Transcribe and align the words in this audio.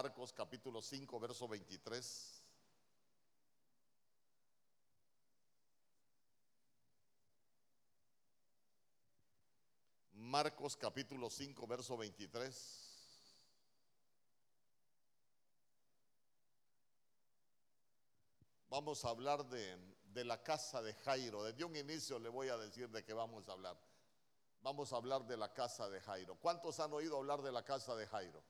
Marcos 0.00 0.32
capítulo 0.32 0.80
5, 0.80 1.18
verso 1.18 1.48
23. 1.48 2.44
Marcos 10.12 10.76
capítulo 10.76 11.28
5, 11.28 11.66
verso 11.66 11.96
23. 11.96 13.08
Vamos 18.68 19.04
a 19.04 19.08
hablar 19.08 19.44
de, 19.48 19.76
de, 20.12 20.24
la 20.24 20.40
casa 20.44 20.80
de 20.80 20.94
Jairo. 20.94 21.42
Desde 21.42 21.64
un 21.64 21.74
inicio 21.74 22.20
le 22.20 22.28
voy 22.28 22.50
a 22.50 22.56
decir 22.56 22.88
de 22.88 23.02
qué 23.02 23.14
vamos 23.14 23.48
a 23.48 23.52
hablar. 23.54 23.76
Vamos 24.60 24.92
a 24.92 24.96
hablar 24.96 25.26
de 25.26 25.36
la 25.36 25.52
casa 25.52 25.90
de 25.90 26.00
Jairo. 26.00 26.36
¿Cuántos 26.36 26.78
han 26.78 26.92
oído 26.92 27.16
hablar 27.16 27.42
de 27.42 27.50
la 27.50 27.64
casa 27.64 27.96
de 27.96 28.06
Jairo? 28.06 28.44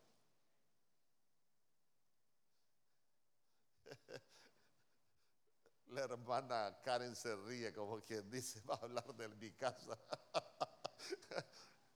La 5.88 6.02
hermana 6.02 6.78
Karen 6.82 7.16
se 7.16 7.34
ríe 7.34 7.72
como 7.72 8.00
quien 8.02 8.30
dice, 8.30 8.60
va 8.62 8.74
a 8.74 8.78
hablar 8.78 9.14
de 9.14 9.28
mi 9.28 9.52
casa. 9.52 9.98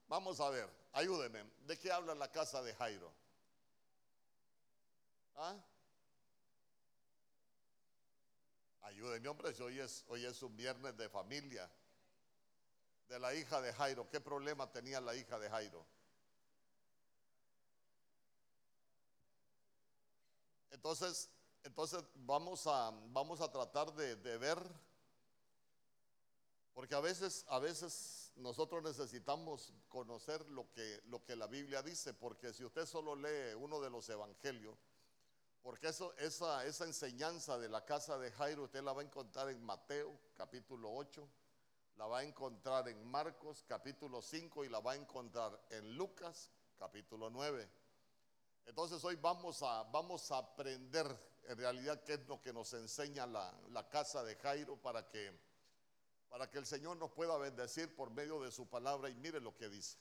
Vamos 0.07 0.39
a 0.39 0.49
ver, 0.49 0.69
ayúdenme. 0.91 1.43
¿De 1.65 1.77
qué 1.77 1.91
habla 1.91 2.15
la 2.15 2.31
casa 2.31 2.61
de 2.63 2.73
Jairo? 2.73 3.13
¿Ah? 5.35 5.55
Ayúdenme, 8.81 9.29
hombre, 9.29 9.53
hoy 9.61 9.79
es, 9.79 10.03
hoy 10.07 10.25
es 10.25 10.41
un 10.43 10.55
viernes 10.55 10.95
de 10.97 11.09
familia. 11.09 11.69
De 13.07 13.19
la 13.19 13.33
hija 13.33 13.61
de 13.61 13.73
Jairo. 13.73 14.09
¿Qué 14.09 14.19
problema 14.19 14.71
tenía 14.71 14.99
la 14.99 15.15
hija 15.15 15.39
de 15.39 15.49
Jairo? 15.49 15.85
Entonces, 20.71 21.29
entonces 21.63 22.03
vamos 22.15 22.67
a, 22.67 22.91
vamos 23.07 23.41
a 23.41 23.51
tratar 23.51 23.93
de, 23.93 24.15
ver, 24.37 24.59
porque 26.73 26.95
a 26.95 26.99
veces, 26.99 27.45
a 27.47 27.59
veces 27.59 28.31
nosotros 28.35 28.83
necesitamos 28.83 29.73
conocer 29.87 30.47
lo 30.49 30.69
que, 30.71 31.01
lo 31.05 31.23
que 31.23 31.35
la 31.35 31.47
Biblia 31.47 31.81
dice, 31.81 32.13
porque 32.13 32.53
si 32.53 32.65
usted 32.65 32.85
solo 32.85 33.15
lee 33.15 33.55
uno 33.57 33.79
de 33.79 33.89
los 33.89 34.09
evangelios, 34.09 34.77
porque 35.61 35.87
eso, 35.87 36.13
esa, 36.17 36.65
esa 36.65 36.83
enseñanza 36.85 37.57
de 37.57 37.69
la 37.69 37.85
casa 37.85 38.17
de 38.17 38.31
Jairo 38.31 38.63
usted 38.63 38.83
la 38.83 38.91
va 38.91 39.01
a 39.01 39.05
encontrar 39.05 39.49
en 39.49 39.63
Mateo 39.63 40.19
capítulo 40.35 40.93
8, 40.93 41.25
la 41.95 42.07
va 42.07 42.19
a 42.19 42.23
encontrar 42.23 42.89
en 42.89 43.05
Marcos 43.05 43.63
capítulo 43.65 44.21
5 44.21 44.65
y 44.65 44.69
la 44.69 44.81
va 44.81 44.93
a 44.93 44.95
encontrar 44.95 45.57
en 45.69 45.95
Lucas 45.95 46.51
capítulo 46.77 47.29
9. 47.29 47.69
Entonces 48.65 49.03
hoy 49.05 49.15
vamos 49.15 49.61
a, 49.63 49.83
vamos 49.83 50.29
a 50.31 50.39
aprender 50.39 51.32
en 51.45 51.57
realidad 51.57 52.03
qué 52.03 52.13
es 52.13 52.27
lo 52.27 52.41
que 52.41 52.53
nos 52.53 52.73
enseña 52.73 53.25
la, 53.25 53.89
casa 53.89 54.23
de 54.23 54.35
Jairo 54.35 54.77
para 54.77 55.07
que 55.07 55.31
para 56.29 56.49
que 56.49 56.57
el 56.57 56.65
Señor 56.65 56.97
nos 56.97 57.11
pueda 57.11 57.37
bendecir 57.37 57.95
por 57.95 58.09
medio 58.09 58.41
de 58.41 58.51
su 58.51 58.67
palabra 58.67 59.07
y 59.07 59.13
mire 59.13 59.39
lo 59.39 59.55
que 59.55 59.69
dice. 59.69 59.99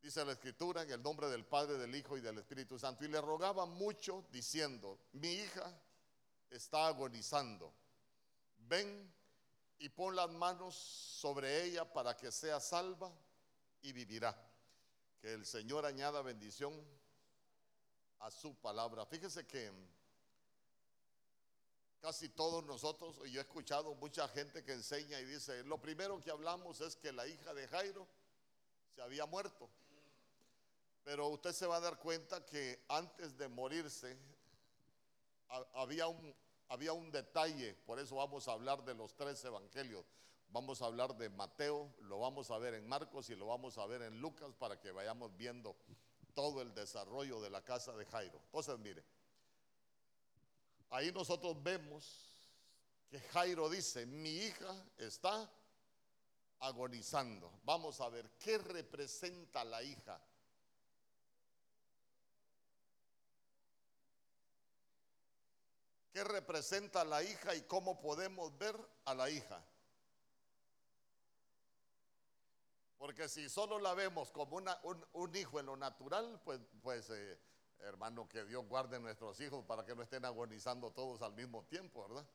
Dice 0.00 0.24
la 0.24 0.30
escritura 0.30 0.82
en 0.82 0.90
el 0.92 1.02
nombre 1.02 1.28
del 1.28 1.44
Padre, 1.44 1.76
del 1.76 1.92
Hijo 1.92 2.16
y 2.16 2.20
del 2.20 2.38
Espíritu 2.38 2.78
Santo. 2.78 3.04
Y 3.04 3.08
le 3.08 3.20
rogaba 3.20 3.66
mucho 3.66 4.24
diciendo, 4.30 4.96
mi 5.12 5.32
hija 5.32 5.76
está 6.50 6.86
agonizando. 6.86 7.74
Ven 8.58 9.12
y 9.78 9.88
pon 9.88 10.14
las 10.14 10.30
manos 10.30 10.76
sobre 10.76 11.64
ella 11.64 11.92
para 11.92 12.16
que 12.16 12.30
sea 12.30 12.60
salva 12.60 13.12
y 13.82 13.92
vivirá. 13.92 14.40
Que 15.20 15.34
el 15.34 15.44
Señor 15.44 15.84
añada 15.84 16.22
bendición 16.22 16.72
a 18.20 18.30
su 18.30 18.54
palabra. 18.54 19.04
Fíjese 19.06 19.46
que 19.46 19.72
Casi 22.00 22.30
todos 22.30 22.64
nosotros, 22.64 23.20
y 23.26 23.32
yo 23.32 23.40
he 23.40 23.42
escuchado 23.42 23.94
mucha 23.96 24.26
gente 24.28 24.64
que 24.64 24.72
enseña 24.72 25.20
y 25.20 25.26
dice, 25.26 25.62
lo 25.64 25.78
primero 25.78 26.18
que 26.18 26.30
hablamos 26.30 26.80
es 26.80 26.96
que 26.96 27.12
la 27.12 27.26
hija 27.26 27.52
de 27.52 27.68
Jairo 27.68 28.08
se 28.94 29.02
había 29.02 29.26
muerto. 29.26 29.68
Pero 31.04 31.28
usted 31.28 31.52
se 31.52 31.66
va 31.66 31.76
a 31.76 31.80
dar 31.80 31.98
cuenta 31.98 32.44
que 32.46 32.82
antes 32.88 33.36
de 33.36 33.48
morirse 33.48 34.16
había 35.74 36.06
un, 36.06 36.34
había 36.68 36.94
un 36.94 37.10
detalle, 37.10 37.74
por 37.84 37.98
eso 37.98 38.16
vamos 38.16 38.48
a 38.48 38.52
hablar 38.52 38.82
de 38.82 38.94
los 38.94 39.14
tres 39.14 39.44
evangelios. 39.44 40.06
Vamos 40.48 40.80
a 40.80 40.86
hablar 40.86 41.14
de 41.18 41.28
Mateo, 41.28 41.94
lo 42.00 42.18
vamos 42.18 42.50
a 42.50 42.56
ver 42.56 42.74
en 42.74 42.88
Marcos 42.88 43.28
y 43.28 43.36
lo 43.36 43.46
vamos 43.46 43.76
a 43.76 43.84
ver 43.84 44.00
en 44.02 44.20
Lucas 44.22 44.54
para 44.54 44.80
que 44.80 44.90
vayamos 44.90 45.36
viendo 45.36 45.76
todo 46.30 46.62
el 46.62 46.74
desarrollo 46.74 47.40
de 47.40 47.50
la 47.50 47.62
casa 47.62 47.96
de 47.96 48.04
Jairo. 48.06 48.40
Entonces, 48.46 48.78
mire, 48.78 49.04
ahí 50.90 51.12
nosotros 51.12 51.62
vemos 51.62 52.04
que 53.08 53.20
Jairo 53.20 53.68
dice, 53.68 54.06
mi 54.06 54.30
hija 54.30 54.74
está 54.98 55.50
agonizando. 56.60 57.52
Vamos 57.64 58.00
a 58.00 58.08
ver, 58.08 58.30
¿qué 58.38 58.58
representa 58.58 59.64
la 59.64 59.82
hija? 59.82 60.20
¿Qué 66.12 66.24
representa 66.24 67.04
la 67.04 67.22
hija 67.22 67.54
y 67.54 67.62
cómo 67.62 68.00
podemos 68.00 68.56
ver 68.58 68.76
a 69.04 69.14
la 69.14 69.30
hija? 69.30 69.64
Porque 73.00 73.30
si 73.30 73.48
solo 73.48 73.78
la 73.78 73.94
vemos 73.94 74.30
como 74.30 74.58
un, 74.58 75.34
hijo 75.34 75.58
en 75.58 75.64
lo 75.64 75.74
natural, 75.74 76.38
pues, 76.44 76.60
pues 76.82 77.08
eh, 77.08 77.40
Hermano, 77.78 78.28
que 78.28 78.44
Dios 78.44 78.66
guarde 78.68 79.00
nuestros 79.00 79.40
hijos 79.40 79.64
para 79.64 79.86
que 79.86 79.94
no 79.94 80.02
estén 80.02 80.22
agonizando 80.26 80.90
todos 80.90 81.22
al 81.22 81.32
mismo 81.32 81.64
tiempo, 81.64 82.06
¿verdad? 82.06 82.26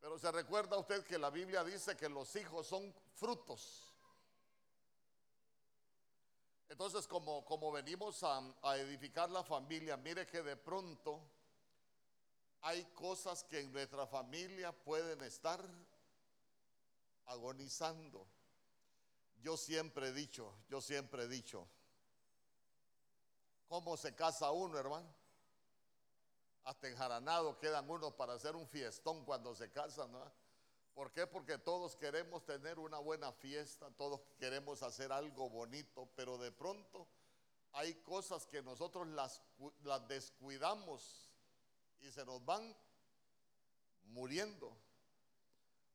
Pero 0.00 0.18
se 0.18 0.32
recuerda 0.32 0.76
usted 0.76 1.04
que 1.04 1.16
la 1.16 1.30
Biblia 1.30 1.62
dice 1.62 1.96
que 1.96 2.08
los 2.08 2.34
hijos 2.34 2.66
son 2.66 2.92
frutos. 3.14 3.84
Entonces, 6.68 7.06
como, 7.06 7.44
como 7.44 7.70
venimos 7.70 8.24
a, 8.24 8.42
a 8.62 8.76
edificar 8.78 9.30
la 9.30 9.44
familia, 9.44 9.96
mire 9.96 10.26
que 10.26 10.42
de 10.42 10.56
pronto 10.56 11.22
hay 12.62 12.84
cosas 12.86 13.44
que 13.44 13.60
en 13.60 13.72
nuestra 13.72 14.08
familia 14.08 14.72
pueden 14.72 15.22
estar 15.22 15.64
agonizando. 17.28 18.26
Yo 19.40 19.56
siempre 19.56 20.08
he 20.08 20.12
dicho, 20.12 20.52
yo 20.68 20.80
siempre 20.80 21.24
he 21.24 21.28
dicho, 21.28 21.68
¿Cómo 23.68 23.98
se 23.98 24.14
casa 24.14 24.50
uno, 24.50 24.78
hermano? 24.78 25.06
Hasta 26.64 26.88
enjaranado 26.88 27.58
quedan 27.58 27.88
unos 27.88 28.14
para 28.14 28.32
hacer 28.32 28.56
un 28.56 28.66
fiestón 28.66 29.24
cuando 29.26 29.54
se 29.54 29.70
casan, 29.70 30.10
¿no? 30.10 30.32
¿Por 30.94 31.12
qué? 31.12 31.26
Porque 31.26 31.58
todos 31.58 31.94
queremos 31.94 32.44
tener 32.44 32.78
una 32.78 32.98
buena 32.98 33.30
fiesta, 33.30 33.90
todos 33.96 34.22
queremos 34.38 34.82
hacer 34.82 35.12
algo 35.12 35.48
bonito, 35.50 36.08
pero 36.16 36.38
de 36.38 36.50
pronto 36.50 37.06
hay 37.72 37.94
cosas 37.96 38.46
que 38.46 38.62
nosotros 38.62 39.06
las, 39.08 39.42
las 39.84 40.08
descuidamos 40.08 41.30
y 42.00 42.10
se 42.10 42.24
nos 42.24 42.44
van 42.44 42.74
muriendo. 44.04 44.74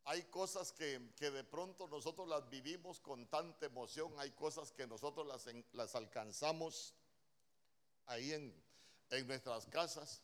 Hay 0.05 0.23
cosas 0.23 0.71
que, 0.73 1.13
que, 1.15 1.31
de 1.31 1.43
pronto 1.43 1.87
nosotros 1.87 2.27
las 2.27 2.49
vivimos 2.49 2.99
con 2.99 3.27
tanta 3.27 3.65
emoción, 3.65 4.13
hay 4.17 4.31
cosas 4.31 4.71
que 4.71 4.85
nosotros 4.85 5.25
las, 5.25 5.47
las 5.71 5.95
alcanzamos 5.95 6.93
ahí 8.07 8.33
en, 8.33 8.53
en 9.11 9.27
nuestras 9.27 9.65
casas, 9.67 10.21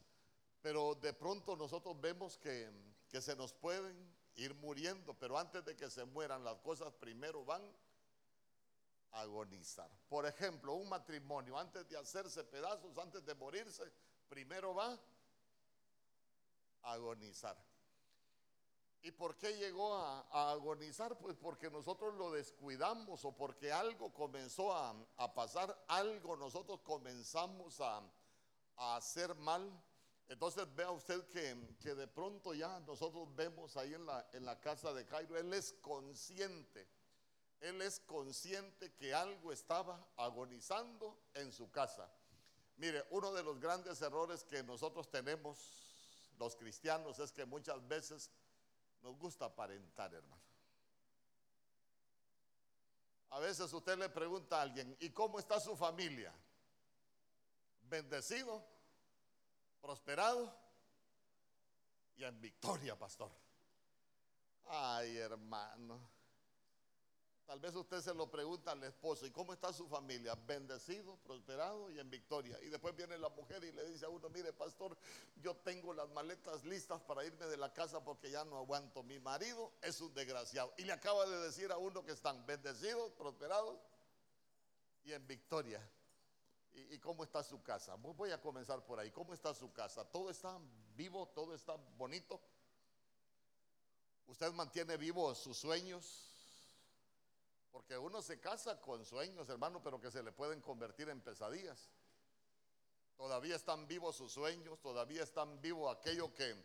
pero 0.61 0.95
de 0.95 1.13
pronto 1.13 1.55
nosotros 1.55 1.99
vemos 2.01 2.37
que, 2.37 2.69
que 3.07 3.21
se 3.21 3.35
nos 3.35 3.53
pueden 3.53 4.13
ir 4.35 4.53
muriendo, 4.55 5.13
pero 5.17 5.37
antes 5.37 5.63
de 5.63 5.75
que 5.75 5.89
se 5.89 6.03
mueran 6.05 6.43
las 6.43 6.59
cosas 6.59 6.93
primero 6.93 7.45
van 7.45 7.61
a 9.11 9.21
agonizar. 9.21 9.89
Por 10.07 10.25
ejemplo, 10.25 10.73
un 10.73 10.89
matrimonio 10.89 11.57
antes 11.57 11.87
de 11.87 11.97
hacerse 11.97 12.43
pedazos, 12.43 12.97
antes 12.97 13.25
de 13.25 13.35
morirse, 13.35 13.83
primero 14.27 14.73
va 14.73 14.99
a 16.81 16.93
agonizar. 16.93 17.57
¿Y 19.01 19.11
por 19.11 19.37
qué 19.37 19.55
llegó 19.55 19.95
a, 19.95 20.51
agonizar? 20.51 21.17
Pues 21.17 21.37
porque 21.37 21.69
nosotros 21.69 22.15
lo 22.15 22.31
descuidamos 22.31 23.23
o 23.23 23.31
porque 23.31 23.71
algo 23.71 24.13
comenzó 24.13 24.73
a, 24.73 25.33
pasar, 25.33 25.77
algo 25.87 26.35
nosotros 26.35 26.81
comenzamos 26.81 27.79
a, 27.79 28.01
hacer 28.75 29.35
mal. 29.35 29.71
Entonces 30.27 30.67
vea 30.75 30.91
usted 30.91 31.25
que, 31.27 31.75
que, 31.79 31.95
de 31.95 32.07
pronto 32.07 32.53
ya 32.53 32.79
nosotros 32.81 33.33
vemos 33.35 33.77
ahí 33.77 33.93
en 33.93 34.05
la, 34.05 34.29
en 34.33 34.45
la 34.45 34.59
casa 34.59 34.93
de 34.93 35.05
Jairo, 35.05 35.37
él 35.37 35.53
es 35.53 35.73
consciente, 35.81 36.87
él 37.61 37.81
es 37.81 37.99
consciente 38.01 38.93
que 38.93 39.13
algo 39.13 39.51
estaba 39.51 40.07
agonizando 40.17 41.17
en 41.33 41.51
su 41.51 41.71
casa. 41.71 42.09
Mire, 42.77 43.05
uno 43.09 43.33
de 43.33 43.43
los 43.43 43.59
grandes 43.59 44.01
errores 44.01 44.43
que 44.43 44.61
nosotros 44.63 45.09
tenemos 45.09 45.57
los 46.39 46.55
cristianos 46.55 47.19
es 47.19 47.31
que 47.31 47.45
muchas 47.45 47.85
veces 47.87 48.31
nos 49.01 49.17
gusta 49.17 49.45
aparentar, 49.45 50.13
hermano. 50.13 50.43
A 53.31 53.39
veces 53.39 53.71
usted 53.71 53.97
le 53.97 54.09
pregunta 54.09 54.57
a 54.57 54.63
alguien, 54.63 54.95
¿y 54.99 55.11
cómo 55.11 55.39
está 55.39 55.59
su 55.59 55.75
familia? 55.75 56.33
bendecido, 57.89 58.63
prosperado 59.81 60.55
y 62.15 62.23
en 62.23 62.39
victoria, 62.39 62.97
pastor. 62.97 63.31
Ay, 64.65 65.17
hermano. 65.17 66.18
Tal 67.49 67.59
vez 67.59 67.73
usted 67.73 67.99
se 67.99 68.13
lo 68.13 68.29
pregunta 68.29 68.73
al 68.73 68.83
esposo, 68.83 69.25
¿y 69.25 69.31
cómo 69.31 69.53
está 69.53 69.73
su 69.73 69.87
familia? 69.87 70.35
Bendecido, 70.35 71.17
prosperado 71.17 71.89
y 71.89 71.97
en 71.97 72.07
victoria. 72.07 72.55
Y 72.61 72.69
después 72.69 72.95
viene 72.95 73.17
la 73.17 73.29
mujer 73.29 73.63
y 73.63 73.71
le 73.71 73.89
dice 73.89 74.05
a 74.05 74.09
uno, 74.09 74.29
mire 74.29 74.53
pastor, 74.53 74.95
yo 75.41 75.55
tengo 75.55 75.91
las 75.95 76.07
maletas 76.09 76.63
listas 76.63 77.01
para 77.01 77.25
irme 77.25 77.47
de 77.47 77.57
la 77.57 77.73
casa 77.73 78.03
porque 78.03 78.29
ya 78.29 78.45
no 78.45 78.59
aguanto. 78.59 79.01
Mi 79.01 79.17
marido 79.17 79.71
es 79.81 79.99
un 79.99 80.13
desgraciado. 80.13 80.71
Y 80.77 80.83
le 80.83 80.91
acaba 80.91 81.25
de 81.25 81.39
decir 81.39 81.71
a 81.71 81.79
uno 81.79 82.05
que 82.05 82.11
están 82.11 82.45
bendecidos, 82.45 83.13
prosperados 83.13 83.79
y 85.03 85.13
en 85.13 85.25
victoria. 85.25 85.81
¿Y, 86.71 86.99
cómo 86.99 87.23
está 87.23 87.41
su 87.43 87.63
casa? 87.63 87.95
Voy 87.95 88.29
a 88.29 88.39
comenzar 88.39 88.85
por 88.85 88.99
ahí. 88.99 89.09
¿Cómo 89.09 89.33
está 89.33 89.55
su 89.55 89.73
casa? 89.73 90.05
¿Todo 90.05 90.29
está 90.29 90.55
vivo? 90.95 91.27
¿Todo 91.29 91.55
está 91.55 91.75
bonito? 91.97 92.39
¿Usted 94.27 94.53
mantiene 94.53 94.97
vivos 94.97 95.39
sus 95.39 95.57
sueños? 95.57 96.28
Porque 97.71 97.97
uno 97.97 98.21
se 98.21 98.39
casa 98.39 98.79
con 98.81 99.05
sueños, 99.05 99.47
hermano, 99.49 99.81
pero 99.83 99.99
que 99.99 100.11
se 100.11 100.23
le 100.23 100.31
pueden 100.31 100.61
convertir 100.61 101.09
en 101.09 101.21
pesadillas. 101.21 101.89
Todavía 103.15 103.55
están 103.55 103.87
vivos 103.87 104.15
sus 104.15 104.31
sueños, 104.31 104.79
todavía 104.79 105.23
están 105.23 105.61
vivos 105.61 105.95
aquello 105.95 106.33
que, 106.33 106.55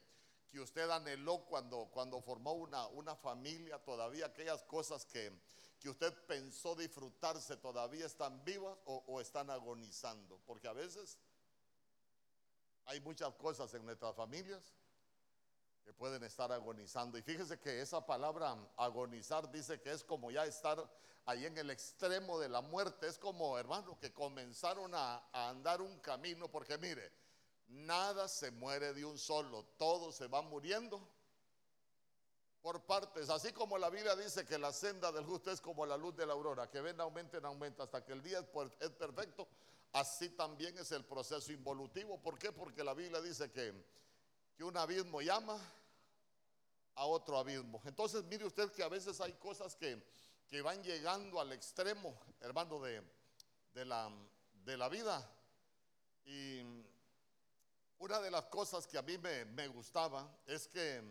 que 0.49 0.61
usted 0.61 0.89
anheló 0.89 1.45
cuando, 1.45 1.91
cuando 1.93 2.21
formó 2.23 2.53
una, 2.53 2.87
una 2.89 3.17
familia, 3.17 3.79
todavía 3.79 4.27
aquellas 4.27 4.63
cosas 4.63 5.05
que, 5.05 5.33
que 5.81 5.91
usted 5.91 6.15
pensó 6.27 6.75
disfrutarse, 6.77 7.57
todavía 7.57 8.07
están 8.07 8.45
vivas 8.45 8.79
o, 8.85 9.03
o 9.07 9.21
están 9.21 9.51
agonizando. 9.51 10.41
Porque 10.47 10.69
a 10.69 10.73
veces 10.73 11.19
hay 12.87 13.01
muchas 13.01 13.35
cosas 13.35 13.73
en 13.75 13.85
nuestras 13.85 14.15
familias 14.15 14.75
que 15.85 15.93
pueden 15.93 16.25
estar 16.25 16.51
agonizando. 16.51 17.19
Y 17.19 17.23
fíjese 17.23 17.61
que 17.61 17.81
esa 17.81 18.05
palabra 18.05 18.57
agonizar 18.77 19.51
dice 19.51 19.81
que 19.81 19.93
es 19.93 20.03
como 20.03 20.31
ya 20.31 20.47
estar 20.47 20.83
ahí 21.27 21.45
en 21.45 21.57
el 21.59 21.71
extremo 21.71 22.39
de 22.39 22.49
la 22.49 22.63
muerte. 22.63 23.07
Es 23.07 23.19
como, 23.19 23.59
hermano, 23.59 23.99
que 23.99 24.13
comenzaron 24.13 24.93
a, 24.95 25.29
andar 25.33 25.83
un 25.83 25.99
camino, 26.01 26.51
porque 26.51 26.79
mire, 26.79 27.13
nada 27.69 28.29
se 28.29 28.51
muere 28.51 28.95
de 28.95 29.05
un 29.05 29.19
solo, 29.19 29.65
todo 29.77 30.11
se 30.11 30.27
va 30.27 30.41
muriendo 30.41 31.07
por 32.63 32.81
partes. 32.87 33.29
Así 33.29 33.53
como 33.53 33.77
la 33.77 33.91
Biblia 33.91 34.17
dice 34.17 34.47
que 34.47 34.59
la 34.59 34.73
senda 34.73 35.13
del 35.13 35.27
justo 35.27 35.51
es 35.51 35.61
como 35.61 35.85
la 35.85 35.99
luz 35.99 36.17
de 36.17 36.25
la 36.25 36.33
aurora, 36.33 36.71
que 36.71 36.81
ven, 36.81 36.99
aumenta 36.99 37.37
en 37.37 37.45
aumenta 37.45 37.83
hasta 37.83 38.03
que 38.03 38.13
el 38.13 38.23
día 38.23 38.39
es 38.39 38.91
perfecto. 38.91 39.47
Así 39.93 40.31
también 40.31 40.77
es 40.79 40.91
el 40.93 41.05
proceso 41.05 41.53
involutivo. 41.53 42.21
¿Por 42.21 42.39
qué? 42.39 42.51
Porque 42.51 42.83
la 42.83 42.95
Biblia 42.95 43.21
dice 43.21 43.53
que 43.53 43.73
que 44.57 44.65
un 44.65 44.77
abismo 44.77 45.21
llama 45.21 45.59
a 46.95 47.07
otro 47.07 47.39
abismo. 47.39 47.83
Entonces, 47.85 48.25
mire 48.25 48.45
usted 48.45 48.71
que 48.73 48.83
a 48.83 48.89
veces 48.89 49.21
hay 49.21 49.33
cosas 49.35 49.75
que, 49.75 50.01
que 50.49 50.63
van 50.63 50.83
llegando 50.83 51.41
al 51.41 51.53
extremo, 51.53 52.19
hermano, 52.41 52.81
de, 52.81 53.03
de, 53.75 53.85
la, 53.85 54.11
de 54.65 54.77
la 54.77 54.89
vida. 54.89 55.29
Y 56.25 56.63
una 57.99 58.21
de 58.21 58.31
las 58.31 58.45
cosas 58.47 58.87
que 58.87 58.99
a 58.99 59.03
mí 59.03 59.19
me, 59.19 59.45
me 59.47 59.69
gustaba 59.69 60.31
es 60.47 60.69
que 60.69 61.03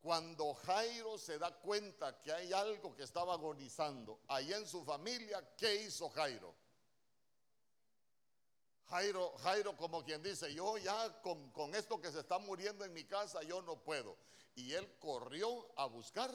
cuando 0.00 0.54
Jairo 0.54 1.18
se 1.18 1.38
da 1.38 1.52
cuenta 1.52 2.20
que 2.22 2.32
hay 2.32 2.52
algo 2.52 2.94
que 2.94 3.02
estaba 3.02 3.34
agonizando 3.34 4.20
ahí 4.28 4.52
en 4.52 4.66
su 4.66 4.84
familia, 4.84 5.54
¿qué 5.56 5.82
hizo 5.82 6.08
Jairo? 6.10 6.54
Jairo, 8.88 9.36
Jairo 9.38 9.76
como 9.76 10.04
quien 10.04 10.22
dice, 10.22 10.52
yo 10.54 10.78
ya 10.78 11.20
con, 11.22 11.50
con, 11.50 11.74
esto 11.74 12.00
que 12.00 12.12
se 12.12 12.20
está 12.20 12.38
muriendo 12.38 12.84
en 12.84 12.92
mi 12.92 13.04
casa, 13.04 13.42
yo 13.42 13.60
no 13.62 13.76
puedo. 13.76 14.16
Y 14.54 14.72
él 14.72 14.88
corrió 15.00 15.66
a 15.76 15.86
buscar 15.86 16.32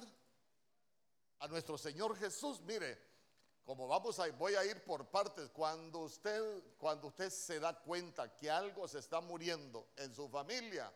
a 1.39 1.47
nuestro 1.47 1.77
Señor 1.77 2.15
Jesús. 2.17 2.61
Mire, 2.61 2.99
como 3.63 3.87
vamos 3.87 4.19
a, 4.19 4.29
voy 4.31 4.55
a 4.55 4.65
ir 4.65 4.83
por 4.83 5.07
partes, 5.07 5.49
cuando 5.49 5.99
usted, 5.99 6.63
cuando 6.77 7.07
usted 7.07 7.29
se 7.29 7.59
da 7.59 7.73
cuenta 7.79 8.35
que 8.35 8.49
algo 8.49 8.87
se 8.87 8.99
está 8.99 9.21
muriendo 9.21 9.87
en 9.95 10.13
su 10.13 10.27
familia, 10.27 10.91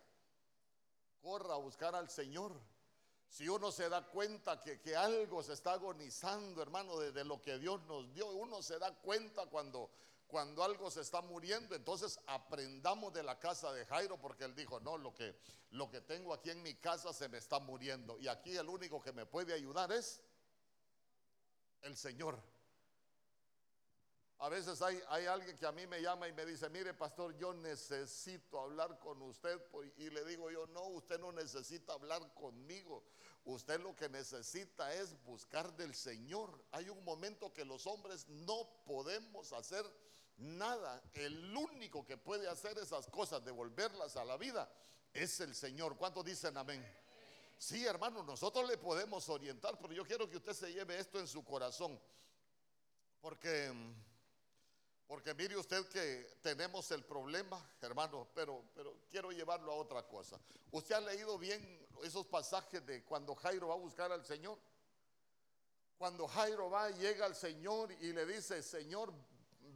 corra 1.21 1.53
a 1.53 1.57
buscar 1.57 1.95
al 1.95 2.09
Señor. 2.09 2.51
Si 3.29 3.47
uno 3.47 3.71
se 3.71 3.89
da 3.89 4.05
cuenta 4.05 4.61
que, 4.61 4.81
que 4.81 4.95
algo 4.95 5.41
se 5.41 5.53
está 5.53 5.73
agonizando, 5.73 6.61
hermano, 6.61 6.99
de, 6.99 7.11
de 7.11 7.23
lo 7.23 7.41
que 7.41 7.57
Dios 7.57 7.81
nos 7.83 8.13
dio, 8.13 8.27
uno 8.27 8.61
se 8.61 8.77
da 8.77 8.93
cuenta 8.93 9.45
cuando 9.47 9.89
cuando 10.27 10.63
algo 10.63 10.89
se 10.89 11.01
está 11.01 11.21
muriendo, 11.21 11.75
entonces 11.75 12.19
aprendamos 12.27 13.13
de 13.13 13.23
la 13.23 13.39
casa 13.39 13.71
de 13.71 13.85
Jairo 13.85 14.19
porque 14.19 14.43
él 14.43 14.55
dijo, 14.55 14.79
no, 14.79 14.97
lo 14.97 15.13
que, 15.13 15.35
lo 15.71 15.89
que 15.89 16.01
tengo 16.01 16.33
aquí 16.33 16.49
en 16.49 16.61
mi 16.63 16.75
casa 16.75 17.13
se 17.13 17.29
me 17.29 17.37
está 17.37 17.59
muriendo. 17.59 18.17
Y 18.19 18.27
aquí 18.27 18.55
el 18.55 18.67
único 18.67 19.01
que 19.01 19.13
me 19.13 19.25
puede 19.25 19.53
ayudar 19.53 19.91
es 19.91 20.21
el 21.81 21.95
Señor. 21.95 22.41
A 24.39 24.49
veces 24.49 24.81
hay, 24.81 25.25
alguien 25.27 25.57
que 25.57 25.65
a 25.65 25.71
mí 25.71 25.87
me 25.87 26.01
llama 26.01 26.27
y 26.27 26.33
me 26.33 26.45
dice, 26.45 26.69
mire 26.69 26.93
pastor, 26.93 27.35
yo 27.37 27.53
necesito 27.53 28.59
hablar 28.59 28.99
con 28.99 29.21
usted. 29.21 29.59
Y 29.97 30.09
le 30.09 30.25
digo 30.25 30.51
yo, 30.51 30.67
no, 30.67 30.87
usted 30.87 31.19
no 31.19 31.31
necesita 31.31 31.93
hablar 31.93 32.33
conmigo. 32.33 33.03
Usted 33.45 33.79
lo 33.79 33.95
que 33.95 34.09
necesita 34.09 34.93
es 34.93 35.21
buscar 35.23 35.75
del 35.77 35.95
Señor. 35.95 36.65
Hay 36.71 36.89
un 36.89 37.03
momento 37.05 37.53
que 37.53 37.63
los 37.63 37.87
hombres 37.87 38.27
no 38.27 38.67
podemos 38.85 39.53
hacer 39.53 39.85
nada. 40.37 41.01
El 41.13 41.55
único 41.55 42.05
que 42.05 42.17
puede 42.17 42.49
hacer 42.49 42.77
esas 42.77 43.07
cosas, 43.07 43.45
devolverlas 43.45 44.17
a 44.17 44.25
la 44.25 44.37
vida, 44.37 44.69
es 45.13 45.39
el 45.39 45.55
Señor. 45.55 45.95
¿Cuántos 45.95 46.25
dicen 46.25 46.57
amén? 46.57 46.85
Sí, 47.57 47.85
hermano, 47.85 48.21
nosotros 48.23 48.67
le 48.67 48.77
podemos 48.77 49.29
orientar, 49.29 49.77
pero 49.79 49.93
yo 49.93 50.05
quiero 50.05 50.29
que 50.29 50.37
usted 50.37 50.53
se 50.53 50.73
lleve 50.73 50.99
esto 50.99 51.19
en 51.19 51.27
su 51.27 51.43
corazón. 51.43 51.99
Porque, 53.21 53.71
porque 55.07 55.33
mire 55.35 55.55
usted 55.55 55.87
que 55.89 56.37
tenemos 56.41 56.89
el 56.91 57.03
problema, 57.03 57.63
hermano, 57.81 58.27
pero, 58.33 58.63
pero 58.73 58.97
quiero 59.09 59.31
llevarlo 59.31 59.71
a 59.71 59.75
otra 59.75 60.03
cosa. 60.07 60.39
¿Usted 60.71 60.95
ha 60.95 61.01
leído 61.01 61.37
bien 61.37 61.87
esos 62.03 62.25
pasajes 62.25 62.85
de 62.85 63.03
cuando 63.03 63.35
Jairo 63.35 63.67
va 63.67 63.75
a 63.75 63.77
buscar 63.77 64.11
al 64.11 64.25
Señor? 64.25 64.57
Cuando 65.97 66.27
Jairo 66.27 66.69
va, 66.69 66.89
llega 66.89 67.25
al 67.25 67.35
Señor 67.35 67.91
y 67.91 68.13
le 68.13 68.25
dice, 68.25 68.63
Señor, 68.63 69.13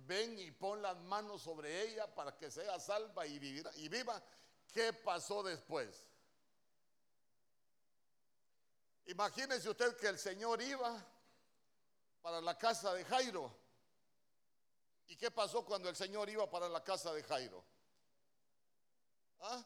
ven 0.08 0.38
y 0.40 0.52
pon 0.52 0.82
las 0.82 0.98
manos 0.98 1.44
sobre 1.44 1.84
ella 1.84 2.14
para 2.14 2.36
que 2.36 2.50
sea 2.50 2.80
salva 2.80 3.28
y, 3.28 3.64
y 3.76 3.88
viva. 3.88 4.22
¿Qué 4.74 4.94
pasó 4.94 5.44
después? 5.44 6.04
Imagínese 9.06 9.70
usted 9.70 9.96
que 9.96 10.08
el 10.08 10.20
Señor 10.20 10.62
iba 10.62 11.06
para 12.22 12.42
la 12.42 12.58
casa 12.58 12.94
de 12.94 13.06
Jairo. 13.06 13.69
¿Y 15.10 15.16
qué 15.16 15.32
pasó 15.32 15.66
cuando 15.66 15.90
el 15.90 15.96
Señor 15.96 16.30
iba 16.30 16.50
para 16.50 16.70
la 16.70 16.84
casa 16.84 17.12
de 17.14 17.24
Jairo? 17.24 17.66
¿Ah? 19.42 19.66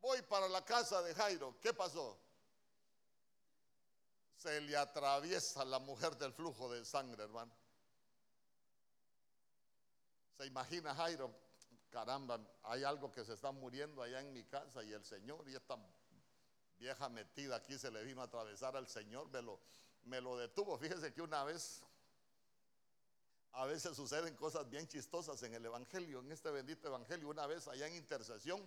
Voy 0.00 0.22
para 0.22 0.48
la 0.48 0.64
casa 0.64 1.02
de 1.02 1.12
Jairo. 1.14 1.58
¿Qué 1.60 1.74
pasó? 1.74 2.16
Se 4.36 4.60
le 4.60 4.76
atraviesa 4.76 5.64
la 5.64 5.80
mujer 5.80 6.16
del 6.16 6.32
flujo 6.32 6.72
de 6.72 6.84
sangre, 6.84 7.24
hermano. 7.24 7.52
Se 10.36 10.46
imagina 10.46 10.94
Jairo, 10.94 11.34
caramba, 11.90 12.40
hay 12.62 12.84
algo 12.84 13.10
que 13.10 13.24
se 13.24 13.34
está 13.34 13.50
muriendo 13.50 14.00
allá 14.00 14.20
en 14.20 14.32
mi 14.32 14.44
casa 14.44 14.82
y 14.84 14.92
el 14.92 15.04
Señor 15.04 15.46
y 15.48 15.56
esta 15.56 15.76
vieja 16.78 17.08
metida 17.08 17.56
aquí 17.56 17.76
se 17.76 17.90
le 17.90 18.04
vino 18.04 18.22
a 18.22 18.24
atravesar 18.24 18.76
al 18.76 18.86
Señor, 18.86 19.28
me 19.28 19.42
lo, 19.42 19.60
me 20.04 20.20
lo 20.20 20.38
detuvo. 20.38 20.78
Fíjese 20.78 21.12
que 21.12 21.20
una 21.20 21.42
vez, 21.44 21.82
a 23.52 23.66
veces 23.66 23.96
suceden 23.96 24.34
cosas 24.36 24.68
bien 24.68 24.86
chistosas 24.86 25.42
en 25.42 25.54
el 25.54 25.64
Evangelio, 25.64 26.20
en 26.20 26.32
este 26.32 26.50
bendito 26.50 26.88
Evangelio, 26.88 27.28
una 27.28 27.46
vez 27.46 27.68
allá 27.68 27.86
en 27.86 27.94
intercesión. 27.94 28.66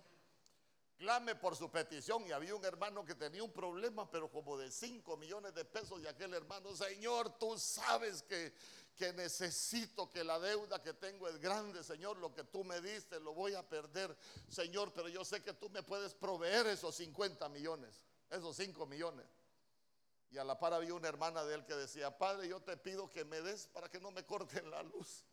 Clame 0.96 1.34
por 1.34 1.56
su 1.56 1.70
petición 1.70 2.24
y 2.26 2.30
había 2.30 2.54
un 2.54 2.64
hermano 2.64 3.04
que 3.04 3.16
tenía 3.16 3.42
un 3.42 3.52
problema, 3.52 4.08
pero 4.08 4.30
como 4.30 4.56
de 4.56 4.70
5 4.70 5.16
millones 5.16 5.52
de 5.52 5.64
pesos 5.64 6.00
y 6.00 6.06
aquel 6.06 6.32
hermano, 6.34 6.74
Señor, 6.76 7.36
tú 7.36 7.58
sabes 7.58 8.22
que 8.22 8.54
que 8.96 9.12
necesito 9.12 10.10
que 10.10 10.22
la 10.22 10.38
deuda 10.38 10.80
que 10.82 10.94
tengo 10.94 11.28
es 11.28 11.38
grande, 11.40 11.82
Señor, 11.82 12.16
lo 12.18 12.32
que 12.32 12.44
tú 12.44 12.64
me 12.64 12.80
diste 12.80 13.18
lo 13.20 13.34
voy 13.34 13.54
a 13.54 13.68
perder, 13.68 14.16
Señor, 14.48 14.92
pero 14.92 15.08
yo 15.08 15.24
sé 15.24 15.42
que 15.42 15.52
tú 15.52 15.68
me 15.70 15.82
puedes 15.82 16.14
proveer 16.14 16.66
esos 16.68 16.94
50 16.96 17.48
millones, 17.48 18.02
esos 18.30 18.56
5 18.56 18.86
millones. 18.86 19.26
Y 20.34 20.38
a 20.38 20.42
la 20.42 20.58
par 20.58 20.74
había 20.74 20.94
una 20.94 21.06
hermana 21.06 21.44
de 21.44 21.54
él 21.54 21.64
que 21.64 21.76
decía, 21.76 22.18
Padre, 22.18 22.48
yo 22.48 22.60
te 22.60 22.76
pido 22.76 23.08
que 23.08 23.24
me 23.24 23.40
des 23.40 23.68
para 23.68 23.88
que 23.88 24.00
no 24.00 24.10
me 24.10 24.26
corten 24.26 24.68
la 24.68 24.82
luz. 24.82 25.24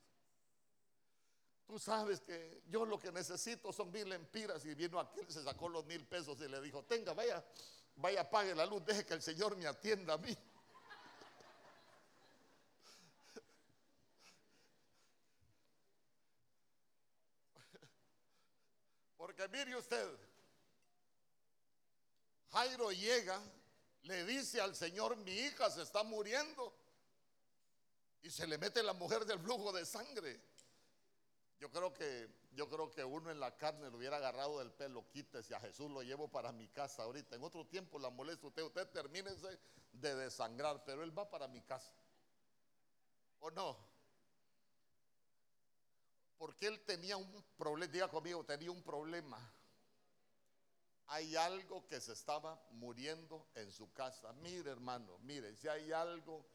Tú 1.65 1.79
sabes 1.79 2.21
que 2.21 2.61
yo 2.67 2.85
lo 2.85 2.99
que 2.99 3.11
necesito 3.11 3.73
son 3.73 3.91
mil 3.91 4.13
empiras. 4.13 4.63
Y 4.63 4.75
vino 4.75 4.99
aquel, 4.99 5.27
se 5.27 5.43
sacó 5.43 5.69
los 5.69 5.83
mil 5.85 6.05
pesos 6.05 6.39
y 6.41 6.47
le 6.47 6.61
dijo, 6.61 6.83
tenga, 6.83 7.15
vaya, 7.15 7.43
vaya, 7.95 8.29
pague 8.29 8.53
la 8.53 8.67
luz, 8.67 8.85
deje 8.85 9.03
que 9.03 9.15
el 9.15 9.23
Señor 9.23 9.57
me 9.57 9.65
atienda 9.65 10.13
a 10.13 10.19
mí. 10.19 10.37
Porque 19.17 19.47
mire 19.47 19.75
usted, 19.75 20.07
Jairo 22.51 22.91
llega, 22.91 23.41
le 24.03 24.25
dice 24.25 24.59
al 24.59 24.75
Señor, 24.75 25.15
mi 25.17 25.31
hija 25.31 25.69
se 25.69 25.83
está 25.83 26.03
muriendo. 26.03 26.73
Y 28.23 28.29
se 28.29 28.45
le 28.45 28.57
mete 28.57 28.83
la 28.83 28.93
mujer 28.93 29.25
del 29.25 29.39
flujo 29.39 29.71
de 29.71 29.85
sangre. 29.85 30.41
Yo 31.59 31.69
creo 31.71 31.93
que, 31.93 32.27
yo 32.53 32.67
creo 32.69 32.89
que 32.89 33.03
uno 33.03 33.29
en 33.29 33.39
la 33.39 33.55
carne 33.55 33.89
le 33.89 33.95
hubiera 33.95 34.17
agarrado 34.17 34.59
del 34.59 34.71
pelo, 34.71 35.07
quítese 35.09 35.53
a 35.53 35.59
Jesús, 35.59 35.91
lo 35.91 36.01
llevo 36.01 36.27
para 36.27 36.51
mi 36.51 36.67
casa 36.67 37.03
ahorita. 37.03 37.35
En 37.35 37.43
otro 37.43 37.65
tiempo 37.67 37.99
la 37.99 38.09
molesta 38.09 38.47
usted, 38.47 38.63
usted 38.63 38.87
termínese 38.89 39.59
de 39.91 40.15
desangrar, 40.15 40.83
pero 40.83 41.03
él 41.03 41.17
va 41.17 41.29
para 41.29 41.47
mi 41.47 41.61
casa. 41.61 41.91
¿O 43.39 43.51
no? 43.51 43.77
Porque 46.37 46.65
él 46.67 46.83
tenía 46.83 47.17
un 47.17 47.43
problema, 47.55 47.91
diga 47.91 48.07
conmigo, 48.07 48.43
tenía 48.43 48.71
un 48.71 48.81
problema. 48.81 49.37
Hay 51.13 51.35
algo 51.35 51.85
que 51.87 51.99
se 51.99 52.13
estaba 52.13 52.57
muriendo 52.71 53.45
en 53.55 53.69
su 53.69 53.91
casa. 53.91 54.31
Mire, 54.31 54.71
hermano, 54.71 55.17
mire, 55.23 55.53
si 55.57 55.67
hay 55.67 55.91
algo 55.91 56.45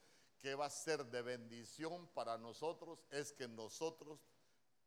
que 0.40 0.54
va 0.54 0.64
a 0.64 0.70
ser 0.70 1.04
de 1.04 1.20
bendición 1.20 2.08
para 2.14 2.38
nosotros, 2.38 3.04
es 3.10 3.32
que 3.32 3.46
nosotros 3.48 4.18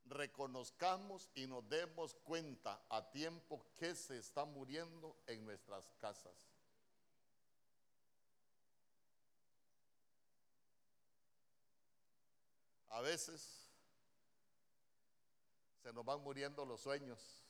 reconozcamos 0.05 1.29
y 1.35 1.45
nos 1.45 1.69
demos 1.69 2.15
cuenta 2.15 2.83
a 2.89 3.11
tiempo 3.11 3.63
que 3.77 3.93
se 3.93 4.17
está 4.17 4.43
muriendo 4.43 5.15
en 5.27 5.45
nuestras 5.45 5.85
casas. 5.99 6.33
A 12.87 13.01
veces 13.01 13.69
se 15.83 15.93
nos 15.93 16.03
van 16.03 16.21
muriendo 16.21 16.65
los 16.65 16.81
sueños. 16.81 17.45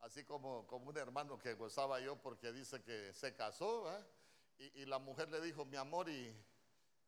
Así 0.00 0.24
como, 0.24 0.66
como 0.66 0.90
un 0.90 0.96
hermano 0.96 1.38
que 1.38 1.54
gozaba 1.54 2.00
yo 2.00 2.16
porque 2.16 2.52
dice 2.52 2.82
que 2.82 3.12
se 3.12 3.34
casó 3.34 3.86
y, 4.58 4.86
la 4.86 4.98
mujer 4.98 5.28
le 5.28 5.40
dijo, 5.40 5.64
mi 5.64 5.76
amor, 5.76 6.08
y, 6.08 6.34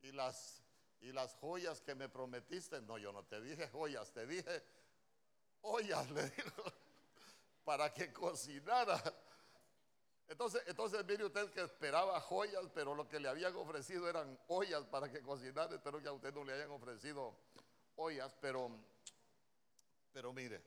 y, 0.03 0.13
las, 0.13 0.63
y 1.01 1.13
las 1.13 1.35
joyas 1.35 1.81
que 1.81 1.95
me 1.95 2.09
prometiste. 2.09 2.81
No, 2.83 2.99
yo 2.99 3.13
no 3.13 3.25
te 3.25 3.41
dije 3.41 3.69
joyas, 3.69 4.13
te 4.13 4.27
dije 4.27 4.63
ollas, 5.63 6.11
le 6.13 6.23
dijo, 6.31 6.63
para 7.65 7.93
que 7.93 8.13
cocinara. 8.13 9.03
Entonces, 10.29 10.63
entonces 10.67 11.05
mire 11.07 11.25
usted 11.25 11.51
que 11.51 11.63
esperaba 11.63 12.21
joyas, 12.21 12.69
pero 12.73 12.95
lo 12.95 13.09
que 13.09 13.19
le 13.19 13.29
habían 13.29 13.55
ofrecido 13.57 14.09
eran 14.09 14.39
ollas 14.47 14.87
para 14.87 15.11
que 15.11 15.23
cocinara. 15.23 15.75
Espero 15.75 16.01
que 16.01 16.09
a 16.09 16.13
usted 16.13 16.33
no 16.33 16.45
le 16.45 16.53
hayan 16.53 16.71
ofrecido 16.71 17.37
ollas, 17.97 18.35
pero, 18.41 18.71
pero 20.13 20.33
mire, 20.33 20.63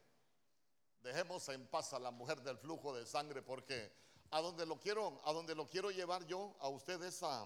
dejemos 1.04 1.48
en 1.50 1.68
paz 1.68 1.94
a 1.94 2.00
la 2.00 2.12
mujer 2.12 2.42
del 2.42 2.58
flujo 2.58 2.96
de 2.96 3.06
sangre, 3.06 3.42
porque 3.42 3.92
a 4.32 4.40
donde 4.40 4.66
lo 4.66 4.80
quiero, 4.80 5.22
a 5.26 5.34
donde 5.34 5.54
lo 5.54 5.68
quiero 5.68 5.92
llevar 5.92 6.26
yo 6.26 6.56
a 6.60 6.70
ustedes 6.70 7.22
a, 7.22 7.46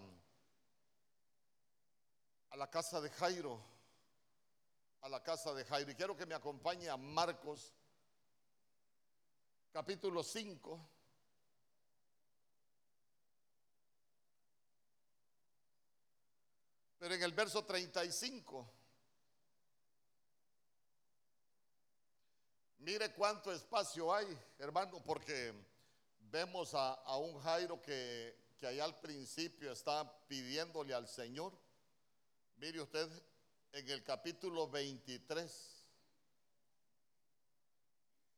a 2.50 2.58
la 2.58 2.70
casa 2.70 3.02
de 3.02 3.10
Jairo, 3.10 3.60
a 5.02 5.10
la 5.10 5.24
casa 5.24 5.54
de 5.54 5.66
Jairo. 5.66 5.92
Y 5.92 5.96
quiero 5.96 6.16
que 6.16 6.28
me 6.28 6.36
acompañe 6.36 6.88
a 6.88 6.98
Marcos, 6.98 7.74
capítulo 9.72 10.24
5. 10.24 10.90
Pero 17.00 17.14
en 17.16 17.24
el 17.24 17.34
verso 17.34 17.66
35, 17.66 18.77
mire 22.88 23.12
cuánto 23.12 23.52
espacio 23.52 24.14
hay, 24.14 24.26
hermano, 24.58 25.04
porque 25.04 25.54
vemos 26.32 26.74
a, 26.74 27.18
un 27.18 27.38
Jairo 27.42 27.82
que, 27.82 28.34
que 28.58 28.66
allá 28.66 28.86
al 28.86 28.98
principio 29.02 29.74
está 29.74 30.10
pidiéndole 30.30 30.94
al 30.94 31.06
Señor. 31.06 31.52
Mire 32.56 32.80
usted 32.80 33.10
en 33.74 33.90
el 33.90 34.06
capítulo 34.06 34.70
23. 34.70 35.86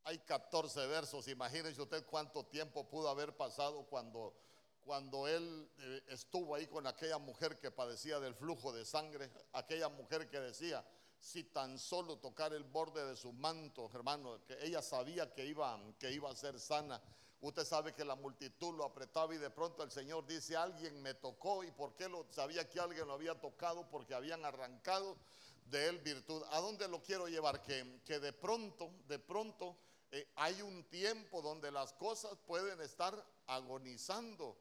Hay 0.06 0.18
14 0.18 0.88
versos, 0.88 1.27
imagínense 1.27 1.79
usted 1.79 2.03
cuánto 2.08 2.44
tiempo 2.48 2.89
pudo 2.89 3.08
haber 3.08 3.38
pasado 3.38 3.86
cuando 3.86 4.34
cuando 4.79 5.27
él 5.27 5.70
eh, 5.77 6.03
estuvo 6.08 6.56
ahí 6.56 6.65
con 6.65 6.88
aquella 6.88 7.20
mujer 7.20 7.60
que 7.60 7.70
padecía 7.70 8.20
del 8.20 8.34
flujo 8.34 8.74
de 8.74 8.86
sangre, 8.86 9.29
aquella 9.53 9.89
mujer 9.89 10.27
que 10.27 10.39
decía, 10.39 10.84
si 11.20 11.44
tan 11.44 11.78
solo 11.78 12.18
tocar 12.18 12.54
el 12.54 12.64
borde 12.64 13.06
de 13.06 13.16
su 13.16 13.32
manto, 13.34 13.90
hermano, 13.94 14.44
que 14.46 14.58
ella 14.64 14.82
sabía 14.82 15.34
que 15.34 15.46
iba, 15.46 15.80
que 16.00 16.12
iba 16.12 16.30
a 16.30 16.36
ser 16.36 16.60
sana. 16.60 17.02
Usted 17.42 17.66
sabe 17.66 17.94
que 17.94 18.04
la 18.04 18.16
multitud 18.16 18.76
lo 18.76 18.86
apretaba 18.86 19.34
y 19.34 19.38
de 19.38 19.50
pronto 19.50 19.84
el 19.84 19.92
Señor 19.92 20.26
dice, 20.26 20.56
alguien 20.58 21.02
me 21.02 21.14
tocó 21.14 21.64
y 21.64 21.72
por 21.72 21.96
qué 21.96 22.10
lo 22.10 22.26
sabía 22.32 22.68
que 22.68 22.80
alguien 22.80 23.08
lo 23.08 23.14
había 23.14 23.40
tocado 23.40 23.88
porque 23.90 24.14
habían 24.14 24.44
arrancado 24.46 25.18
de 25.66 25.88
él 25.88 26.00
virtud. 26.00 26.42
¿A 26.52 26.60
dónde 26.60 26.88
lo 26.88 27.02
quiero 27.02 27.28
llevar? 27.28 27.62
Que, 27.62 28.02
que 28.06 28.20
de 28.20 28.34
pronto, 28.34 28.92
de 29.08 29.20
pronto 29.20 29.78
eh, 30.12 30.28
hay 30.36 30.62
un 30.62 30.84
tiempo 30.86 31.42
donde 31.42 31.72
las 31.72 31.94
cosas 31.94 32.38
pueden 32.46 32.82
estar 32.82 33.26
agonizando 33.48 34.58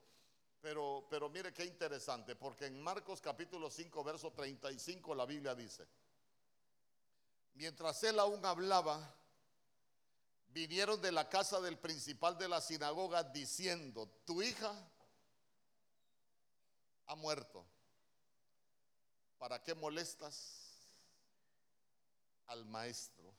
pero, 0.60 1.06
pero 1.08 1.28
mire 1.28 1.52
qué 1.52 1.64
interesante, 1.64 2.34
porque 2.34 2.66
en 2.66 2.82
Marcos 2.82 3.20
capítulo 3.20 3.70
5, 3.70 4.02
verso 4.02 4.32
35 4.32 5.14
la 5.14 5.24
Biblia 5.24 5.54
dice, 5.54 5.86
mientras 7.58 8.04
él 8.04 8.20
aún 8.20 8.44
hablaba, 8.46 9.12
vinieron 10.46 11.02
de 11.02 11.10
la 11.10 11.28
casa 11.28 11.60
del 11.60 11.76
principal 11.76 12.38
de 12.38 12.48
la 12.48 12.60
sinagoga 12.60 13.24
diciendo, 13.24 14.08
tu 14.24 14.40
hija 14.40 14.72
ha 17.06 17.16
muerto. 17.16 17.66
¿Para 19.38 19.60
qué 19.60 19.74
molestas 19.74 20.88
al 22.46 22.64
maestro? 22.64 23.34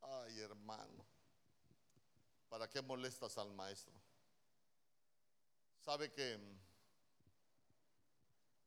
Ay, 0.00 0.40
hermano, 0.40 1.04
¿para 2.48 2.66
qué 2.68 2.80
molestas 2.80 3.36
al 3.36 3.52
maestro? 3.52 3.92
Sabe 5.84 6.10
que 6.12 6.40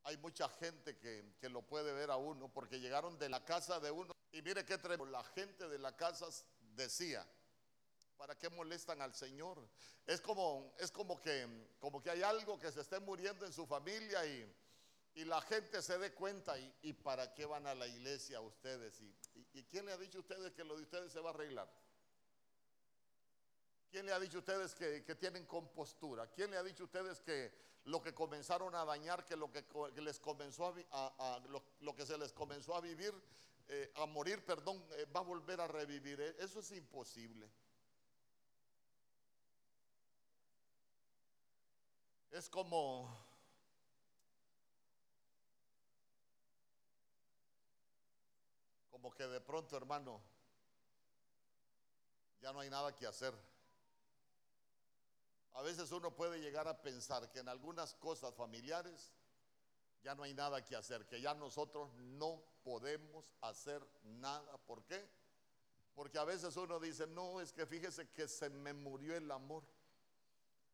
hay 0.04 0.18
mucha 0.18 0.50
gente 0.50 0.98
que, 0.98 1.50
lo 1.50 1.62
puede 1.62 1.94
ver 1.94 2.12
a 2.12 2.18
uno 2.18 2.52
porque 2.52 2.80
llegaron 2.80 3.18
de 3.18 3.30
la 3.30 3.44
casa 3.46 3.80
de 3.80 3.92
uno. 3.92 4.12
Y 4.32 4.42
mire 4.42 4.66
qué 4.66 4.78
tremendo. 4.78 5.06
La 5.06 5.24
gente 5.24 5.68
de 5.68 5.78
la 5.78 5.96
casa 5.96 6.28
decía, 6.76 7.26
¿para 8.18 8.38
qué 8.38 8.50
molestan 8.50 9.02
al 9.02 9.14
Señor? 9.14 9.66
Es 10.06 10.20
como, 10.20 10.74
es 10.80 10.92
como, 10.92 11.22
que, 11.22 11.48
como 11.80 12.02
que 12.02 12.10
hay 12.10 12.24
algo 12.24 12.60
que 12.60 12.72
se 12.72 12.82
esté 12.82 13.00
muriendo 13.00 13.46
en 13.46 13.54
su 13.54 13.66
familia 13.66 14.26
y, 14.26 14.54
la 15.16 15.40
gente 15.42 15.82
se 15.82 15.98
dé 16.00 16.12
cuenta. 16.14 16.58
Y, 16.82 16.94
para 16.94 17.34
qué 17.34 17.46
van 17.46 17.68
a 17.68 17.76
la 17.76 17.88
iglesia 17.88 18.42
ustedes? 18.42 19.00
Y, 19.00 19.16
y, 19.54 19.64
quién 19.66 19.86
le 19.86 19.94
ha 19.94 19.98
dicho 19.98 20.18
a 20.18 20.22
ustedes 20.22 20.54
que 20.54 20.64
lo 20.64 20.76
de 20.76 20.84
ustedes 20.84 21.12
se 21.12 21.20
va 21.20 21.30
a 21.30 21.34
arreglar? 21.34 21.70
¿Quién 23.94 24.08
le 24.08 24.12
ha 24.12 24.20
dicho 24.20 24.38
a 24.38 24.40
ustedes 24.40 24.74
que, 24.74 25.16
tienen 25.16 25.46
compostura? 25.46 26.26
¿Quién 26.26 26.50
le 26.50 26.58
ha 26.58 26.64
dicho 26.64 26.82
a 26.82 26.86
ustedes 26.88 27.22
que 27.22 27.54
lo 27.86 28.02
que 28.02 28.14
comenzaron 28.14 28.74
a 28.76 28.86
dañar, 28.86 29.26
que 29.26 29.36
lo 29.36 29.52
que, 29.52 29.64
les 30.02 30.20
comenzó 30.20 30.74
a, 30.92 31.42
lo, 31.80 31.96
que 31.96 32.06
se 32.06 32.18
les 32.18 32.32
comenzó 32.32 32.76
a 32.76 32.82
vivir, 32.82 33.14
eh, 33.68 33.92
a 33.96 34.06
morir, 34.06 34.46
perdón, 34.46 34.86
eh, 34.92 35.06
va 35.06 35.20
a 35.20 35.24
volver 35.24 35.60
a 35.60 35.68
revivir? 35.68 36.20
Eh, 36.22 36.36
eso 36.40 36.60
es 36.60 36.72
imposible. 36.72 37.50
Es 42.32 42.50
como 42.50 43.34
como 48.90 49.14
que 49.14 49.28
de 49.28 49.42
pronto, 49.42 49.76
hermano, 49.76 50.22
ya 52.40 52.54
no 52.54 52.62
hay 52.62 52.70
nada 52.70 52.96
que 52.96 53.06
hacer. 53.06 53.34
A 55.54 55.62
veces 55.62 55.92
uno 55.92 56.16
puede 56.16 56.40
llegar 56.40 56.68
a 56.68 56.82
pensar 56.82 57.30
que 57.32 57.40
en 57.40 57.50
algunas 57.50 57.94
cosas 57.96 58.34
familiares 58.34 59.12
ya 60.04 60.16
no 60.16 60.24
hay 60.24 60.34
nada 60.34 60.64
que 60.66 60.76
hacer, 60.76 61.06
que 61.06 61.22
ya 61.22 61.34
nosotros 61.34 61.94
no 61.96 62.44
podemos 62.64 63.34
hacer 63.42 63.86
nada. 64.04 64.58
¿Por 64.66 64.84
qué? 64.84 65.08
Porque 65.96 66.18
a 66.18 66.24
veces 66.24 66.58
uno 66.58 66.80
dice, 66.80 67.06
no, 67.08 67.40
es 67.40 67.54
que 67.54 67.66
fíjese 67.66 68.10
que 68.10 68.28
se 68.28 68.50
me 68.50 68.74
murió 68.74 69.16
el 69.16 69.30
amor. 69.30 69.64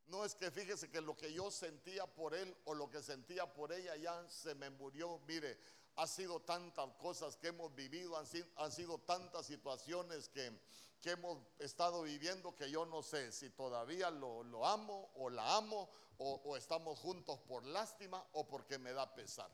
No 0.08 0.26
es 0.26 0.34
que 0.34 0.50
fíjese 0.50 0.90
que 0.90 1.02
lo 1.02 1.16
que 1.16 1.32
yo 1.32 1.52
sentía 1.52 2.08
por 2.08 2.34
él 2.34 2.56
o 2.66 2.74
lo 2.74 2.90
que 2.90 3.04
sentía 3.04 3.54
por 3.54 3.72
ella 3.72 3.96
ya 3.98 4.28
se 4.28 4.56
me 4.56 4.70
murió. 4.72 5.20
Mire, 5.28 5.60
ha 6.00 6.08
sido 6.08 6.40
tantas 6.42 6.90
cosas 6.96 7.36
que 7.36 7.48
hemos 7.50 7.76
vivido, 7.76 8.16
han 8.16 8.72
sido, 8.72 8.98
tantas 9.00 9.46
situaciones 9.46 10.30
que 10.30 10.58
que 11.02 11.12
hemos 11.12 11.38
estado 11.60 12.02
viviendo 12.04 12.54
que 12.56 12.70
yo 12.70 12.86
no 12.86 13.02
sé 13.02 13.32
si 13.32 13.50
todavía 13.52 14.12
lo, 14.12 14.66
amo 14.68 15.10
o 15.16 15.30
la 15.30 15.56
amo 15.56 15.90
o, 16.18 16.42
o 16.44 16.58
estamos 16.58 17.00
juntos 17.00 17.40
por 17.48 17.66
lástima 17.66 18.22
o 18.34 18.46
porque 18.46 18.78
me 18.78 18.92
da 18.92 19.14
pesar. 19.16 19.50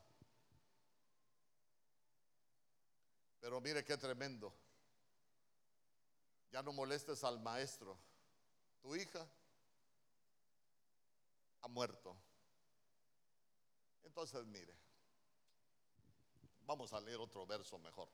Pero 3.39 3.61
mire 3.61 3.85
qué 3.85 3.95
tremendo. 3.95 4.51
ya 6.51 6.63
no 6.63 6.73
molestes 6.73 7.23
al 7.23 7.39
maestro. 7.39 7.95
Tu 8.81 8.95
hija 8.95 9.27
ha 11.61 11.67
muerto. 11.67 12.15
Entonces, 14.03 14.43
mire, 14.47 14.75
vamos 16.65 16.93
a 16.93 16.99
leer 16.99 17.19
otro 17.19 17.45
verso 17.45 17.77
mejor. 17.79 18.09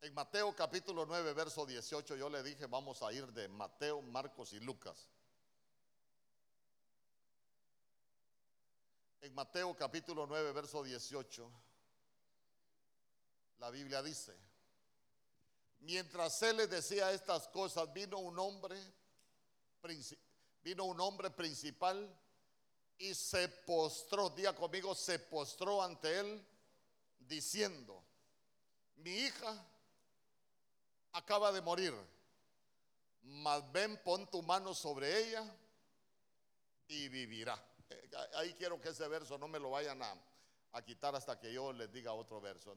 En 0.00 0.14
Mateo 0.14 0.54
capítulo 0.54 1.06
9, 1.06 1.32
verso 1.32 1.66
18, 1.66 2.16
yo 2.16 2.28
le 2.28 2.42
dije, 2.42 2.66
vamos 2.66 3.02
a 3.02 3.12
ir 3.12 3.26
de 3.32 3.48
Mateo, 3.48 4.00
Marcos 4.00 4.52
y 4.52 4.60
Lucas. 4.60 5.08
En 9.20 9.34
Mateo 9.34 9.74
capítulo 9.76 10.26
9, 10.26 10.52
verso 10.52 10.84
18, 10.84 11.50
la 13.58 13.70
Biblia 13.70 14.00
dice, 14.02 14.36
mientras 15.80 16.40
él 16.42 16.58
le 16.58 16.66
decía 16.68 17.10
estas 17.10 17.48
cosas, 17.48 17.92
vino 17.92 18.18
un 18.18 18.38
hombre, 18.38 18.80
vino 20.62 20.84
un 20.84 21.00
hombre 21.00 21.30
principal 21.30 22.16
y 22.98 23.14
se 23.14 23.48
postró, 23.48 24.30
día 24.30 24.54
conmigo, 24.54 24.94
se 24.94 25.18
postró 25.18 25.82
ante 25.82 26.20
él 26.20 26.46
diciendo, 27.28 28.02
mi 28.96 29.10
hija 29.10 29.66
acaba 31.12 31.52
de 31.52 31.60
morir, 31.60 31.94
mas 33.22 33.70
ven, 33.72 34.00
pon 34.02 34.28
tu 34.30 34.42
mano 34.42 34.74
sobre 34.74 35.18
ella 35.18 35.44
y 36.88 37.08
vivirá. 37.08 37.62
Eh, 37.90 38.10
ahí 38.34 38.54
quiero 38.54 38.80
que 38.80 38.88
ese 38.88 39.06
verso 39.08 39.38
no 39.38 39.48
me 39.48 39.58
lo 39.58 39.70
vayan 39.70 40.02
a, 40.02 40.14
a 40.72 40.82
quitar 40.82 41.14
hasta 41.14 41.38
que 41.38 41.52
yo 41.52 41.72
les 41.72 41.92
diga 41.92 42.12
otro 42.12 42.40
verso. 42.40 42.76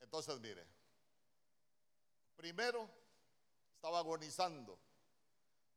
Entonces, 0.00 0.40
mire, 0.40 0.66
primero 2.36 2.88
estaba 3.74 3.98
agonizando. 3.98 4.78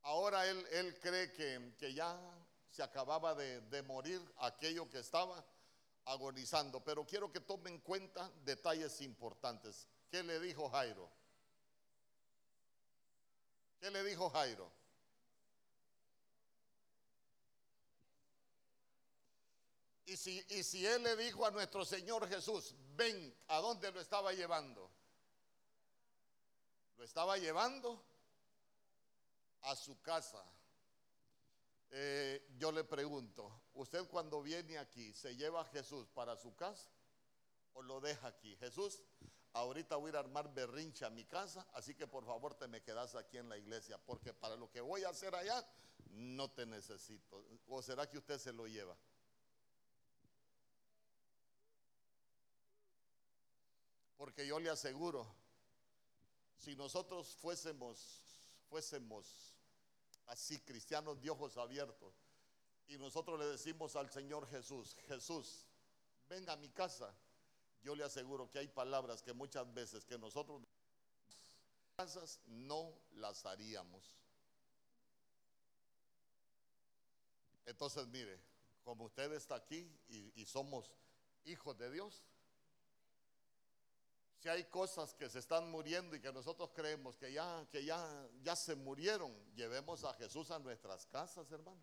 Ahora 0.04 0.48
él, 0.48 0.66
él 0.72 1.00
cree 1.00 1.32
que, 1.34 1.76
que, 1.78 1.94
ya 1.94 2.18
se 2.72 2.82
acababa 2.82 3.36
de, 3.36 3.62
de 3.62 3.84
morir 3.84 4.22
aquello 4.38 4.90
que 4.90 5.00
estaba 5.00 5.46
agonizando. 6.06 6.84
Pero 6.84 7.06
quiero 7.06 7.32
que 7.32 7.42
tomen 7.42 7.76
en 7.76 7.80
cuenta 7.82 8.32
detalles 8.44 9.02
importantes. 9.02 9.88
¿Qué 10.10 10.24
le 10.24 10.40
dijo 10.40 10.70
Jairo? 10.70 11.10
¿Qué 13.80 13.92
le 13.92 14.04
dijo 14.04 14.30
Jairo? 14.30 14.72
Y 20.06 20.18
si, 20.18 20.46
y 20.50 20.64
si 20.64 20.86
él 20.86 21.04
le 21.04 21.16
dijo 21.16 21.46
a 21.46 21.52
nuestro 21.52 21.86
Señor 21.86 22.28
Jesús, 22.28 22.76
ven, 22.96 23.34
¿a 23.48 23.60
dónde 23.60 23.92
lo 23.92 24.02
estaba 24.02 24.34
llevando? 24.34 24.92
Lo 26.98 27.04
estaba 27.04 27.38
llevando 27.38 28.04
a 29.62 29.76
su 29.76 30.02
casa. 30.02 30.44
Eh, 31.94 32.48
yo 32.58 32.72
le 32.72 32.86
pregunto, 32.86 33.64
¿usted 33.74 34.08
cuando 34.08 34.42
viene 34.42 34.78
aquí 34.78 35.14
se 35.14 35.36
lleva 35.36 35.62
a 35.62 35.66
Jesús 35.66 36.08
para 36.08 36.38
su 36.38 36.56
casa 36.56 36.90
o 37.74 37.82
lo 37.82 38.00
deja 38.00 38.28
aquí? 38.28 38.56
Jesús, 38.56 39.02
ahorita 39.52 39.98
voy 39.98 40.14
a 40.14 40.16
a 40.16 40.20
armar 40.20 40.54
berrincha 40.54 41.08
a 41.08 41.10
mi 41.10 41.26
casa, 41.26 41.68
así 41.74 41.94
que 41.94 42.08
por 42.08 42.26
favor 42.26 42.56
te 42.56 42.70
me 42.70 42.82
quedas 42.82 43.16
aquí 43.16 43.38
en 43.38 43.50
la 43.50 43.58
iglesia, 43.58 43.98
porque 44.06 44.34
para 44.34 44.56
lo 44.56 44.72
que 44.72 44.80
voy 44.80 45.04
a 45.04 45.10
hacer 45.10 45.36
allá 45.36 45.68
no 46.12 46.50
te 46.50 46.66
necesito. 46.66 47.46
¿O 47.68 47.82
será 47.82 48.10
que 48.10 48.18
usted 48.18 48.40
se 48.40 48.54
lo 48.54 48.68
lleva? 48.68 48.98
Porque 54.16 54.48
yo 54.48 54.60
le 54.60 54.70
aseguro, 54.70 55.28
si 56.56 56.74
nosotros 56.76 57.36
fuésemos, 57.36 58.22
fuésemos 58.70 59.58
así 60.28 60.60
cristianos 60.62 61.22
de 61.22 61.30
ojos 61.30 61.58
abiertos. 61.58 62.14
Y 62.88 62.98
nosotros 62.98 63.40
le 63.40 63.46
decimos 63.46 63.96
al 63.96 64.10
Señor 64.10 64.48
Jesús, 64.50 64.96
Jesús, 65.08 65.66
venga 66.28 66.54
a 66.54 66.58
mi 66.58 66.70
casa. 66.70 67.14
Yo 67.84 67.96
le 67.96 68.04
aseguro 68.04 68.50
que 68.50 68.60
hay 68.60 68.68
palabras 68.68 69.22
que 69.22 69.34
muchas 69.34 69.72
veces 69.74 70.06
que 70.06 70.18
nosotros 70.18 70.62
casas 71.96 72.40
no 72.46 72.94
las 73.14 73.46
haríamos. 73.46 74.12
Entonces, 77.66 78.08
mire, 78.08 78.40
como 78.84 79.06
usted 79.06 79.32
está 79.34 79.56
aquí 79.56 79.90
y, 80.10 80.42
y 80.42 80.46
somos 80.46 80.92
hijos 81.46 81.78
de 81.78 81.92
Dios, 81.92 82.24
si 84.42 84.50
hay 84.50 84.64
cosas 84.64 85.14
que 85.14 85.30
se 85.30 85.38
están 85.38 85.70
muriendo 85.70 86.16
y 86.16 86.20
que 86.20 86.34
nosotros 86.34 86.72
creemos 86.74 87.16
que 87.16 87.32
ya, 87.32 87.64
que 87.72 87.86
ya, 87.86 88.28
ya 88.42 88.56
se 88.56 88.76
murieron, 88.76 89.32
llevemos 89.54 90.04
a 90.04 90.16
Jesús 90.16 90.50
a 90.50 90.58
nuestras 90.58 91.06
casas, 91.06 91.52
hermano. 91.52 91.80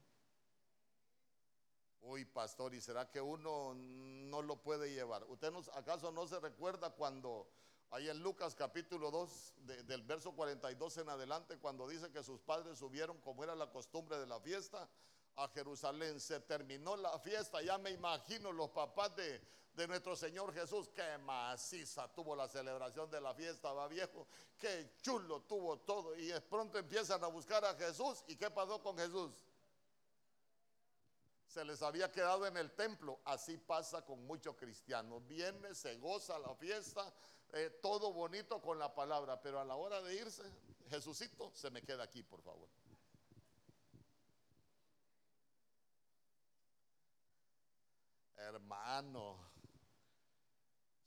Uy, 2.01 2.25
pastor, 2.25 2.75
¿y 2.75 2.81
será 2.81 3.09
que 3.09 3.21
uno 3.21 3.75
no 3.77 4.43
lo 4.43 4.57
puede 4.57 4.93
llevar? 4.93 5.23
¿Usted 5.29 5.53
acaso 5.75 6.11
no 6.11 6.27
se 6.27 6.41
recuerda 6.41 6.91
cuando, 6.91 7.49
ahí 7.91 8.09
en 8.09 8.21
Lucas 8.25 8.57
capítulo 8.57 9.13
2, 9.13 9.55
del 9.87 10.03
verso 10.03 10.33
42 10.33 10.99
en 10.99 11.11
adelante, 11.11 11.59
cuando 11.59 11.87
dice 11.87 12.11
que 12.11 12.25
sus 12.25 12.41
padres 12.41 12.77
subieron 12.77 13.21
como 13.21 13.45
era 13.45 13.55
la 13.55 13.71
costumbre 13.71 14.19
de 14.19 14.27
la 14.27 14.41
fiesta 14.41 14.89
a 15.37 15.47
Jerusalén? 15.51 16.19
Se 16.19 16.41
terminó 16.41 16.97
la 16.97 17.21
fiesta, 17.21 17.63
ya 17.63 17.79
me 17.79 17.93
imagino 17.93 18.51
los 18.51 18.71
papás 18.71 19.15
de, 19.15 19.41
de 19.79 19.87
nuestro 19.87 20.17
Señor 20.17 20.53
Jesús. 20.53 20.89
Qué 20.89 21.19
maciza 21.19 22.13
tuvo 22.13 22.35
la 22.35 22.49
celebración 22.49 23.09
de 23.11 23.21
la 23.21 23.33
fiesta, 23.33 23.73
va 23.73 23.87
viejo. 23.87 24.27
Qué 24.59 24.91
chulo 25.01 25.43
tuvo 25.43 25.79
todo. 25.79 26.17
Y 26.17 26.27
de 26.27 26.41
pronto 26.41 26.79
empiezan 26.79 27.23
a 27.23 27.29
buscar 27.29 27.65
a 27.65 27.75
Jesús. 27.75 28.25
¿Y 28.27 28.35
qué 28.35 28.51
pasó 28.51 28.83
con 28.83 28.99
Jesús? 28.99 29.33
Se 31.47 31.65
les 31.65 31.81
había 31.81 32.11
quedado 32.11 32.45
en 32.45 32.57
el 32.57 32.73
templo. 32.73 33.21
Así 33.25 33.57
pasa 33.57 34.05
con 34.05 34.27
muchos 34.27 34.57
cristianos. 34.57 35.25
Viene, 35.29 35.73
se 35.77 35.97
goza 35.99 36.41
la 36.41 36.55
fiesta, 36.57 37.15
eh, 37.53 37.79
todo 37.81 38.13
bonito 38.13 38.61
con 38.61 38.81
la 38.81 38.93
palabra. 38.93 39.41
Pero 39.41 39.61
a 39.61 39.65
la 39.65 39.77
hora 39.77 40.03
de 40.03 40.13
irse, 40.17 40.43
Jesucito, 40.91 41.53
se 41.55 41.71
me 41.71 41.83
queda 41.83 42.03
aquí, 42.03 42.25
por 42.25 42.43
favor. 42.43 42.69
Hermano, 48.39 49.58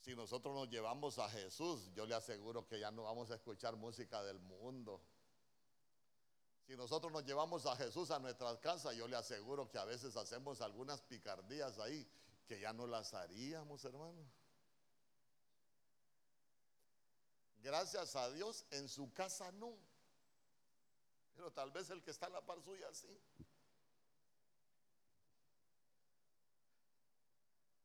si 0.01 0.15
nosotros 0.15 0.53
nos 0.55 0.67
llevamos 0.69 1.19
a 1.19 1.29
Jesús, 1.29 1.91
yo 1.93 2.07
le 2.07 2.15
aseguro 2.15 2.67
que 2.67 2.79
ya 2.79 2.89
no 2.89 3.03
vamos 3.03 3.29
a 3.29 3.35
escuchar 3.35 3.75
música 3.75 4.23
del 4.23 4.39
mundo. 4.39 4.99
Si 6.65 6.75
nosotros 6.75 7.11
nos 7.11 7.23
llevamos 7.23 7.67
a 7.67 7.75
Jesús 7.75 8.09
a 8.09 8.17
nuestras 8.17 8.57
casas, 8.57 8.95
yo 8.95 9.07
le 9.07 9.15
aseguro 9.15 9.69
que 9.69 9.77
a 9.77 9.85
veces 9.85 10.17
hacemos 10.17 10.59
algunas 10.61 11.01
picardías 11.03 11.77
ahí 11.77 12.07
que 12.47 12.59
ya 12.59 12.73
no 12.73 12.87
las 12.87 13.13
haríamos, 13.13 13.85
hermano. 13.85 14.25
Gracias 17.57 18.15
a 18.15 18.31
Dios, 18.31 18.65
en 18.71 18.89
su 18.89 19.13
casa 19.13 19.51
no. 19.51 19.77
Pero 21.35 21.51
tal 21.51 21.69
vez 21.69 21.91
el 21.91 22.01
que 22.01 22.09
está 22.09 22.25
en 22.25 22.33
la 22.33 22.43
par 22.43 22.59
suya 22.63 22.91
sí. 22.91 23.21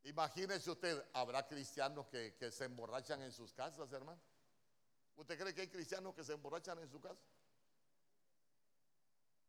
Imagínese 0.06 0.70
usted, 0.70 1.04
¿habrá 1.14 1.44
cristianos 1.48 2.06
que, 2.06 2.52
se 2.52 2.64
emborrachan 2.64 3.22
en 3.22 3.32
sus 3.32 3.52
casas, 3.52 3.92
hermano? 3.92 4.20
¿Usted 5.16 5.36
cree 5.36 5.52
que 5.52 5.62
hay 5.62 5.68
cristianos 5.68 6.14
que 6.14 6.22
se 6.22 6.32
emborrachan 6.32 6.78
en 6.78 6.88
su 6.88 7.00
casa? 7.00 7.20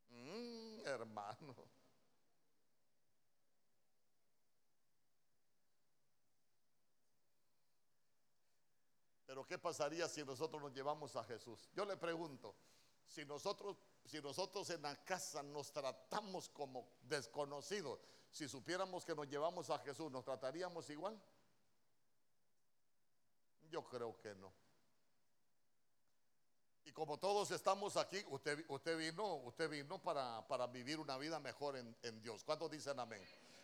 Mm, 0.09 0.79
hermano. 0.83 1.55
Pero 9.27 9.45
¿qué 9.45 9.59
pasaría 9.59 10.07
si 10.07 10.23
nosotros 10.25 10.59
nos 10.59 10.73
llevamos 10.73 11.15
a 11.17 11.23
Jesús? 11.23 11.69
Yo 11.75 11.85
le 11.85 11.97
pregunto, 11.97 12.55
si 13.05 13.25
nosotros, 13.25 13.77
si 14.05 14.19
nosotros 14.21 14.67
en 14.71 14.81
la 14.81 14.95
casa 15.05 15.43
nos 15.43 15.71
tratamos 15.71 16.49
como 16.49 16.97
desconocidos, 17.03 17.99
si 18.31 18.47
supiéramos 18.47 19.05
que 19.05 19.15
nos 19.15 19.27
llevamos 19.27 19.69
a 19.69 19.79
Jesús, 19.79 20.11
¿nos 20.11 20.23
trataríamos 20.23 20.89
igual? 20.89 21.19
Yo 23.69 23.83
creo 23.87 24.17
que 24.19 24.33
no. 24.35 24.51
Y 26.85 26.91
como 26.93 27.17
todos 27.17 27.51
estamos 27.51 27.97
aquí, 27.97 28.23
usted, 28.29 28.97
vino, 28.97 29.35
usted 29.43 29.69
vino 29.69 30.01
para, 30.01 30.47
para 30.47 30.67
vivir 30.67 30.99
una 30.99 31.17
vida 31.17 31.37
mejor 31.39 31.75
en, 31.75 31.95
en 32.01 32.21
Dios. 32.21 32.45
¿Cuántos 32.45 32.71
dicen 32.71 32.97
amén? 32.99 33.21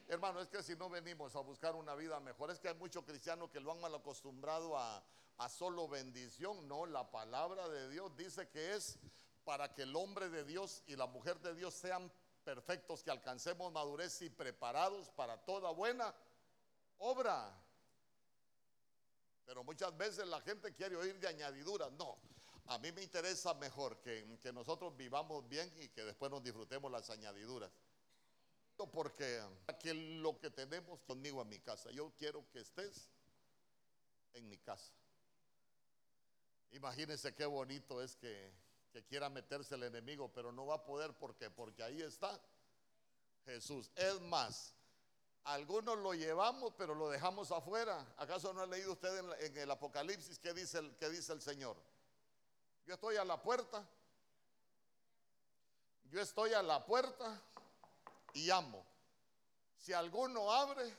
Hermano, 0.10 0.42
es 0.42 0.50
que 0.50 0.62
si 0.62 0.76
no 0.76 0.90
venimos 0.90 1.34
a 1.38 1.40
buscar 1.40 1.76
una 1.76 1.96
vida 1.96 2.20
mejor, 2.20 2.52
es 2.52 2.60
que 2.60 2.68
hay 2.68 2.76
muchos 2.76 3.06
cristianos 3.06 3.50
que 3.50 3.62
lo 3.62 3.72
han 3.72 3.80
mal 3.80 3.96
acostumbrado 3.96 4.78
a, 4.78 5.02
a 5.38 5.50
solo 5.50 5.88
bendición. 5.88 6.68
No, 6.68 6.86
la 6.86 7.10
palabra 7.12 7.70
de 7.70 7.90
Dios 7.90 8.16
dice 8.18 8.50
que 8.50 8.76
es 8.76 9.00
para 9.46 9.74
que 9.74 9.84
el 9.84 9.96
hombre 9.96 10.30
de 10.30 10.44
Dios 10.44 10.84
y 10.86 10.98
la 10.98 11.08
mujer 11.08 11.40
de 11.40 11.56
Dios 11.56 11.74
sean 11.74 12.12
perfectos, 12.44 13.04
que 13.04 13.12
alcancemos 13.12 13.72
madurez 13.72 14.22
y 14.22 14.30
preparados 14.30 15.10
para 15.10 15.38
toda 15.38 15.72
buena 15.72 16.14
obra. 16.98 17.60
Pero 19.46 19.64
muchas 19.64 19.96
veces 19.98 20.28
la 20.28 20.42
gente 20.42 20.74
quiere 20.74 20.96
oír 20.96 21.20
de 21.20 21.28
añadiduras. 21.28 21.92
No, 21.94 22.18
a 22.68 22.78
mí 22.78 22.92
me 22.92 23.04
interesa 23.04 23.54
mejor 23.56 24.00
que, 24.02 24.26
nosotros 24.54 24.96
vivamos 24.96 25.48
bien 25.50 25.72
y 25.78 25.90
que 25.90 26.04
después 26.04 26.32
nos 26.32 26.44
disfrutemos 26.44 26.92
las 26.92 27.10
añadiduras. 27.10 27.72
Porque 28.92 29.42
que 29.80 29.94
lo 29.94 30.40
que 30.40 30.50
tenemos 30.50 31.00
conmigo 31.02 31.42
en 31.42 31.50
mi 31.50 31.60
casa, 31.60 31.92
yo 31.92 32.12
quiero 32.18 32.50
que 32.52 32.60
estés 32.60 33.10
en 34.34 34.48
mi 34.50 34.58
casa. 34.58 34.94
Imagínense 36.72 37.36
qué 37.36 37.46
bonito 37.46 38.02
es 38.02 38.16
que, 38.16 38.52
que 38.94 39.04
quiera 39.04 39.28
meterse 39.30 39.74
el 39.74 39.84
enemigo, 39.84 40.32
pero 40.32 40.52
no 40.52 40.68
va 40.68 40.76
a 40.76 40.86
poder 40.86 41.14
porque 41.14 41.84
ahí 41.84 42.02
está 42.02 42.40
Jesús. 43.44 43.92
Es 43.96 44.22
más, 44.22 44.76
algunos 45.46 45.98
lo 45.98 46.14
llevamos, 46.14 46.74
pero 46.78 46.94
lo 46.94 47.10
dejamos 47.10 47.52
afuera. 47.52 48.06
¿Acaso 48.18 48.54
no 48.54 48.62
ha 48.62 48.68
leído 48.68 48.94
usted 48.94 49.18
en, 49.40 49.58
el 49.58 49.72
Apocalipsis 49.72 50.38
qué 50.38 50.54
dice 50.54 50.78
el, 50.78 50.96
qué 50.96 51.10
dice 51.10 51.34
el 51.34 51.42
Señor? 51.42 51.76
Yo 52.86 52.94
estoy 52.94 53.18
a 53.18 53.26
la 53.26 53.42
puerta. 53.42 53.84
Yo 56.12 56.22
estoy 56.22 56.54
a 56.54 56.62
la 56.62 56.86
puerta 56.86 57.42
y 58.34 58.52
amo. 58.52 58.86
Si 59.78 59.92
alguno 59.92 60.52
abre, 60.52 60.96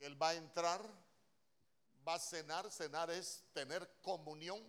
Él 0.00 0.20
va 0.20 0.28
a 0.28 0.34
entrar, 0.34 0.80
va 2.06 2.14
a 2.14 2.18
cenar. 2.18 2.70
Cenar 2.70 3.10
es 3.10 3.42
tener 3.52 3.90
comunión. 4.02 4.62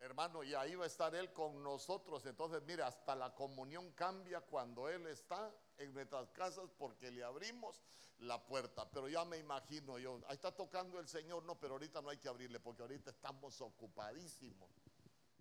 Hermano, 0.00 0.42
y 0.42 0.54
ahí 0.54 0.74
va 0.74 0.84
a 0.84 0.86
estar 0.86 1.14
Él 1.14 1.30
con 1.32 1.62
nosotros. 1.62 2.24
Entonces, 2.24 2.62
mire, 2.62 2.82
hasta 2.82 3.14
la 3.14 3.34
comunión 3.34 3.92
cambia 3.92 4.40
cuando 4.40 4.88
Él 4.88 5.06
está 5.06 5.52
en 5.76 5.92
nuestras 5.92 6.30
casas 6.30 6.70
porque 6.78 7.10
le 7.10 7.22
abrimos 7.22 7.82
la 8.20 8.42
puerta. 8.42 8.88
Pero 8.90 9.08
ya 9.08 9.24
me 9.26 9.38
imagino 9.38 9.98
yo, 9.98 10.20
ahí 10.26 10.34
está 10.34 10.52
tocando 10.52 10.98
el 10.98 11.06
Señor, 11.06 11.44
no, 11.44 11.58
pero 11.58 11.74
ahorita 11.74 12.00
no 12.00 12.08
hay 12.08 12.16
que 12.16 12.28
abrirle 12.28 12.60
porque 12.60 12.82
ahorita 12.82 13.10
estamos 13.10 13.60
ocupadísimos, 13.60 14.70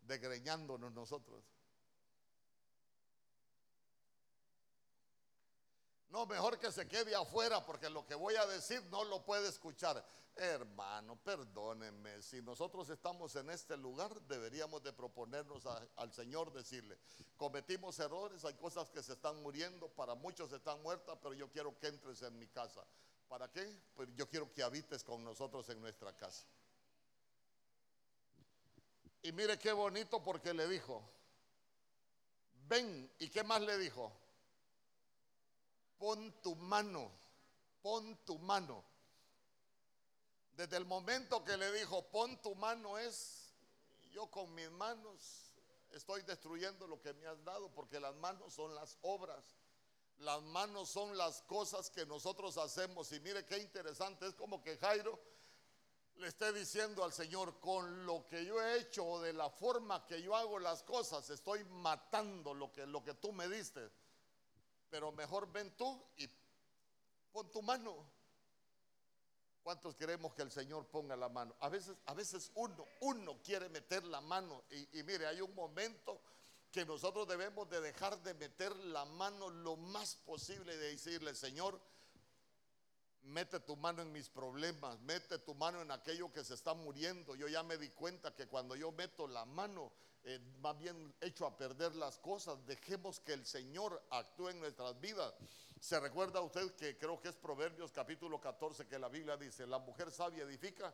degreñándonos 0.01 0.91
nosotros. 0.91 1.43
No, 6.09 6.25
mejor 6.25 6.57
que 6.57 6.71
se 6.71 6.87
quede 6.87 7.15
afuera 7.15 7.63
porque 7.65 7.89
lo 7.89 8.05
que 8.05 8.15
voy 8.15 8.35
a 8.35 8.45
decir 8.47 8.83
no 8.85 9.03
lo 9.03 9.23
puede 9.23 9.47
escuchar. 9.47 10.03
Hermano, 10.39 11.17
perdónenme, 11.17 12.21
si 12.21 12.41
nosotros 12.41 12.89
estamos 12.89 13.35
en 13.35 13.49
este 13.49 13.75
lugar, 13.75 14.21
deberíamos 14.21 14.81
de 14.81 14.93
proponernos 14.93 15.65
al 15.65 16.13
Señor 16.13 16.53
decirle, 16.53 16.97
cometimos 17.35 17.99
errores, 17.99 18.45
hay 18.45 18.53
cosas 18.53 18.89
que 18.89 19.03
se 19.03 19.13
están 19.13 19.41
muriendo, 19.43 19.89
para 19.89 20.15
muchos 20.15 20.51
están 20.53 20.81
muertas, 20.81 21.17
pero 21.21 21.33
yo 21.33 21.51
quiero 21.51 21.77
que 21.77 21.87
entres 21.87 22.21
en 22.21 22.39
mi 22.39 22.47
casa. 22.47 22.85
¿Para 23.27 23.51
qué? 23.51 23.81
Pues 23.95 24.09
yo 24.15 24.29
quiero 24.29 24.51
que 24.53 24.63
habites 24.63 25.03
con 25.03 25.23
nosotros 25.23 25.67
en 25.69 25.81
nuestra 25.81 26.15
casa. 26.15 26.45
Y 29.21 29.31
mire 29.33 29.59
qué 29.59 29.73
bonito 29.73 30.23
porque 30.23 30.53
le 30.53 30.67
dijo, 30.69 31.03
ven, 32.67 33.11
¿y 33.19 33.29
qué 33.29 33.43
más 33.43 33.61
le 33.61 33.77
dijo? 33.77 34.11
pon 35.99 36.31
tu 36.41 36.55
mano, 36.55 37.11
pon 37.81 38.17
tu 38.25 38.39
mano. 38.39 38.83
Desde 40.59 40.75
el 40.75 40.83
momento 40.83 41.41
que 41.45 41.55
le 41.55 41.71
dijo, 41.71 42.03
pon 42.11 42.41
tu 42.41 42.53
mano 42.53 42.97
es, 42.97 43.53
yo 44.11 44.27
con 44.27 44.53
mis 44.53 44.69
manos 44.71 45.53
estoy 45.91 46.21
destruyendo 46.23 46.85
lo 46.85 46.99
que 46.99 47.13
me 47.13 47.27
has 47.27 47.41
dado, 47.45 47.71
porque 47.71 47.97
las 47.97 48.13
manos 48.15 48.55
son 48.55 48.75
las 48.75 48.97
obras, 49.03 49.41
las 50.17 50.41
manos 50.41 50.89
son 50.89 51.17
las 51.17 51.43
cosas 51.43 51.89
que 51.89 52.05
nosotros 52.05 52.57
hacemos. 52.57 53.09
Y 53.13 53.21
mire 53.21 53.45
qué 53.45 53.57
interesante, 53.59 54.27
es 54.27 54.35
como 54.35 54.61
que 54.61 54.75
Jairo 54.75 55.17
le 56.15 56.27
esté 56.27 56.51
diciendo 56.51 57.05
al 57.05 57.13
Señor, 57.13 57.61
con 57.61 58.05
lo 58.05 58.27
que 58.27 58.43
yo 58.43 58.61
he 58.61 58.81
hecho 58.81 59.05
o 59.05 59.21
de 59.21 59.31
la 59.31 59.49
forma 59.49 60.05
que 60.07 60.21
yo 60.21 60.35
hago 60.35 60.59
las 60.59 60.83
cosas, 60.83 61.29
estoy 61.29 61.63
matando 61.63 62.53
lo 62.53 62.69
que, 62.73 62.85
lo 62.85 63.01
que 63.01 63.13
tú 63.13 63.31
me 63.31 63.47
diste 63.47 63.89
pero 64.89 65.11
mejor 65.11 65.49
ven 65.51 65.71
tú 65.77 66.03
y 66.17 66.27
pon 67.31 67.49
tu 67.51 67.61
mano. 67.61 68.18
¿Cuántos 69.69 69.93
queremos 69.93 70.33
que 70.33 70.41
el 70.41 70.49
Señor 70.49 70.87
ponga 70.87 71.15
la 71.15 71.29
mano? 71.29 71.55
A 71.59 71.69
veces, 71.69 71.95
a 72.07 72.15
veces 72.15 72.51
uno, 72.55 72.87
uno 73.01 73.37
quiere 73.43 73.69
meter 73.69 74.03
la 74.03 74.19
mano 74.19 74.63
y, 74.71 74.97
y 74.97 75.03
mire, 75.03 75.27
hay 75.27 75.41
un 75.41 75.53
momento 75.53 76.19
que 76.71 76.83
nosotros 76.85 77.27
debemos 77.27 77.69
de 77.69 77.79
dejar 77.79 78.17
de 78.23 78.33
meter 78.33 78.75
la 78.77 79.05
mano 79.05 79.47
lo 79.51 79.77
más 79.77 80.15
posible 80.25 80.75
de 80.75 80.89
decirle, 80.89 81.35
Señor, 81.35 81.79
mete 83.23 83.59
tu 83.59 83.75
mano 83.75 84.01
en 84.01 84.11
mis 84.11 84.29
problemas, 84.29 84.99
mete 84.99 85.39
tu 85.39 85.53
mano 85.53 85.81
en 85.81 85.91
aquello 85.91 86.31
que 86.31 86.43
se 86.43 86.53
está 86.53 86.73
muriendo. 86.73 87.35
Yo 87.35 87.47
ya 87.47 87.63
me 87.63 87.77
di 87.77 87.89
cuenta 87.89 88.35
que 88.35 88.47
cuando 88.47 88.75
yo 88.75 88.91
meto 88.91 89.27
la 89.27 89.45
mano, 89.45 89.91
eh, 90.23 90.39
más 90.59 90.77
bien 90.77 91.15
hecho 91.21 91.45
a 91.45 91.55
perder 91.57 91.95
las 91.95 92.17
cosas. 92.19 92.65
Dejemos 92.65 93.19
que 93.19 93.33
el 93.33 93.45
Señor 93.45 94.01
actúe 94.09 94.49
en 94.49 94.59
nuestras 94.59 94.99
vidas. 94.99 95.33
¿Se 95.79 95.99
recuerda 95.99 96.41
usted 96.41 96.75
que 96.75 96.97
creo 96.97 97.21
que 97.21 97.29
es 97.29 97.35
Proverbios 97.35 97.91
capítulo 97.91 98.39
14 98.39 98.87
que 98.87 98.99
la 98.99 99.07
Biblia 99.07 99.37
dice, 99.37 99.65
la 99.65 99.79
mujer 99.79 100.11
sabia 100.11 100.43
edifica, 100.43 100.93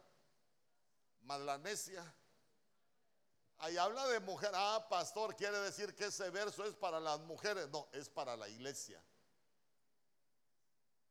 mas 1.21 1.41
la 1.41 1.57
necia. 1.57 2.03
Ahí 3.57 3.77
habla 3.77 4.05
de 4.07 4.19
mujer. 4.19 4.51
Ah, 4.53 4.85
pastor, 4.89 5.35
quiere 5.35 5.57
decir 5.59 5.95
que 5.95 6.05
ese 6.05 6.29
verso 6.29 6.65
es 6.65 6.75
para 6.75 6.99
las 6.99 7.19
mujeres. 7.21 7.69
No, 7.69 7.87
es 7.93 8.09
para 8.09 8.35
la 8.35 8.47
iglesia. 8.49 9.01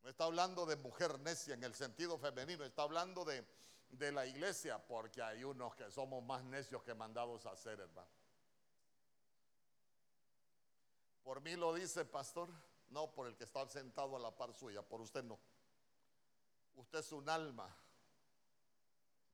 No 0.05 0.09
está 0.09 0.23
hablando 0.23 0.65
de 0.65 0.77
mujer 0.77 1.19
necia 1.19 1.55
en 1.55 1.65
el 1.65 1.73
sentido 1.73 2.17
femenino, 2.17 2.63
está 2.63 2.83
hablando 2.83 3.25
de 3.25 3.45
de 3.97 4.11
la 4.11 4.25
iglesia, 4.25 4.77
porque 4.85 5.21
hay 5.21 5.43
unos 5.43 5.75
que 5.75 5.89
somos 5.91 6.23
más 6.23 6.43
necios 6.43 6.83
que 6.83 6.93
mandados 6.93 7.45
a 7.45 7.51
hacer, 7.51 7.79
hermano. 7.79 8.09
Por 11.23 11.41
mí 11.41 11.55
lo 11.55 11.73
dice, 11.73 12.05
pastor, 12.05 12.49
no 12.89 13.11
por 13.11 13.27
el 13.27 13.35
que 13.35 13.45
está 13.45 13.67
sentado 13.67 14.15
a 14.15 14.19
la 14.19 14.35
par 14.35 14.53
suya, 14.53 14.81
por 14.81 15.01
usted 15.01 15.23
no. 15.23 15.39
Usted 16.75 16.99
es 16.99 17.11
un 17.11 17.27
alma 17.29 17.73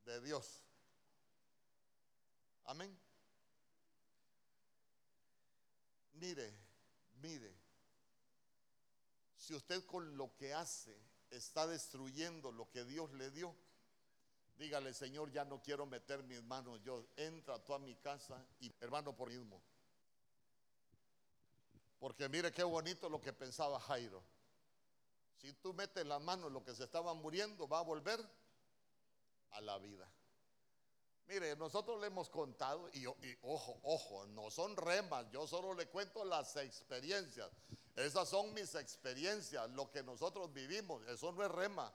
de 0.06 0.22
Dios. 0.22 0.64
Amén. 2.66 2.98
Mire, 6.14 6.54
mire, 7.16 7.61
si 9.52 9.58
usted 9.58 9.86
con 9.86 10.16
lo 10.16 10.34
que 10.38 10.54
hace 10.54 10.98
está 11.30 11.68
destruyendo 11.68 12.54
lo 12.54 12.70
que 12.70 12.86
Dios 12.86 13.12
le 13.12 13.30
dio, 13.32 13.54
Dígale, 14.58 14.94
Señor, 14.94 15.32
ya 15.32 15.44
no 15.44 15.60
quiero 15.60 15.88
meter 15.88 16.22
mis 16.22 16.42
manos. 16.44 16.80
Yo 16.84 17.08
entra 17.16 17.58
tú 17.64 17.74
a 17.74 17.80
mi 17.80 17.96
casa 17.96 18.46
y 18.60 18.72
hermano 18.80 19.16
por 19.16 19.30
mismo. 19.30 19.60
Porque 22.00 22.30
mire 22.30 22.52
qué 22.52 22.64
bonito 22.64 23.10
lo 23.10 23.20
que 23.20 23.34
pensaba 23.34 23.80
Jairo. 23.80 24.24
Si 25.38 25.52
tú 25.54 25.74
metes 25.74 26.06
las 26.06 26.22
manos 26.22 26.52
lo 26.52 26.64
que 26.64 26.76
se 26.76 26.84
estaba 26.84 27.16
muriendo, 27.16 27.68
va 27.68 27.80
a 27.80 27.82
volver 27.82 28.24
a 29.50 29.62
la 29.62 29.80
vida. 29.80 30.08
Mire, 31.26 31.56
nosotros 31.56 32.00
le 32.00 32.08
hemos 32.08 32.30
contado, 32.30 32.88
y, 32.94 33.08
ojo, 33.42 33.80
ojo, 33.82 34.28
no 34.28 34.52
son 34.52 34.78
remas, 34.78 35.26
yo 35.32 35.48
solo 35.48 35.74
le 35.74 35.88
cuento 35.88 36.24
las 36.24 36.56
experiencias. 36.58 37.50
Esas 37.96 38.30
son 38.30 38.54
mis 38.54 38.74
experiencias, 38.76 39.70
lo 39.72 39.92
que 39.92 40.02
nosotros 40.02 40.52
vivimos, 40.54 41.06
eso 41.08 41.32
no 41.32 41.44
es 41.44 41.52
rema. 41.52 41.94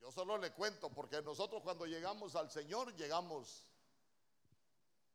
Yo 0.00 0.10
solo 0.10 0.38
le 0.38 0.52
cuento, 0.52 0.90
porque 0.90 1.20
nosotros 1.20 1.62
cuando 1.62 1.84
llegamos 1.84 2.34
al 2.34 2.50
Señor, 2.50 2.94
llegamos 2.96 3.66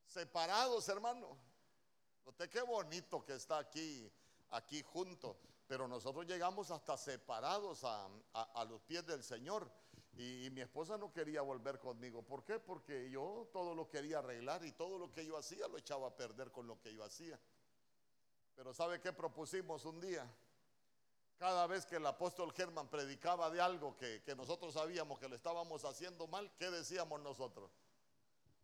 separados, 0.05 0.87
hermano. 0.89 1.37
Usted 2.25 2.49
qué 2.49 2.61
bonito 2.61 3.25
que 3.25 3.33
está 3.33 3.57
aquí, 3.57 4.11
aquí 4.51 4.83
junto. 4.83 5.37
Pero 5.67 5.87
nosotros 5.87 6.27
llegamos 6.27 6.69
hasta 6.69 6.95
separados 6.95 7.83
a, 7.83 8.07
los 8.69 8.81
pies 8.81 9.05
del 9.07 9.23
Señor. 9.23 9.71
Y, 10.13 10.45
y, 10.45 10.49
mi 10.51 10.61
esposa 10.61 10.97
no 10.97 11.11
quería 11.11 11.41
volver 11.41 11.79
conmigo. 11.79 12.21
¿Por 12.21 12.45
qué? 12.45 12.59
Porque 12.59 13.09
yo 13.09 13.49
todo 13.51 13.73
lo 13.73 13.89
quería 13.89 14.19
arreglar 14.19 14.63
y 14.63 14.71
todo 14.71 14.97
lo 14.97 15.11
que 15.11 15.25
yo 15.25 15.35
hacía 15.35 15.67
lo 15.67 15.77
echaba 15.77 16.07
a 16.07 16.15
perder 16.15 16.51
con 16.51 16.67
lo 16.67 16.79
que 16.79 16.93
yo 16.93 17.03
hacía. 17.03 17.39
Pero 18.55 18.73
¿sabe 18.73 19.01
qué 19.01 19.11
propusimos 19.11 19.85
un 19.85 19.99
día? 19.99 20.25
Cada 21.37 21.67
vez 21.67 21.85
que 21.85 21.97
el 21.97 22.05
apóstol 22.05 22.53
Germán 22.53 22.87
predicaba 22.87 23.49
de 23.49 23.59
algo 23.59 23.97
que, 23.97 24.23
nosotros 24.37 24.73
sabíamos 24.73 25.19
que 25.19 25.27
lo 25.27 25.35
estábamos 25.35 25.83
haciendo 25.83 26.27
mal, 26.27 26.49
¿qué 26.57 26.71
decíamos 26.71 27.19
nosotros? 27.21 27.69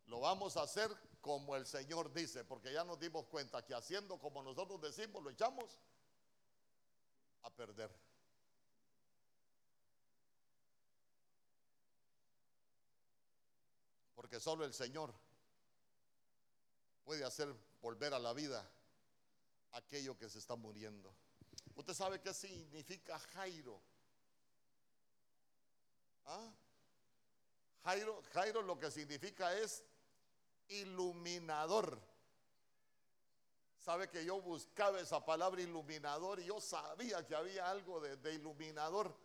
Lo 0.06 0.20
vamos 0.20 0.56
a 0.56 0.62
hacer 0.62 0.90
como 1.20 1.54
el 1.54 1.66
Señor 1.66 2.12
dice, 2.12 2.44
porque 2.44 2.72
ya 2.72 2.82
nos 2.82 2.98
dimos 2.98 3.26
cuenta 3.26 3.64
que 3.64 3.74
haciendo 3.74 4.18
como 4.18 4.42
nosotros 4.42 4.80
decimos, 4.80 5.22
lo 5.22 5.30
echamos 5.30 5.78
a 7.42 7.50
perder. 7.50 7.94
Porque 14.14 14.40
solo 14.40 14.64
el 14.64 14.72
Señor 14.72 15.12
puede 17.04 17.24
hacer 17.24 17.54
volver 17.82 18.14
a 18.14 18.18
la 18.18 18.32
vida 18.32 18.66
aquello 19.72 20.16
que 20.16 20.28
se 20.28 20.38
está 20.38 20.56
muriendo. 20.56 21.14
¿Usted 21.74 21.94
sabe 21.94 22.20
qué 22.20 22.32
significa 22.32 23.18
Jairo? 23.18 23.80
Jairo, 27.84 28.22
Jairo 28.32 28.62
lo 28.62 28.78
que 28.78 28.90
significa 28.90 29.56
es 29.58 29.84
iluminador. 30.68 32.00
Sabe 33.78 34.08
que 34.08 34.24
yo 34.24 34.40
buscaba 34.40 35.00
esa 35.00 35.24
palabra 35.24 35.60
iluminador 35.60 36.38
y 36.38 36.44
yo 36.44 36.60
sabía 36.60 37.26
que 37.26 37.34
había 37.34 37.68
algo 37.68 38.00
de, 38.00 38.34
iluminador. 38.34 39.16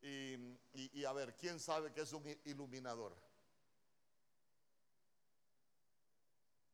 Y, 0.00 1.04
a 1.04 1.12
ver, 1.12 1.36
¿quién 1.36 1.60
sabe 1.60 1.92
qué 1.92 2.02
es 2.02 2.12
un 2.12 2.24
iluminador? 2.44 3.14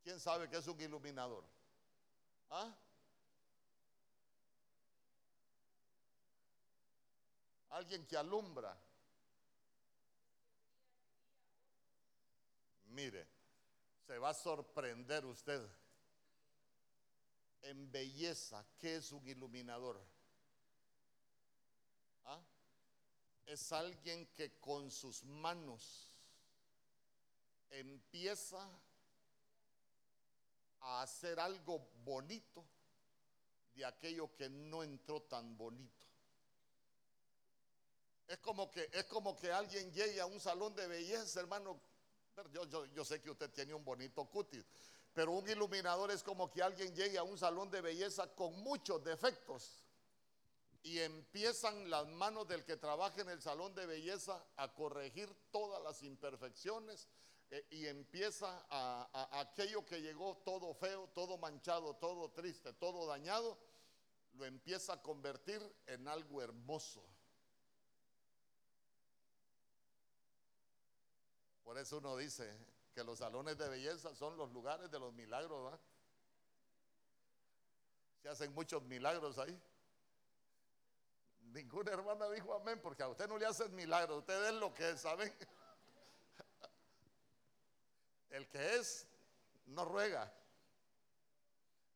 ¿Quién 0.05 0.21
sabe 0.21 0.49
qué 0.49 0.59
es 0.59 0.67
un 0.69 0.81
iluminador? 0.81 1.45
¿Ah? 2.51 2.73
Alguien 7.75 8.07
que 8.07 8.17
alumbra. 8.17 8.73
Mire, 12.85 13.27
se 14.07 14.17
va 14.17 14.29
a 14.29 14.35
sorprender 14.35 15.27
usted 15.27 15.61
en 17.63 17.91
belleza, 17.91 18.65
¿qué 18.79 18.97
es 18.97 19.11
un 19.11 19.27
iluminador? 19.27 20.01
¿Ah? 22.27 22.41
Es 23.45 23.73
alguien 23.73 24.27
que 24.35 24.61
con 24.61 24.89
sus 24.93 25.25
manos 25.25 26.13
empieza 27.71 28.71
a 30.79 31.03
hacer 31.03 31.41
algo 31.41 31.91
bonito 32.05 32.65
de 33.75 33.85
aquello 33.85 34.33
que 34.37 34.49
no 34.49 34.85
entró 34.85 35.23
tan 35.23 35.57
bonito. 35.57 36.14
Es 38.27 38.39
como 38.39 38.71
que, 38.71 38.89
es 38.93 39.05
como 39.05 39.37
que 39.37 39.53
alguien 39.53 39.93
llegue 39.93 40.21
a 40.21 40.27
un 40.27 40.41
salón 40.41 40.75
de 40.75 40.87
belleza, 40.87 41.41
hermano. 41.41 41.81
Yo, 42.53 42.65
yo, 42.65 42.87
yo 42.87 43.05
sé 43.05 43.21
que 43.21 43.31
usted 43.31 43.51
tiene 43.51 43.75
un 43.75 43.85
bonito 43.85 44.25
cutis, 44.25 44.65
pero 45.13 45.33
un 45.33 45.49
iluminador 45.49 46.11
es 46.11 46.23
como 46.23 46.51
que 46.51 46.63
alguien 46.63 46.95
llegue 46.95 47.17
a 47.17 47.23
un 47.23 47.39
salón 47.39 47.71
de 47.71 47.81
belleza 47.81 48.35
con 48.35 48.61
muchos 48.61 49.05
defectos 49.05 49.85
y 50.85 50.99
empiezan 50.99 51.89
las 51.89 52.07
manos 52.07 52.47
del 52.47 52.63
que 52.65 52.77
trabaja 52.77 53.23
en 53.23 53.31
el 53.31 53.41
salón 53.41 53.75
de 53.75 53.87
belleza 53.87 54.45
a 54.57 54.75
corregir 54.75 55.35
todas 55.51 55.83
las 55.83 56.03
imperfecciones 56.03 57.09
eh, 57.51 57.67
y 57.71 57.87
empieza 57.87 58.67
a, 58.69 59.41
aquello 59.41 59.85
que 59.87 60.03
llegó 60.03 60.37
todo 60.45 60.75
feo, 60.75 61.09
todo 61.15 61.39
manchado, 61.39 61.95
todo 61.97 62.31
triste, 62.33 62.75
todo 62.75 63.07
dañado, 63.07 63.57
lo 64.35 64.45
empieza 64.45 64.93
a 64.93 65.03
convertir 65.03 65.59
en 65.87 66.07
algo 66.07 66.43
hermoso. 66.43 67.03
Por 71.65 71.79
eso 71.79 71.99
uno 71.99 72.17
dice, 72.17 72.57
que 72.95 73.03
los 73.03 73.19
salones 73.19 73.59
de 73.59 73.69
belleza 73.69 74.15
son 74.15 74.37
los 74.37 74.53
lugares 74.53 74.91
de 74.91 74.99
los 75.01 75.13
milagros, 75.13 75.73
¿va? 75.73 75.79
Se 78.23 78.29
hacen 78.29 78.55
muchos 78.55 78.83
milagros 78.85 79.37
ahí. 79.39 79.61
Ninguna 81.41 81.93
hermana 81.93 82.31
dijo 82.31 82.55
amén, 82.55 82.81
porque 82.81 83.03
a 83.03 83.09
usted 83.09 83.29
no 83.29 83.37
le 83.37 83.47
hacen 83.47 83.75
milagros, 83.75 84.19
usted 84.19 84.47
es 84.47 84.55
lo 84.55 84.73
que 84.73 84.91
es, 84.91 85.01
¿saben? 85.01 85.33
El 88.31 88.49
que 88.49 88.77
es, 88.77 89.07
no 89.67 89.85
ruega. 89.85 90.33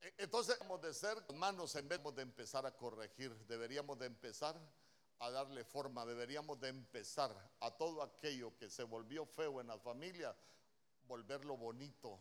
E, 0.01 0.15
entonces, 0.19 0.59
debemos 0.59 0.81
de 0.83 0.95
ser 0.95 1.17
hermanos 1.29 1.75
en 1.77 1.89
vez 1.89 2.01
de 2.15 2.23
empezar 2.23 2.67
a 2.67 2.77
corregir, 2.77 3.35
deberíamos 3.47 3.99
de 3.99 4.07
empezar 4.07 4.61
a 5.21 5.31
darle 5.31 5.65
forma, 5.65 6.07
deberíamos 6.07 6.61
de 6.61 6.69
empezar 6.69 7.35
a 7.61 7.71
todo 7.71 8.03
aquello 8.03 8.57
que 8.57 8.71
se 8.71 8.85
volvió 8.85 9.27
feo 9.27 9.61
en 9.61 9.67
la 9.67 9.79
familia, 9.79 10.35
volverlo 11.07 11.57
bonito. 11.57 12.21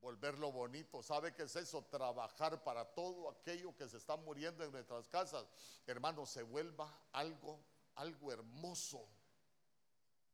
Volverlo 0.00 0.52
bonito. 0.52 1.02
¿Sabe 1.02 1.34
qué 1.34 1.42
es 1.42 1.56
eso? 1.56 1.82
Trabajar 1.84 2.62
para 2.62 2.84
todo 2.84 3.28
aquello 3.28 3.74
que 3.76 3.88
se 3.88 3.96
está 3.96 4.16
muriendo 4.16 4.62
en 4.64 4.70
nuestras 4.70 5.08
casas. 5.08 5.46
Hermano, 5.86 6.24
se 6.26 6.42
vuelva 6.42 7.06
algo, 7.12 7.60
algo 7.96 8.32
hermoso. 8.32 9.08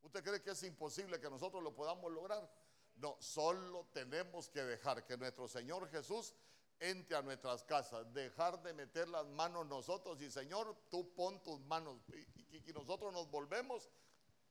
¿Usted 0.03 0.23
cree 0.23 0.43
que 0.43 0.51
es 0.51 0.63
imposible 0.65 1.21
que 1.21 1.31
nosotros 1.31 1.63
lo 1.63 1.75
podamos 1.75 2.13
lograr? 2.13 2.49
No, 2.97 3.17
solo 3.21 3.87
tenemos 3.93 4.51
que 4.51 4.63
dejar 4.63 5.05
que 5.07 5.17
nuestro 5.17 5.49
Señor 5.49 5.89
Jesús 5.89 6.35
entre 6.83 7.17
a 7.17 7.23
nuestras 7.23 7.63
casas, 7.63 8.13
dejar 8.13 8.61
de 8.63 8.73
meter 8.75 9.09
las 9.09 9.25
manos 9.29 9.67
nosotros 9.67 10.21
y 10.21 10.29
Señor, 10.29 10.77
tú 10.91 11.15
pon 11.15 11.41
tus 11.41 11.61
manos 11.61 11.97
y, 12.09 12.73
nosotros 12.73 13.13
nos 13.13 13.31
volvemos 13.31 13.89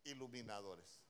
iluminadores. 0.05 1.01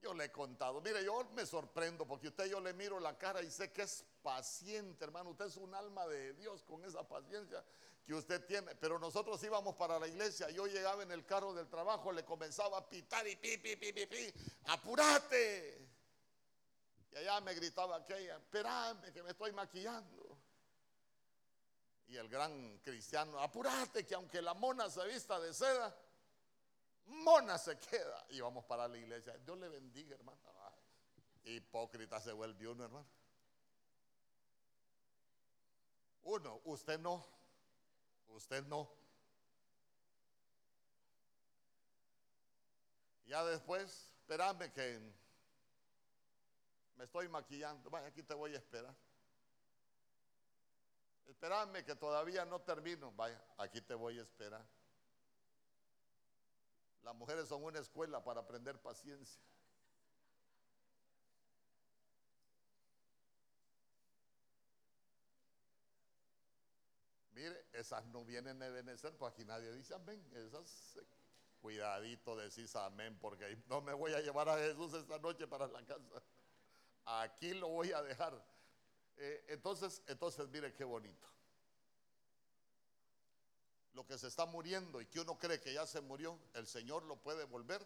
Yo 0.00 0.14
le 0.14 0.26
he 0.26 0.32
contado, 0.32 0.80
mire, 0.80 1.04
yo 1.04 1.24
me 1.34 1.44
sorprendo 1.44 2.06
porque 2.06 2.28
usted 2.28 2.46
yo 2.46 2.60
le 2.60 2.72
miro 2.72 3.00
la 3.00 3.18
cara 3.18 3.42
y 3.42 3.50
sé 3.50 3.72
que 3.72 3.82
es 3.82 4.04
paciente, 4.22 5.04
hermano. 5.04 5.30
Usted 5.30 5.46
es 5.46 5.56
un 5.56 5.74
alma 5.74 6.06
de 6.06 6.34
Dios 6.34 6.62
con 6.62 6.84
esa 6.84 7.08
paciencia 7.08 7.64
que 8.04 8.14
usted 8.14 8.44
tiene. 8.44 8.74
Pero 8.76 8.98
nosotros 8.98 9.42
íbamos 9.42 9.74
para 9.76 9.98
la 9.98 10.06
iglesia. 10.06 10.50
Yo 10.50 10.66
llegaba 10.66 11.02
en 11.02 11.10
el 11.10 11.24
carro 11.24 11.54
del 11.54 11.68
trabajo, 11.68 12.12
le 12.12 12.24
comenzaba 12.24 12.78
a 12.78 12.88
pitar 12.88 13.26
y 13.26 13.36
pi, 13.36 13.56
pi, 13.56 14.34
apúrate. 14.66 15.83
Y 17.14 17.18
allá 17.18 17.40
me 17.40 17.54
gritaba 17.54 17.96
aquella, 17.96 18.36
espérame 18.38 19.12
que 19.12 19.22
me 19.22 19.30
estoy 19.30 19.52
maquillando. 19.52 20.36
Y 22.08 22.16
el 22.16 22.28
gran 22.28 22.78
cristiano, 22.80 23.38
apúrate 23.38 24.04
que 24.04 24.16
aunque 24.16 24.42
la 24.42 24.52
mona 24.52 24.90
se 24.90 25.06
vista 25.06 25.38
de 25.38 25.54
seda, 25.54 25.96
mona 27.06 27.56
se 27.56 27.78
queda. 27.78 28.26
Y 28.30 28.40
vamos 28.40 28.64
para 28.64 28.88
la 28.88 28.98
iglesia. 28.98 29.38
Dios 29.38 29.56
le 29.58 29.68
bendiga, 29.68 30.16
hermano. 30.16 30.40
Hipócrita 31.44 32.20
se 32.20 32.32
vuelve 32.32 32.66
uno, 32.66 32.84
hermano. 32.84 33.06
Uno, 36.22 36.60
usted 36.64 36.98
no. 36.98 37.24
Usted 38.28 38.64
no. 38.64 38.90
Ya 43.26 43.44
después, 43.44 44.10
espérame 44.20 44.72
que 44.72 45.23
me 46.96 47.04
estoy 47.04 47.28
maquillando. 47.28 47.90
Vaya, 47.90 48.06
aquí 48.06 48.22
te 48.22 48.34
voy 48.34 48.54
a 48.54 48.58
esperar. 48.58 48.94
Espérame 51.26 51.84
que 51.84 51.94
todavía 51.96 52.44
no 52.44 52.60
termino. 52.60 53.12
Vaya, 53.12 53.42
aquí 53.58 53.80
te 53.80 53.94
voy 53.94 54.18
a 54.18 54.22
esperar. 54.22 54.64
Las 57.02 57.14
mujeres 57.14 57.48
son 57.48 57.62
una 57.62 57.80
escuela 57.80 58.22
para 58.22 58.40
aprender 58.40 58.80
paciencia. 58.80 59.40
Mire, 67.32 67.66
esas 67.72 68.06
no 68.06 68.24
vienen 68.24 68.62
a 68.62 68.66
Ebenezer, 68.66 69.14
pues 69.16 69.32
aquí 69.32 69.44
nadie 69.44 69.70
dice 69.72 69.94
amén. 69.94 70.24
Esas, 70.34 70.98
cuidadito 71.60 72.36
decís 72.36 72.74
amén, 72.76 73.18
porque 73.20 73.58
no 73.66 73.82
me 73.82 73.92
voy 73.92 74.14
a 74.14 74.20
llevar 74.20 74.48
a 74.48 74.56
Jesús 74.56 74.94
esta 74.94 75.18
noche 75.18 75.46
para 75.46 75.66
la 75.66 75.84
casa. 75.84 76.22
Aquí 77.04 77.54
lo 77.54 77.68
voy 77.68 77.92
a 77.92 78.02
dejar. 78.02 78.44
Eh, 79.16 79.46
entonces, 79.48 80.02
entonces, 80.06 80.48
mire 80.48 80.72
qué 80.74 80.84
bonito 80.84 81.34
lo 83.94 84.04
que 84.06 84.18
se 84.18 84.26
está 84.26 84.44
muriendo 84.44 85.00
y 85.00 85.06
que 85.06 85.20
uno 85.20 85.38
cree 85.38 85.60
que 85.60 85.72
ya 85.72 85.86
se 85.86 86.00
murió, 86.00 86.38
el 86.54 86.66
Señor 86.66 87.04
lo 87.04 87.16
puede 87.16 87.44
volver 87.44 87.84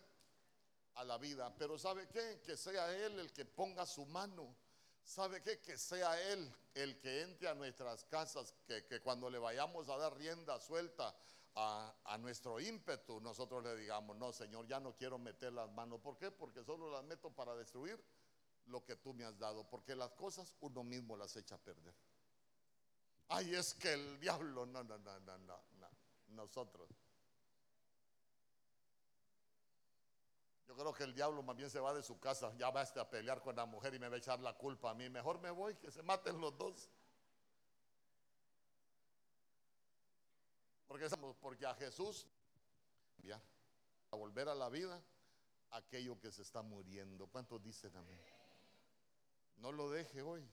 a 0.94 1.04
la 1.04 1.18
vida. 1.18 1.54
Pero 1.59 1.78
¿sabe 1.78 2.09
qué? 2.09 2.40
Que 2.44 2.57
sea 2.57 2.92
Él 2.96 3.18
el 3.18 3.33
que 3.33 3.44
ponga 3.44 3.87
su 3.87 4.04
mano. 4.07 4.57
¿Sabe 5.04 5.42
qué? 5.42 5.61
Que 5.61 5.78
sea 5.78 6.20
Él 6.33 6.52
el 6.74 6.98
que 6.98 7.22
entre 7.22 7.48
a 7.48 7.54
nuestras 7.54 8.04
casas, 8.04 8.54
que, 8.66 9.00
cuando 9.00 9.31
le 9.31 9.38
vayamos 9.38 9.88
a 9.88 9.96
dar 9.96 10.16
rienda 10.16 10.59
suelta 10.61 11.14
a, 11.54 11.94
a, 12.04 12.18
nuestro 12.18 12.59
ímpetu, 12.61 13.20
nosotros 13.20 13.62
le 13.62 13.76
digamos, 13.76 14.16
no, 14.16 14.33
Señor, 14.33 14.66
ya 14.66 14.81
no 14.81 14.94
quiero 14.94 15.18
meter 15.18 15.52
las 15.52 15.70
manos. 15.70 16.00
¿Por 16.00 16.16
qué? 16.16 16.31
Porque 16.31 16.64
solo 16.64 16.90
las 16.90 17.04
meto 17.04 17.31
para 17.31 17.54
destruir 17.54 18.02
lo 18.68 18.85
que 18.85 18.96
tú 18.96 19.12
me 19.12 19.24
has 19.24 19.38
dado. 19.38 19.68
Porque 19.68 19.94
las 19.94 20.12
cosas 20.12 20.54
uno 20.61 20.85
mismo 20.85 21.16
las 21.16 21.37
echa 21.37 21.57
a 21.57 21.59
perder. 21.59 21.94
Ay, 23.28 23.54
es 23.54 23.74
que 23.74 23.92
el 23.92 24.18
diablo, 24.20 24.64
no, 24.64 24.83
no, 24.83 24.98
no, 24.98 25.20
no, 25.20 25.38
no 25.38 25.68
nosotros. 26.28 26.88
Yo 30.66 30.76
creo 30.76 30.92
que 30.92 31.04
el 31.04 31.14
diablo 31.14 31.42
más 31.42 31.57
bien 31.57 31.70
se 31.70 31.81
va 31.81 31.94
de 31.94 32.02
su 32.02 32.18
casa, 32.20 32.52
ya 32.57 32.70
va 32.70 32.83
a 32.83 33.11
pelear 33.11 33.40
con 33.40 33.57
la 33.57 33.64
mujer 33.64 33.94
y 33.94 33.98
me 33.98 34.09
va 34.09 34.16
a 34.16 34.18
echar 34.18 34.38
la 34.40 34.52
culpa 34.57 34.90
a 34.90 34.94
mí. 34.94 35.09
Mejor 35.09 35.40
me 35.40 35.50
voy, 35.50 35.74
que 35.76 35.90
se 35.90 36.02
maten 36.02 36.40
los 36.40 36.57
dos. 36.59 36.90
Porque, 40.87 41.09
porque 41.40 41.66
a 41.66 41.74
Jesús, 41.74 42.26
a 44.11 44.16
volver 44.16 44.48
a 44.48 44.54
la 44.54 44.68
vida 44.68 45.02
aquello 45.70 46.18
que 46.18 46.31
se 46.31 46.42
está 46.42 46.62
muriendo. 46.62 47.26
¿Cuántos 47.26 47.62
dicen 47.62 47.94
amén? 47.96 48.38
No 49.58 49.72
lo 49.72 49.90
deje 49.90 50.22
hoy. 50.22 50.48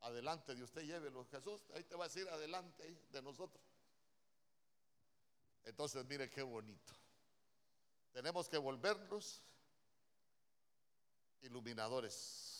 Adelante 0.00 0.54
de 0.54 0.62
usted, 0.62 0.82
llévelo. 0.82 1.24
Jesús, 1.26 1.60
ahí 1.74 1.84
te 1.84 1.94
va 1.94 2.04
a 2.04 2.08
decir 2.08 2.28
adelante 2.28 3.06
de 3.10 3.22
nosotros. 3.22 3.62
Entonces, 5.64 6.04
mire 6.06 6.28
qué 6.28 6.42
bonito. 6.42 6.92
Tenemos 8.12 8.48
que 8.48 8.58
volvernos 8.58 9.42
iluminadores. 11.42 12.52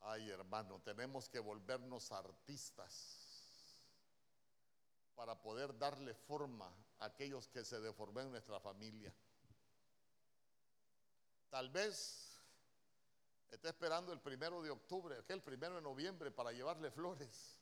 Ay, 0.00 0.30
hermano, 0.30 0.80
tenemos 0.80 1.28
que 1.28 1.38
volvernos 1.38 2.10
artistas 2.12 3.22
para 5.14 5.40
poder 5.40 5.78
darle 5.78 6.14
forma 6.14 6.74
a 6.98 7.06
aquellos 7.06 7.46
que 7.48 7.64
se 7.64 7.78
deformen 7.80 8.26
en 8.26 8.32
nuestra 8.32 8.58
familia. 8.58 9.14
Tal 11.50 11.68
vez 11.70 12.31
esté 13.52 13.68
esperando 13.68 14.12
el 14.12 14.20
primero 14.20 14.62
de 14.62 14.70
octubre, 14.70 15.22
que 15.26 15.34
el 15.34 15.42
primero 15.42 15.76
de 15.76 15.82
noviembre 15.82 16.30
para 16.30 16.52
llevarle 16.52 16.90
flores. 16.90 17.58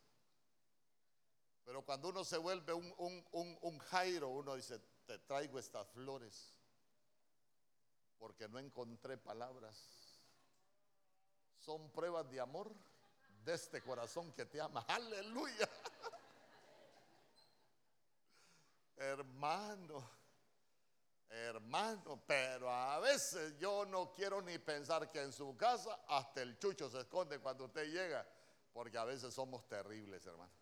Pero 1.64 1.84
cuando 1.84 2.08
uno 2.08 2.24
se 2.24 2.38
vuelve 2.38 2.72
un, 2.72 2.94
un, 2.96 3.58
un, 3.60 3.78
Jairo, 3.78 4.28
uno 4.28 4.54
dice, 4.54 4.80
te 5.06 5.18
traigo 5.18 5.58
estas 5.58 5.88
flores 5.88 6.54
porque 8.18 8.48
no 8.48 8.58
encontré 8.58 9.16
palabras. 9.16 9.76
Son 11.58 11.90
pruebas 11.90 12.30
de 12.30 12.38
amor 12.38 12.72
de 13.44 13.54
este 13.54 13.82
corazón 13.82 14.32
que 14.32 14.46
te 14.46 14.60
ama. 14.60 14.80
Aleluya. 14.88 15.68
Hermano, 18.96 20.08
hermano, 21.30 22.20
pero 22.26 22.70
a 22.70 22.98
veces 22.98 23.56
yo 23.58 23.86
no 23.86 24.12
quiero 24.12 24.42
ni 24.42 24.58
pensar 24.58 25.10
que 25.10 25.22
en 25.22 25.32
su 25.32 25.56
casa 25.56 26.00
hasta 26.08 26.42
el 26.42 26.58
chucho 26.58 26.90
se 26.90 27.00
esconde 27.00 27.38
cuando 27.38 27.64
usted 27.64 27.90
llega, 27.90 28.26
porque 28.72 28.98
a 28.98 29.04
veces 29.04 29.32
somos 29.32 29.66
terribles, 29.68 30.26
hermano. 30.26 30.52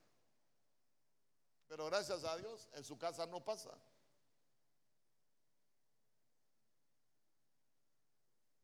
Pero 1.66 1.86
gracias 1.86 2.24
a 2.24 2.36
Dios, 2.36 2.68
en 2.74 2.84
su 2.84 2.98
casa 2.98 3.26
no 3.26 3.44
pasa. 3.44 3.70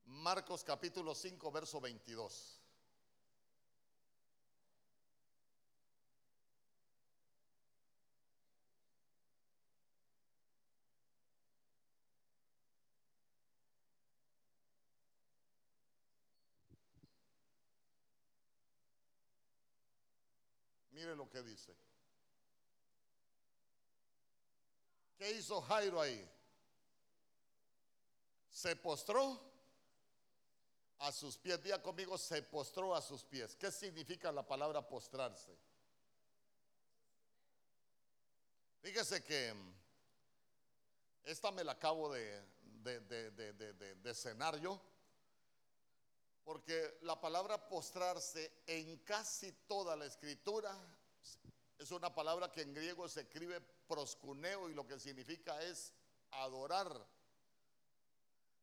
Marcos 0.04 0.62
capítulo 0.62 1.14
5, 1.14 1.50
verso 1.50 1.80
22. 1.80 2.63
Mire 21.04 21.16
lo 21.16 21.28
que 21.28 21.42
dice. 21.42 21.70
¿Qué 25.18 25.32
hizo 25.32 25.60
Jairo 25.60 26.00
ahí? 26.00 26.26
Se 28.48 28.74
postró 28.74 29.38
a 31.00 31.12
sus 31.12 31.36
pies. 31.36 31.62
Día 31.62 31.82
conmigo, 31.82 32.16
se 32.16 32.42
postró 32.42 32.94
a 32.94 33.02
sus 33.02 33.22
pies. 33.22 33.54
¿Qué 33.54 33.70
significa 33.70 34.32
la 34.32 34.46
palabra 34.46 34.80
postrarse? 34.80 35.54
Fíjese 38.80 39.22
que 39.22 39.52
mm, 39.52 39.74
esta 41.24 41.50
me 41.50 41.64
la 41.64 41.72
acabo 41.72 42.10
de, 42.14 42.42
de, 42.82 43.00
de, 43.30 43.94
de 43.96 44.14
cenar 44.14 44.58
yo. 44.58 44.80
Porque 46.44 46.98
la 47.00 47.18
palabra 47.18 47.68
postrarse 47.68 48.62
en 48.66 48.98
casi 48.98 49.50
toda 49.66 49.96
la 49.96 50.04
escritura 50.04 50.78
es 51.78 51.90
una 51.90 52.14
palabra 52.14 52.52
que 52.52 52.62
en 52.62 52.74
griego 52.74 53.09
se 53.09 53.22
escribe 53.22 53.61
proscuneo 53.61 54.68
y 54.68 54.74
lo 54.74 54.87
que 54.87 55.00
significa 55.00 55.61
es 55.62 55.92
adorar. 56.30 57.07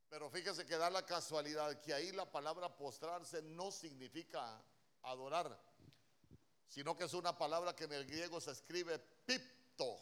Pero 0.09 0.29
fíjese 0.29 0.65
que 0.65 0.77
da 0.77 0.89
la 0.89 1.05
casualidad 1.05 1.81
que 1.81 1.93
ahí 1.93 2.11
la 2.11 2.29
palabra 2.29 2.75
postrarse 2.75 3.41
no 3.41 3.71
significa 3.71 4.63
adorar, 5.01 5.59
sino 6.67 6.95
que 6.95 7.05
es 7.05 7.13
una 7.13 7.37
palabra 7.37 7.75
que 7.75 7.85
en 7.85 7.93
el 7.93 8.05
griego 8.05 8.39
se 8.39 8.51
escribe 8.51 8.99
pipto. 8.99 9.97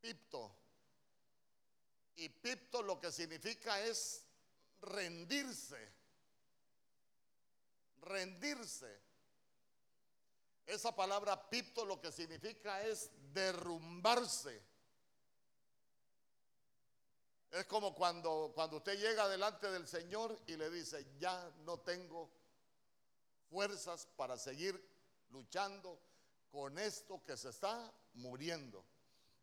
Pipto. 0.00 0.52
Y 2.16 2.28
pipto 2.28 2.82
lo 2.82 2.98
que 2.98 3.12
significa 3.12 3.80
es 3.82 4.26
rendirse 4.80 5.97
rendirse. 8.02 9.00
Esa 10.66 10.94
palabra 10.94 11.48
pipto 11.48 11.84
lo 11.84 12.00
que 12.00 12.12
significa 12.12 12.82
es 12.84 13.10
derrumbarse. 13.32 14.62
Es 17.50 17.64
como 17.64 17.94
cuando, 17.94 18.52
cuando 18.54 18.76
usted 18.76 18.98
llega 18.98 19.28
delante 19.28 19.70
del 19.70 19.88
Señor 19.88 20.38
y 20.46 20.56
le 20.56 20.68
dice, 20.68 21.06
ya 21.18 21.50
no 21.60 21.80
tengo 21.80 22.30
fuerzas 23.48 24.06
para 24.16 24.36
seguir 24.36 24.78
luchando 25.30 25.98
con 26.50 26.78
esto 26.78 27.22
que 27.24 27.36
se 27.36 27.48
está 27.48 27.90
muriendo. 28.14 28.84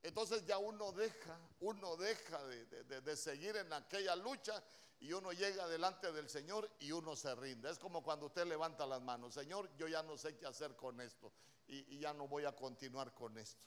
Entonces 0.03 0.45
ya 0.45 0.59
uno 0.59 0.91
deja, 0.91 1.39
uno 1.61 1.95
deja 1.95 2.43
de, 2.43 2.65
de 3.01 3.17
seguir 3.17 3.55
en 3.55 3.73
aquella 3.73 4.15
lucha 4.15 4.63
y 4.99 5.13
uno 5.13 5.31
llega 5.33 5.67
delante 5.67 6.11
del 6.11 6.29
Señor 6.29 6.69
y 6.79 6.91
uno 6.91 7.15
se 7.15 7.35
rinde. 7.35 7.69
Es 7.69 7.79
como 7.79 8.03
cuando 8.03 8.27
usted 8.27 8.45
levanta 8.45 8.85
las 8.85 9.01
manos, 9.01 9.33
Señor, 9.33 9.69
yo 9.77 9.87
ya 9.87 10.03
no 10.03 10.17
sé 10.17 10.35
qué 10.37 10.45
hacer 10.45 10.75
con 10.75 10.99
esto 11.01 11.31
y, 11.67 11.99
ya 11.99 12.13
no 12.13 12.27
voy 12.27 12.45
a 12.45 12.55
continuar 12.55 13.13
con 13.13 13.37
esto. 13.37 13.65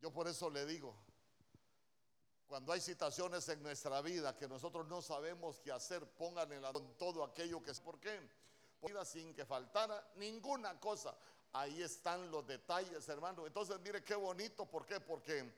Yo 0.00 0.12
por 0.12 0.26
eso 0.26 0.50
le 0.50 0.66
digo, 0.66 0.96
cuando 2.46 2.72
hay 2.72 2.80
situaciones 2.80 3.48
en 3.48 3.62
nuestra 3.62 4.00
vida 4.02 4.36
que 4.36 4.48
nosotros 4.48 4.88
no 4.88 5.00
sabemos 5.00 5.60
qué 5.60 5.70
hacer, 5.70 6.06
pónganla 6.06 6.72
con 6.72 6.96
todo 6.96 7.24
aquello 7.24 7.62
que 7.62 7.70
es. 7.70 7.80
¿Por 7.80 8.00
qué? 8.00 8.20
Porque 8.80 9.04
sin 9.04 9.32
que 9.32 9.46
faltara 9.46 10.12
ninguna 10.16 10.78
cosa. 10.80 11.16
Ahí 11.52 11.82
están 11.82 12.30
los 12.30 12.46
detalles, 12.46 13.08
hermano. 13.08 13.46
Entonces, 13.46 13.78
mire 13.80 14.02
qué 14.02 14.14
bonito. 14.14 14.66
¿Por 14.66 14.86
qué? 14.86 14.98
Porque 14.98 15.52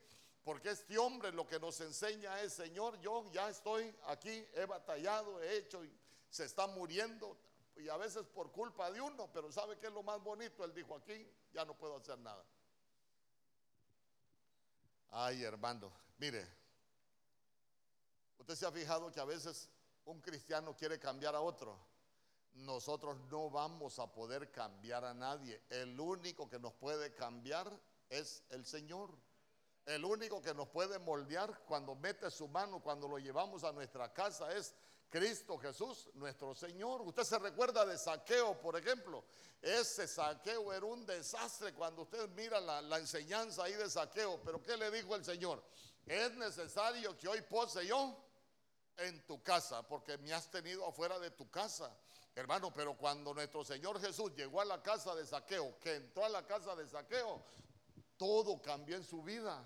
porque 0.45 0.71
este 0.71 0.99
hombre 0.99 1.33
lo 1.33 1.47
que 1.47 1.59
nos 1.59 1.81
enseña 1.81 2.41
es, 2.43 2.53
Señor, 2.53 3.01
yo 3.01 3.31
ya 3.33 3.49
estoy 3.49 3.95
aquí, 4.07 4.47
he 4.53 4.67
batallado, 4.67 5.43
he 5.43 5.57
hecho 5.57 5.83
y 5.83 5.93
se 6.29 6.45
está 6.45 6.67
muriendo. 6.67 7.37
Y 7.77 7.89
a 7.89 7.97
veces 7.97 8.27
por 8.27 8.53
culpa 8.53 8.91
de 8.91 9.01
uno, 9.01 9.29
pero 9.33 9.51
¿sabe 9.51 9.79
qué 9.79 9.87
es 9.87 9.93
lo 9.93 10.03
más 10.03 10.23
bonito? 10.23 10.63
Él 10.63 10.75
dijo, 10.75 10.95
aquí 10.95 11.27
ya 11.53 11.65
no 11.65 11.77
puedo 11.77 11.97
hacer 11.97 12.19
nada. 12.19 12.45
Ay, 15.11 15.43
hermano, 15.43 15.91
mire, 16.19 16.47
usted 18.39 18.55
se 18.55 18.67
ha 18.67 18.71
fijado 18.71 19.11
que 19.11 19.21
a 19.21 19.25
veces 19.25 19.71
un 20.05 20.21
cristiano 20.21 20.77
quiere 20.77 20.99
cambiar 20.99 21.35
a 21.35 21.41
otro. 21.41 21.79
Nosotros 22.53 23.17
no 23.31 23.49
vamos 23.49 23.99
a 23.99 24.13
poder 24.13 24.51
cambiar 24.53 25.05
a 25.05 25.15
nadie. 25.15 25.63
El 25.71 25.99
único 25.99 26.49
que 26.49 26.59
nos 26.59 26.75
puede 26.75 27.15
cambiar 27.15 27.81
es 28.11 28.45
el 28.51 28.67
Señor. 28.67 29.11
El 29.87 30.05
único 30.05 30.41
que 30.41 30.55
nos 30.55 30.69
puede 30.69 30.99
moldear 30.99 31.61
cuando 31.67 31.95
mete 31.95 32.31
su 32.31 32.49
mano, 32.49 32.81
cuando 32.83 33.07
lo 33.07 33.19
llevamos 33.19 33.65
a 33.65 33.73
nuestra 33.73 34.13
casa 34.13 34.51
es 34.55 34.75
Cristo 35.11 35.59
Jesús, 35.59 36.09
nuestro 36.15 36.55
Señor. 36.55 37.03
Usted 37.03 37.23
se 37.23 37.39
recuerda 37.39 37.85
de 37.85 37.99
saqueo, 37.99 38.59
por 38.61 38.77
ejemplo. 38.77 39.25
Ese 39.61 40.09
saqueo 40.09 40.73
era 40.73 40.85
un 40.87 41.07
desastre 41.07 41.73
cuando 41.73 42.03
usted 42.03 42.29
mira 42.31 42.61
la, 42.61 42.99
enseñanza 42.99 43.65
ahí 43.65 43.75
de 43.75 43.89
saqueo. 43.89 44.41
Pero 44.43 44.63
¿qué 44.63 44.77
le 44.77 44.91
dijo 44.91 45.15
el 45.15 45.25
Señor? 45.25 45.63
Es 46.07 46.35
necesario 46.35 47.17
que 47.17 47.29
hoy 47.29 47.43
pose 47.43 47.87
yo 47.87 48.17
en 48.97 49.25
tu 49.27 49.43
casa, 49.43 49.87
porque 49.87 50.19
me 50.19 50.33
has 50.33 50.51
tenido 50.51 50.87
afuera 50.87 51.19
de 51.19 51.31
tu 51.31 51.51
casa. 51.51 51.97
Hermano, 52.35 52.73
pero 52.75 52.97
cuando 52.97 53.33
nuestro 53.33 53.65
Señor 53.65 54.01
Jesús 54.01 54.33
llegó 54.35 54.61
a 54.61 54.65
la 54.65 54.83
casa 54.83 55.15
de 55.15 55.25
saqueo, 55.27 55.79
que 55.79 55.95
entró 55.95 56.25
a 56.25 56.29
la 56.29 56.45
casa 56.45 56.75
de 56.75 56.89
saqueo, 56.89 57.45
todo 58.17 58.61
cambió 58.61 58.97
en 58.97 59.05
su 59.05 59.23
vida. 59.23 59.65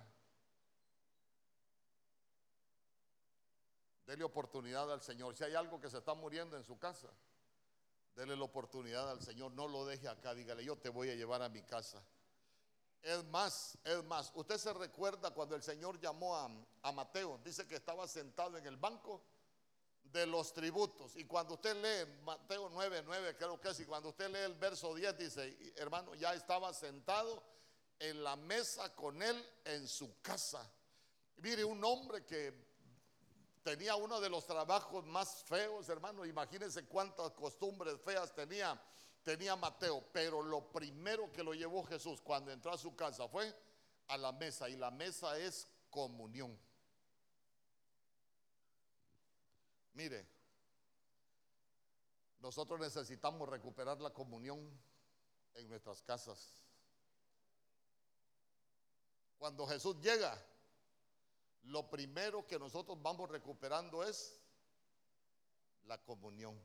Dele 4.09 4.25
oportunidad 4.25 4.91
al 4.91 5.03
Señor. 5.03 5.37
Si 5.37 5.45
hay 5.45 5.55
algo 5.55 5.79
que 5.79 5.91
se 5.91 5.99
está 5.99 6.15
muriendo 6.15 6.57
en 6.57 6.65
su 6.65 6.79
casa, 6.79 7.09
dele 8.17 8.35
la 8.37 8.45
oportunidad 8.45 9.11
al 9.11 9.21
Señor. 9.21 9.53
No 9.53 9.69
lo 9.69 9.85
deje 9.85 10.09
acá. 10.09 10.35
Dígale, 10.35 10.65
yo 10.65 10.79
te 10.79 10.89
voy 10.89 11.11
a 11.11 11.15
llevar 11.15 11.43
a 11.43 11.51
mi 11.51 11.63
casa. 11.63 12.03
Es 13.03 13.23
más, 13.25 13.77
es 13.85 14.03
más. 14.05 14.33
Usted 14.35 14.57
se 14.57 14.73
recuerda 14.73 15.31
cuando 15.33 15.55
el 15.55 15.63
Señor 15.63 16.01
llamó 16.01 16.35
a, 16.35 16.49
a 16.85 16.91
Mateo. 16.91 17.39
Dice 17.45 17.69
que 17.69 17.75
estaba 17.75 18.09
sentado 18.09 18.57
en 18.57 18.65
el 18.65 18.79
banco 18.79 19.23
de 20.05 20.27
los 20.27 20.55
tributos. 20.55 21.15
Y 21.17 21.27
cuando 21.27 21.53
usted 21.53 21.77
lee 21.77 22.11
Mateo 22.23 22.71
9, 22.71 23.03
9, 23.05 23.37
creo 23.37 23.61
que 23.61 23.71
y 23.79 23.85
cuando 23.85 24.09
usted 24.09 24.31
lee 24.31 24.39
el 24.39 24.55
verso 24.55 24.95
10, 24.95 25.19
dice, 25.19 25.75
hermano, 25.77 26.15
ya 26.15 26.33
estaba 26.33 26.73
sentado 26.73 27.43
en 27.99 28.25
la 28.25 28.37
mesa 28.37 28.95
con 28.97 29.23
él 29.23 29.47
en 29.67 29.87
su 29.87 30.19
casa. 30.23 30.67
Mire, 31.37 31.63
un 31.63 31.85
hombre 31.85 32.25
que 32.25 32.68
tenía 33.69 33.97
uno 33.97 34.19
de 34.19 34.31
los 34.31 34.47
trabajos 34.47 35.05
más 35.05 35.45
feos, 35.45 35.91
hermano. 35.91 36.25
Imagínense 36.25 36.87
cuántas 36.87 37.33
costumbres 37.33 38.01
feas 38.01 38.35
tenía. 38.35 38.81
tenía 39.23 39.57
Mateo, 39.57 40.03
pero 40.11 40.41
lo 40.41 40.73
primero 40.73 41.31
que 41.31 41.43
lo 41.43 41.53
llevó 41.53 41.85
Jesús 41.85 42.19
cuando 42.23 42.51
entró 42.51 42.73
a 42.73 42.79
su 42.79 42.97
casa 42.97 43.29
fue 43.29 43.55
a 44.07 44.17
la 44.17 44.33
mesa 44.33 44.71
y 44.71 44.77
la 44.77 44.91
mesa 44.91 45.39
es 45.39 45.69
comunión. 45.91 46.59
Mire, 49.93 50.27
nosotros 52.41 52.81
necesitamos 52.81 53.47
recuperar 53.51 54.01
la 54.01 54.15
comunión 54.15 54.59
en 55.57 55.69
nuestras 55.69 56.01
casas. 56.01 56.55
Cuando 59.37 59.67
Jesús 59.67 60.01
llega, 60.01 60.43
lo 61.69 61.89
primero 61.89 62.47
que 62.47 62.59
nosotros 62.59 63.01
vamos 63.01 63.29
recuperando 63.31 64.03
es 64.03 64.41
la 65.85 65.99
comunión. 66.03 66.59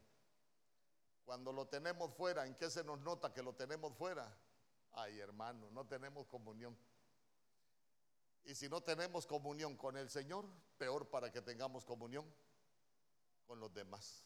Cuando 1.25 1.51
lo 1.51 1.67
tenemos 1.67 2.13
fuera, 2.13 2.45
¿en 2.45 2.55
qué 2.55 2.69
se 2.69 2.83
nos 2.83 2.99
nota 2.99 3.33
que 3.33 3.43
lo 3.43 3.53
tenemos 3.53 3.93
fuera? 3.95 4.37
Ay, 4.93 5.19
hermano, 5.19 5.69
no 5.71 5.85
tenemos 5.85 6.27
comunión. 6.27 6.77
Y 8.45 8.55
si 8.55 8.67
no 8.69 8.81
tenemos 8.81 9.25
comunión 9.25 9.77
con 9.77 9.97
el 9.97 10.09
Señor, 10.09 10.45
peor 10.77 11.09
para 11.09 11.31
que 11.31 11.41
tengamos 11.41 11.85
comunión 11.85 12.25
con 13.45 13.59
los 13.59 13.73
demás. 13.73 14.25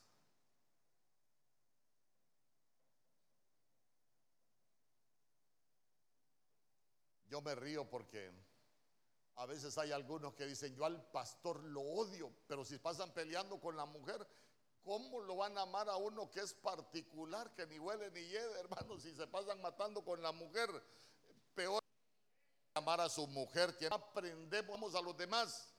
Yo 7.30 7.42
me 7.42 7.54
río 7.56 7.88
porque 7.90 8.32
a 9.38 9.46
veces 9.46 9.78
hay 9.78 9.92
algunos 9.92 10.34
que 10.34 10.48
dicen, 10.48 10.76
yo 10.76 10.84
al 10.84 11.00
pastor 11.12 11.64
lo 11.64 11.82
odio, 11.82 12.32
pero 12.48 12.66
si 12.66 12.80
pasan 12.80 13.14
peleando 13.14 13.60
con 13.60 13.78
la 13.78 13.86
mujer, 13.86 14.28
¿cómo 14.84 15.22
lo 15.22 15.36
van 15.36 15.56
a 15.60 15.62
amar 15.62 15.88
a 15.90 15.96
uno 15.96 16.32
que 16.32 16.40
es 16.40 16.56
particular, 16.56 17.54
que 17.54 17.68
ni 17.68 17.78
huele 17.78 18.10
ni 18.10 18.22
hiede, 18.22 18.60
hermano? 18.60 19.00
Si 19.00 19.14
se 19.14 19.28
pasan 19.28 19.62
matando 19.62 20.04
con 20.04 20.24
la 20.24 20.32
mujer, 20.32 20.70
peor 21.54 21.80
amar 22.74 23.00
a 23.00 23.10
su 23.10 23.28
mujer, 23.28 23.78
que 23.78 23.88
aprendemos 23.88 24.96
a 24.96 25.02
los 25.02 25.16
demás. 25.16 25.72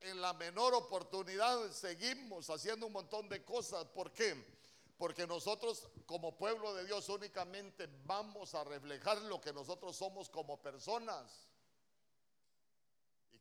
En 0.00 0.20
la 0.20 0.34
menor 0.34 0.74
oportunidad 0.74 1.70
seguimos 1.72 2.50
haciendo 2.50 2.86
un 2.86 2.92
montón 2.92 3.30
de 3.30 3.42
cosas. 3.44 3.86
¿Por 3.86 4.12
qué? 4.12 4.34
Porque 4.98 5.26
nosotros 5.26 5.88
como 6.04 6.36
pueblo 6.36 6.74
de 6.74 6.84
Dios 6.84 7.08
únicamente 7.08 7.88
vamos 8.04 8.54
a 8.54 8.64
reflejar 8.64 9.22
lo 9.22 9.40
que 9.40 9.54
nosotros 9.54 9.96
somos 9.96 10.28
como 10.28 10.60
personas. 10.60 11.49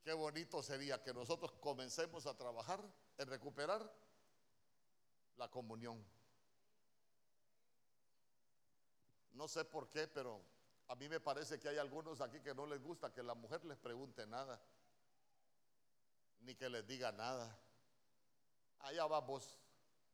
Qué 0.10 0.16
bonito 0.16 0.64
sería 0.64 1.00
que 1.04 1.14
nosotros 1.14 1.52
comencemos 1.62 2.26
a 2.26 2.36
trabajar 2.36 2.84
en 3.20 3.28
recuperar 3.28 3.94
la 5.38 5.52
comunión. 5.52 6.04
No 9.34 9.48
sé 9.48 9.66
por 9.66 9.88
qué, 9.88 10.08
pero 10.08 10.42
a 10.88 10.96
mí 10.96 11.08
me 11.08 11.20
parece 11.20 11.60
que 11.60 11.70
hay 11.70 11.78
algunos 11.78 12.22
aquí 12.22 12.42
que 12.42 12.56
no 12.56 12.66
les 12.66 12.82
gusta 12.82 13.14
que 13.14 13.22
la 13.22 13.36
mujer 13.36 13.64
les 13.66 13.78
pregunte 13.78 14.26
nada, 14.26 14.60
ni 16.40 16.56
que 16.56 16.72
les 16.72 16.88
diga 16.88 17.12
nada. 17.12 17.56
Allá 18.80 19.06
vamos 19.06 19.60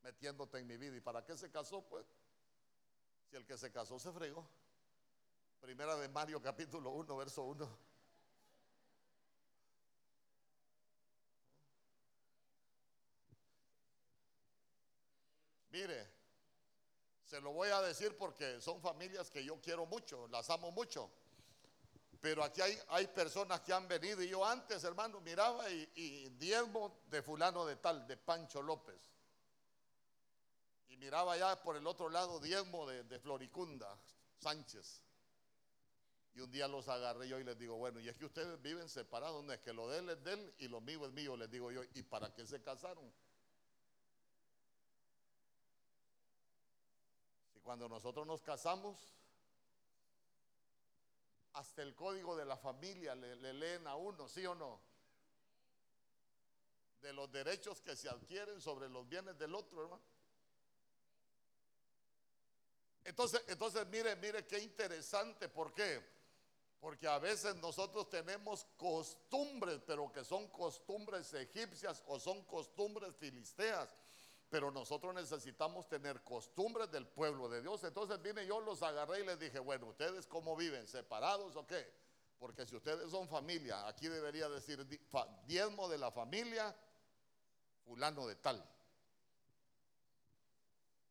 metiéndote 0.02 0.58
en 0.58 0.66
mi 0.66 0.76
vida. 0.76 0.94
¿Y 0.94 1.00
para 1.00 1.24
qué 1.24 1.38
se 1.38 1.50
casó? 1.50 1.80
Pues, 1.80 2.04
si 3.30 3.36
el 3.36 3.46
que 3.46 3.56
se 3.56 3.72
casó 3.72 3.98
se 3.98 4.12
fregó. 4.12 4.46
Primera 5.58 5.96
de 5.96 6.10
Mario 6.10 6.42
capítulo 6.42 6.90
1, 6.90 7.16
verso 7.16 7.44
1. 7.44 7.85
Mire, 15.76 16.08
se 17.22 17.38
lo 17.38 17.52
voy 17.52 17.68
a 17.68 17.82
decir 17.82 18.16
porque 18.16 18.62
son 18.62 18.80
familias 18.80 19.30
que 19.30 19.44
yo 19.44 19.60
quiero 19.60 19.84
mucho, 19.84 20.26
las 20.28 20.48
amo 20.48 20.72
mucho. 20.72 21.10
Pero 22.18 22.42
aquí 22.42 22.62
hay, 22.62 22.78
hay 22.88 23.06
personas 23.08 23.60
que 23.60 23.74
han 23.74 23.86
venido 23.86 24.22
y 24.22 24.28
yo 24.30 24.42
antes, 24.42 24.82
hermano, 24.84 25.20
miraba 25.20 25.68
y, 25.70 26.30
diezmo 26.38 27.02
de 27.10 27.20
fulano 27.20 27.66
de 27.66 27.76
tal, 27.76 28.06
de 28.06 28.16
Pancho 28.16 28.62
López. 28.62 28.98
Y 30.88 30.96
miraba 30.96 31.36
ya 31.36 31.60
por 31.62 31.76
el 31.76 31.86
otro 31.86 32.08
lado 32.08 32.40
diezmo 32.40 32.86
de, 32.86 33.18
Floricunda, 33.18 33.98
Sánchez. 34.38 35.02
Y 36.32 36.40
un 36.40 36.50
día 36.50 36.68
los 36.68 36.88
agarré 36.88 37.28
yo 37.28 37.38
y 37.38 37.44
les 37.44 37.58
digo, 37.58 37.76
bueno, 37.76 38.00
y 38.00 38.08
es 38.08 38.16
que 38.16 38.24
ustedes 38.24 38.62
viven 38.62 38.88
separados, 38.88 39.44
no 39.44 39.52
es 39.52 39.60
que 39.60 39.74
lo 39.74 39.90
de 39.90 39.98
él 39.98 40.08
es 40.08 40.24
de 40.24 40.32
él 40.32 40.54
y 40.58 40.68
lo 40.68 40.80
mío 40.80 41.04
es 41.04 41.12
mío, 41.12 41.36
les 41.36 41.50
digo 41.50 41.70
yo, 41.70 41.82
¿y 41.92 42.02
para 42.02 42.32
qué 42.32 42.46
se 42.46 42.62
casaron? 42.62 43.12
Si 47.55 47.55
cuando 47.66 47.88
nosotros 47.88 48.24
nos 48.28 48.42
casamos, 48.42 48.96
hasta 51.54 51.82
el 51.82 51.96
código 51.96 52.36
de 52.36 52.44
la 52.44 52.56
familia 52.56 53.16
le, 53.16 53.34
le 53.34 53.52
leen 53.54 53.88
a 53.88 53.96
uno, 53.96 54.28
¿sí 54.28 54.46
o 54.46 54.54
no? 54.54 54.80
De 57.00 57.12
los 57.12 57.28
derechos 57.32 57.80
que 57.82 57.96
se 57.96 58.08
adquieren 58.08 58.60
sobre 58.60 58.88
los 58.88 59.08
bienes 59.08 59.36
del 59.36 59.52
otro, 59.52 59.82
hermano. 59.82 60.02
Entonces, 63.02 63.42
entonces 63.48 63.84
mire, 63.88 64.14
mire 64.14 64.46
qué 64.46 64.60
interesante, 64.60 65.48
¿por 65.48 65.74
qué? 65.74 66.00
Porque 66.78 67.08
a 67.08 67.18
veces 67.18 67.56
nosotros 67.56 68.08
tenemos 68.08 68.64
costumbres, 68.76 69.80
pero 69.84 70.12
que 70.12 70.22
son 70.22 70.46
costumbres 70.50 71.34
egipcias 71.34 72.04
o 72.06 72.20
son 72.20 72.44
costumbres 72.44 73.16
filisteas. 73.16 74.05
Pero 74.56 74.70
nosotros 74.70 75.14
necesitamos 75.14 75.86
tener 75.86 76.24
costumbres 76.24 76.90
del 76.90 77.06
pueblo 77.06 77.46
de 77.46 77.60
Dios. 77.60 77.84
Entonces 77.84 78.22
vine 78.22 78.46
yo, 78.46 78.58
los 78.58 78.82
agarré 78.82 79.20
y 79.20 79.26
les 79.26 79.38
dije, 79.38 79.58
bueno, 79.58 79.88
¿ustedes 79.88 80.26
cómo 80.26 80.56
viven? 80.56 80.88
¿Separados 80.88 81.54
o 81.56 81.66
qué? 81.66 81.92
Porque 82.38 82.64
si 82.64 82.74
ustedes 82.74 83.10
son 83.10 83.28
familia, 83.28 83.86
aquí 83.86 84.08
debería 84.08 84.48
decir 84.48 84.82
diezmo 85.46 85.90
de 85.90 85.98
la 85.98 86.10
familia, 86.10 86.74
fulano 87.84 88.26
de 88.26 88.36
tal. 88.36 88.66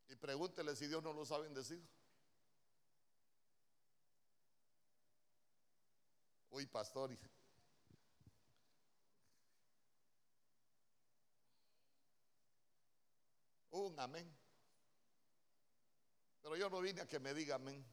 Y 0.08 0.16
pregúntele 0.16 0.76
si 0.76 0.88
Dios 0.88 1.04
no 1.04 1.14
lo 1.14 1.24
saben 1.24 1.54
decir. 1.54 1.88
Uy, 6.50 6.66
pastor. 6.66 7.16
Un 13.76 14.00
amén. 14.00 14.34
Pero 16.42 16.56
yo 16.56 16.70
no 16.70 16.80
vine 16.80 17.02
a 17.02 17.08
que 17.08 17.20
me 17.20 17.34
diga 17.34 17.56
amén. 17.56 17.86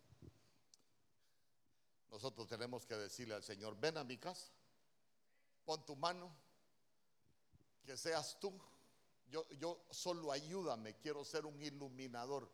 Nosotros 2.08 2.46
tenemos 2.46 2.86
que 2.86 2.94
decirle 2.94 3.34
al 3.34 3.42
Señor, 3.42 3.76
ven 3.80 3.96
a 3.96 4.04
mi 4.04 4.18
casa, 4.18 4.52
pon 5.64 5.84
tu 5.84 5.96
mano, 5.96 6.30
que 7.84 7.96
seas 7.96 8.38
tú 8.38 8.52
yo, 9.58 9.86
solo 9.90 10.30
ayúdame, 10.30 10.94
quiero 10.98 11.24
ser 11.24 11.46
un 11.46 11.60
iluminador. 11.60 12.48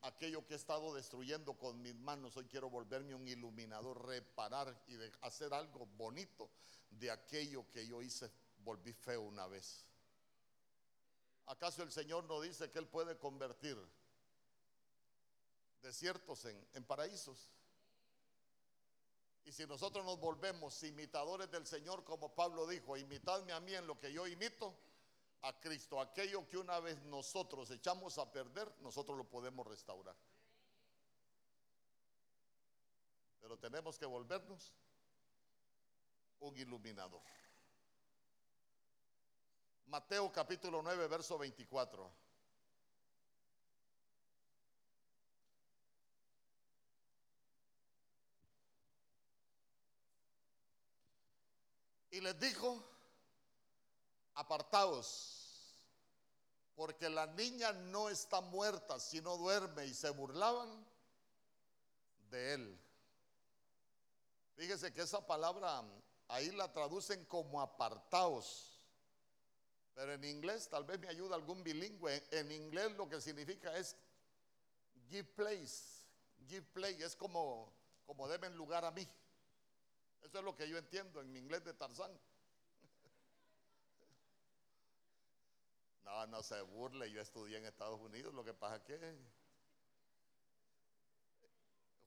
Aquello 0.00 0.44
que 0.46 0.54
he 0.54 0.56
estado 0.56 0.94
destruyendo 0.94 1.56
con 1.58 1.80
mis 1.82 1.94
manos, 1.94 2.36
hoy 2.36 2.46
quiero 2.46 2.70
volverme 2.70 3.14
un 3.14 3.28
iluminador, 3.28 4.04
reparar 4.06 4.82
y 4.88 4.96
hacer 5.20 5.52
algo 5.52 5.86
bonito 5.86 6.50
de 6.90 7.10
aquello 7.10 7.70
que 7.70 7.86
yo 7.86 8.02
hice, 8.02 8.32
volví 8.64 8.92
feo 8.92 9.22
una 9.22 9.46
vez. 9.46 9.85
¿Acaso 11.46 11.82
el 11.82 11.92
Señor 11.92 12.24
no 12.24 12.40
dice 12.40 12.70
que 12.70 12.78
Él 12.78 12.88
puede 12.88 13.16
convertir 13.18 13.78
desiertos 15.80 16.44
en, 16.44 16.68
en 16.74 16.84
paraísos? 16.84 17.50
Y 19.44 19.52
si 19.52 19.64
nosotros 19.66 20.04
nos 20.04 20.18
volvemos 20.18 20.82
imitadores 20.82 21.50
del 21.50 21.66
Señor, 21.66 22.02
como 22.02 22.34
Pablo 22.34 22.66
dijo, 22.66 22.96
imitadme 22.96 23.52
a 23.52 23.60
mí 23.60 23.74
en 23.74 23.86
lo 23.86 23.98
que 23.98 24.12
yo 24.12 24.26
imito, 24.26 24.76
a 25.42 25.60
Cristo. 25.60 26.00
Aquello 26.00 26.46
que 26.48 26.58
una 26.58 26.80
vez 26.80 27.00
nosotros 27.04 27.70
echamos 27.70 28.18
a 28.18 28.30
perder, 28.30 28.72
nosotros 28.80 29.16
lo 29.16 29.24
podemos 29.24 29.66
restaurar. 29.66 30.16
Pero 33.40 33.56
tenemos 33.58 33.98
que 33.98 34.06
volvernos 34.06 34.72
un 36.40 36.56
iluminador. 36.56 37.22
Mateo 39.86 40.32
capítulo 40.32 40.82
9, 40.82 41.06
verso 41.06 41.38
24. 41.38 42.10
Y 52.10 52.20
les 52.20 52.38
dijo, 52.40 52.82
apartados, 54.34 55.76
porque 56.74 57.08
la 57.08 57.26
niña 57.26 57.72
no 57.72 58.08
está 58.08 58.40
muerta, 58.40 58.98
sino 58.98 59.36
duerme, 59.36 59.86
y 59.86 59.94
se 59.94 60.10
burlaban 60.10 60.86
de 62.30 62.54
él. 62.54 62.80
Fíjese 64.56 64.92
que 64.92 65.02
esa 65.02 65.26
palabra 65.26 65.84
ahí 66.28 66.50
la 66.52 66.72
traducen 66.72 67.24
como 67.26 67.60
apartados. 67.60 68.75
Pero 69.96 70.12
en 70.12 70.24
inglés, 70.24 70.68
tal 70.68 70.84
vez 70.84 71.00
me 71.00 71.08
ayuda 71.08 71.36
algún 71.36 71.64
bilingüe, 71.64 72.22
en 72.30 72.52
inglés 72.52 72.92
lo 72.92 73.08
que 73.08 73.18
significa 73.18 73.74
es 73.78 73.96
give 75.08 75.24
place, 75.34 76.04
give 76.46 76.66
play, 76.74 77.02
es 77.02 77.16
como, 77.16 77.72
como 78.04 78.28
deben 78.28 78.54
lugar 78.56 78.84
a 78.84 78.90
mí. 78.90 79.08
Eso 80.20 80.38
es 80.38 80.44
lo 80.44 80.54
que 80.54 80.68
yo 80.68 80.76
entiendo 80.76 81.22
en 81.22 81.32
mi 81.32 81.38
inglés 81.38 81.64
de 81.64 81.72
Tarzán. 81.72 82.12
No, 86.04 86.26
no 86.26 86.42
se 86.42 86.60
burle, 86.60 87.10
yo 87.10 87.22
estudié 87.22 87.56
en 87.56 87.64
Estados 87.64 87.98
Unidos, 87.98 88.34
lo 88.34 88.44
que 88.44 88.52
pasa 88.52 88.84
que 88.84 89.16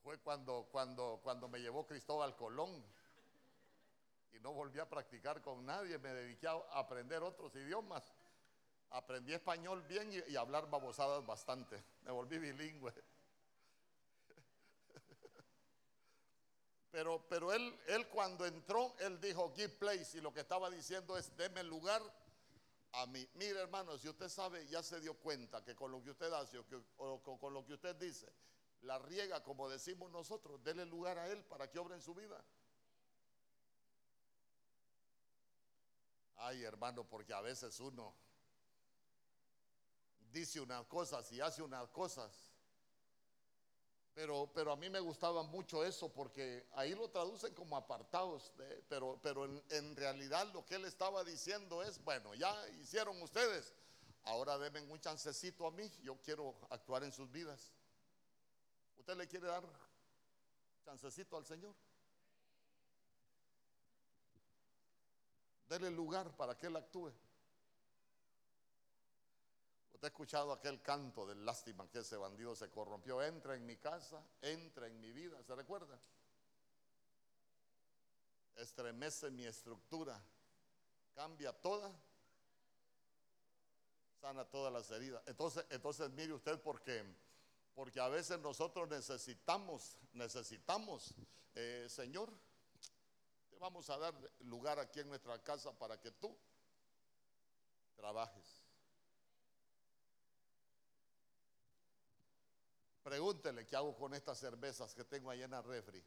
fue 0.04 0.20
cuando, 0.20 0.70
cuando, 0.72 1.20
cuando 1.24 1.48
me 1.48 1.60
llevó 1.60 1.88
Cristóbal 1.88 2.36
Colón 2.36 2.86
y 4.34 4.40
no 4.40 4.54
volví 4.54 4.80
a 4.80 4.90
practicar 4.90 5.42
con 5.42 5.66
nadie, 5.66 5.98
me 5.98 6.14
dediqué 6.14 6.48
a 6.48 6.62
aprender 6.74 7.24
otros 7.24 7.56
idiomas. 7.56 8.04
Aprendí 8.92 9.34
español 9.34 9.84
bien 9.84 10.10
y, 10.28 10.36
hablar 10.36 10.70
babosadas 10.70 11.26
bastante, 11.26 11.84
me 12.02 12.12
volví 12.12 12.38
bilingüe. 12.40 12.94
Pero, 16.92 17.24
pero 17.30 17.54
él, 17.54 17.80
él 17.88 18.08
cuando 18.08 18.48
entró, 18.48 18.96
él 19.00 19.22
dijo, 19.22 19.54
give 19.56 19.70
place, 19.70 20.18
y 20.18 20.22
lo 20.22 20.34
que 20.34 20.40
estaba 20.40 20.72
diciendo 20.72 21.18
es, 21.20 21.38
deme 21.38 21.64
lugar 21.64 22.02
a 22.94 23.06
mí. 23.06 23.28
Mire, 23.36 23.60
hermano, 23.60 23.98
si 23.98 24.10
usted 24.10 24.30
sabe, 24.30 24.66
ya 24.68 24.82
se 24.82 25.00
dio 25.00 25.14
cuenta 25.14 25.64
que 25.64 25.76
con 25.76 25.92
lo 25.92 26.02
que 26.02 26.12
usted 26.12 26.32
hace 26.34 26.58
o, 26.98 27.22
con 27.40 27.54
lo 27.54 27.64
que 27.66 27.74
usted 27.74 27.96
dice, 27.96 28.28
la 28.82 28.98
riega, 28.98 29.44
como 29.44 29.70
decimos 29.70 30.12
nosotros, 30.12 30.64
dele 30.64 30.86
lugar 30.86 31.18
a 31.18 31.28
Él 31.28 31.44
para 31.44 31.70
que 31.70 31.80
obre 31.80 31.96
en 31.96 32.02
su 32.02 32.14
vida. 32.14 32.44
Ay, 36.42 36.64
hermano, 36.64 37.04
porque 37.04 37.34
a 37.34 37.42
veces 37.42 37.80
uno 37.82 38.16
dice 40.32 40.62
unas 40.62 40.86
cosas 40.86 41.30
y 41.34 41.42
hace 41.42 41.62
unas 41.62 41.90
cosas. 41.90 42.32
Pero, 44.14 44.50
pero 44.54 44.72
a 44.72 44.76
mí 44.76 44.90
me 44.90 45.00
gustaba 45.00 45.44
mucho 45.44 45.84
eso 45.84 46.12
porque 46.12 46.68
ahí 46.74 46.96
lo 46.96 47.10
traducen 47.10 47.54
como 47.54 47.76
apartados, 47.78 48.52
pero, 48.88 49.20
pero 49.22 49.46
en, 49.70 49.96
realidad 49.96 50.52
lo 50.54 50.66
que 50.66 50.76
él 50.76 50.86
estaba 50.86 51.24
diciendo 51.24 51.84
es, 51.84 52.04
bueno, 52.04 52.34
ya 52.36 52.68
hicieron 52.82 53.22
ustedes, 53.22 53.74
ahora 54.24 54.58
denme 54.58 54.82
un 54.82 55.00
chancecito 55.00 55.68
a 55.68 55.72
mí, 55.72 55.90
yo 56.02 56.18
quiero 56.22 56.56
actuar 56.70 57.04
en 57.04 57.12
sus 57.12 57.32
vidas. 57.32 57.72
¿Usted 58.98 59.16
le 59.16 59.28
quiere 59.28 59.48
dar 59.48 59.64
chancecito 60.84 61.38
al 61.38 61.46
Señor? 61.46 61.74
Dele 65.70 65.92
lugar 65.92 66.36
para 66.36 66.58
que 66.58 66.66
Él 66.66 66.76
actúe. 66.76 67.14
Usted 69.94 70.04
ha 70.04 70.08
escuchado 70.08 70.52
aquel 70.52 70.82
canto 70.82 71.28
de 71.28 71.36
lástima 71.36 71.88
que 71.90 72.00
ese 72.00 72.18
bandido 72.18 72.56
se 72.56 72.72
corrompió. 72.72 73.22
Entra 73.22 73.56
en 73.56 73.68
mi 73.68 73.78
casa, 73.78 74.20
entra 74.42 74.88
en 74.88 75.00
mi 75.00 75.12
vida. 75.12 75.42
¿Se 75.44 75.54
recuerda? 75.54 76.00
Estremece 78.56 79.30
mi 79.30 79.46
estructura, 79.46 80.20
cambia 81.14 81.54
toda, 81.54 81.94
sana 84.20 84.44
todas 84.46 84.74
las 84.74 84.90
heridas. 84.90 85.22
Entonces, 85.28 85.66
entonces 85.70 86.10
mire 86.10 86.34
usted 86.34 86.60
porque, 86.62 87.06
porque 87.76 88.00
a 88.00 88.08
veces 88.10 88.40
nosotros 88.40 88.90
necesitamos, 88.90 89.98
necesitamos, 90.14 91.14
eh, 91.54 91.86
Señor, 91.88 92.34
vamos 93.60 93.90
a 93.90 93.98
dar 93.98 94.14
lugar 94.40 94.80
aquí 94.80 95.02
en 95.02 95.10
nuestra 95.10 95.38
casa 95.44 95.78
para 95.78 96.00
que 96.00 96.12
tú 96.12 96.36
trabajes. 97.96 98.64
Pregúntele 103.04 103.66
qué 103.66 103.76
hago 103.76 103.96
con 103.96 104.14
estas 104.14 104.38
cervezas 104.40 104.94
que 104.94 105.04
tengo 105.04 105.30
ahí 105.30 105.42
en 105.42 105.52
la 105.52 105.62
refri. 105.62 106.04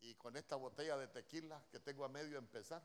Y 0.00 0.14
con 0.14 0.36
esta 0.36 0.56
botella 0.56 0.96
de 0.96 1.08
tequila 1.08 1.62
que 1.70 1.80
tengo 1.80 2.04
a 2.04 2.08
medio 2.08 2.38
empezar. 2.38 2.82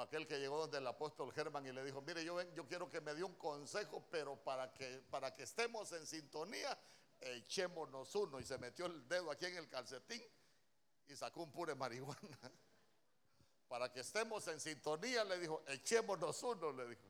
Aquel 0.00 0.26
que 0.26 0.38
llegó 0.38 0.58
donde 0.58 0.78
el 0.78 0.86
apóstol 0.86 1.32
Germán 1.32 1.66
y 1.66 1.72
le 1.72 1.84
dijo, 1.84 2.00
mire, 2.02 2.24
yo, 2.24 2.40
yo 2.54 2.66
quiero 2.66 2.90
que 2.90 3.00
me 3.00 3.14
dé 3.14 3.22
un 3.22 3.34
consejo, 3.34 4.04
pero 4.10 4.36
para 4.36 4.72
que, 4.72 5.02
para 5.10 5.34
que 5.34 5.42
estemos 5.42 5.92
en 5.92 6.06
sintonía, 6.06 6.78
echémonos 7.20 8.14
uno. 8.14 8.40
Y 8.40 8.44
se 8.44 8.58
metió 8.58 8.86
el 8.86 9.06
dedo 9.08 9.30
aquí 9.30 9.46
en 9.46 9.56
el 9.56 9.68
calcetín 9.68 10.22
y 11.08 11.16
sacó 11.16 11.42
un 11.42 11.52
pure 11.52 11.74
marihuana. 11.74 12.38
Para 13.68 13.92
que 13.92 14.00
estemos 14.00 14.46
en 14.48 14.58
sintonía, 14.58 15.22
le 15.24 15.38
dijo, 15.38 15.62
echémonos 15.68 16.42
uno, 16.42 16.72
le 16.72 16.88
dijo. 16.88 17.02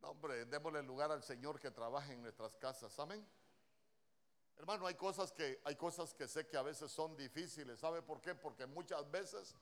No, 0.00 0.10
hombre, 0.10 0.44
démosle 0.44 0.82
lugar 0.82 1.10
al 1.10 1.22
Señor 1.22 1.58
que 1.58 1.70
trabaje 1.70 2.12
en 2.12 2.22
nuestras 2.22 2.56
casas. 2.56 2.96
Amén. 2.98 3.26
Hermano, 4.60 4.86
hay 4.86 4.94
cosas 4.94 5.32
que 5.32 5.58
hay 5.64 5.74
cosas 5.74 6.12
que 6.12 6.28
sé 6.28 6.46
que 6.46 6.58
a 6.58 6.62
veces 6.62 6.92
son 6.92 7.16
difíciles. 7.16 7.80
¿Sabe 7.80 8.02
por 8.02 8.20
qué? 8.20 8.34
Porque 8.34 8.66
muchas 8.66 9.10
veces 9.10 9.54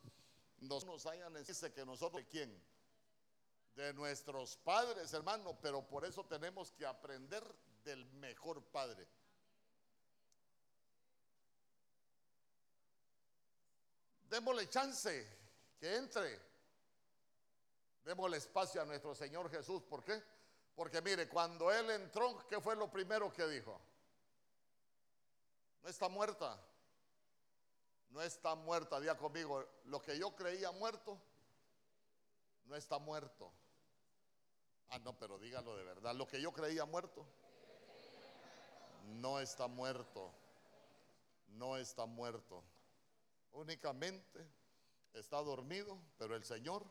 nos, 0.59 0.85
nos 0.85 1.07
hayan 1.07 1.33
dice 1.35 1.73
que 1.73 1.87
nosotros 1.87 2.21
de 2.25 2.29
quién? 2.29 2.63
De 3.77 3.95
nuestros 3.95 4.57
padres, 4.57 5.13
hermano, 5.13 5.57
pero 5.63 5.87
por 5.87 6.05
eso 6.05 6.25
tenemos 6.25 6.73
que 6.73 6.85
aprender 6.85 7.45
del 7.85 8.05
mejor 8.07 8.61
padre. 8.61 9.07
Démosle 14.29 14.69
chance 14.69 15.29
que 15.79 15.95
entre. 15.95 16.41
Démosle 18.03 18.39
espacio 18.39 18.83
a 18.83 18.85
nuestro 18.85 19.15
Señor 19.15 19.49
Jesús. 19.49 19.81
¿Por 19.85 20.03
qué? 20.03 20.21
Porque 20.75 21.01
mire, 21.03 21.29
cuando 21.29 21.71
Él 21.71 21.89
entró, 21.91 22.45
¿qué 22.49 22.61
fue 22.61 22.75
lo 22.75 22.91
primero 22.91 23.33
que 23.33 23.47
dijo? 23.47 23.81
No 25.83 25.89
está 25.89 26.09
muerta. 26.09 26.59
No 28.11 28.23
está 28.23 28.55
muerta. 28.55 29.01
Día 29.01 29.17
conmigo, 29.17 29.65
lo 29.85 30.01
que 30.01 30.19
yo 30.19 30.35
creía 30.35 30.71
muerto, 30.73 31.19
no 32.65 32.77
está 32.77 32.99
muerto. 32.99 33.53
Ah, 34.91 34.99
no, 34.99 35.19
pero 35.19 35.39
dígalo 35.39 35.77
de 35.77 35.85
verdad. 35.85 36.15
Lo 36.15 36.27
que 36.27 36.41
yo 36.41 36.53
creía 36.53 36.85
muerto, 36.85 37.27
no 39.21 39.39
está 39.41 39.67
muerto. 39.67 40.33
No 41.49 41.77
está 41.77 42.07
muerto 42.07 42.63
únicamente 43.53 44.47
está 45.13 45.39
dormido, 45.39 45.99
pero 46.17 46.37
el 46.37 46.45
Señor 46.45 46.85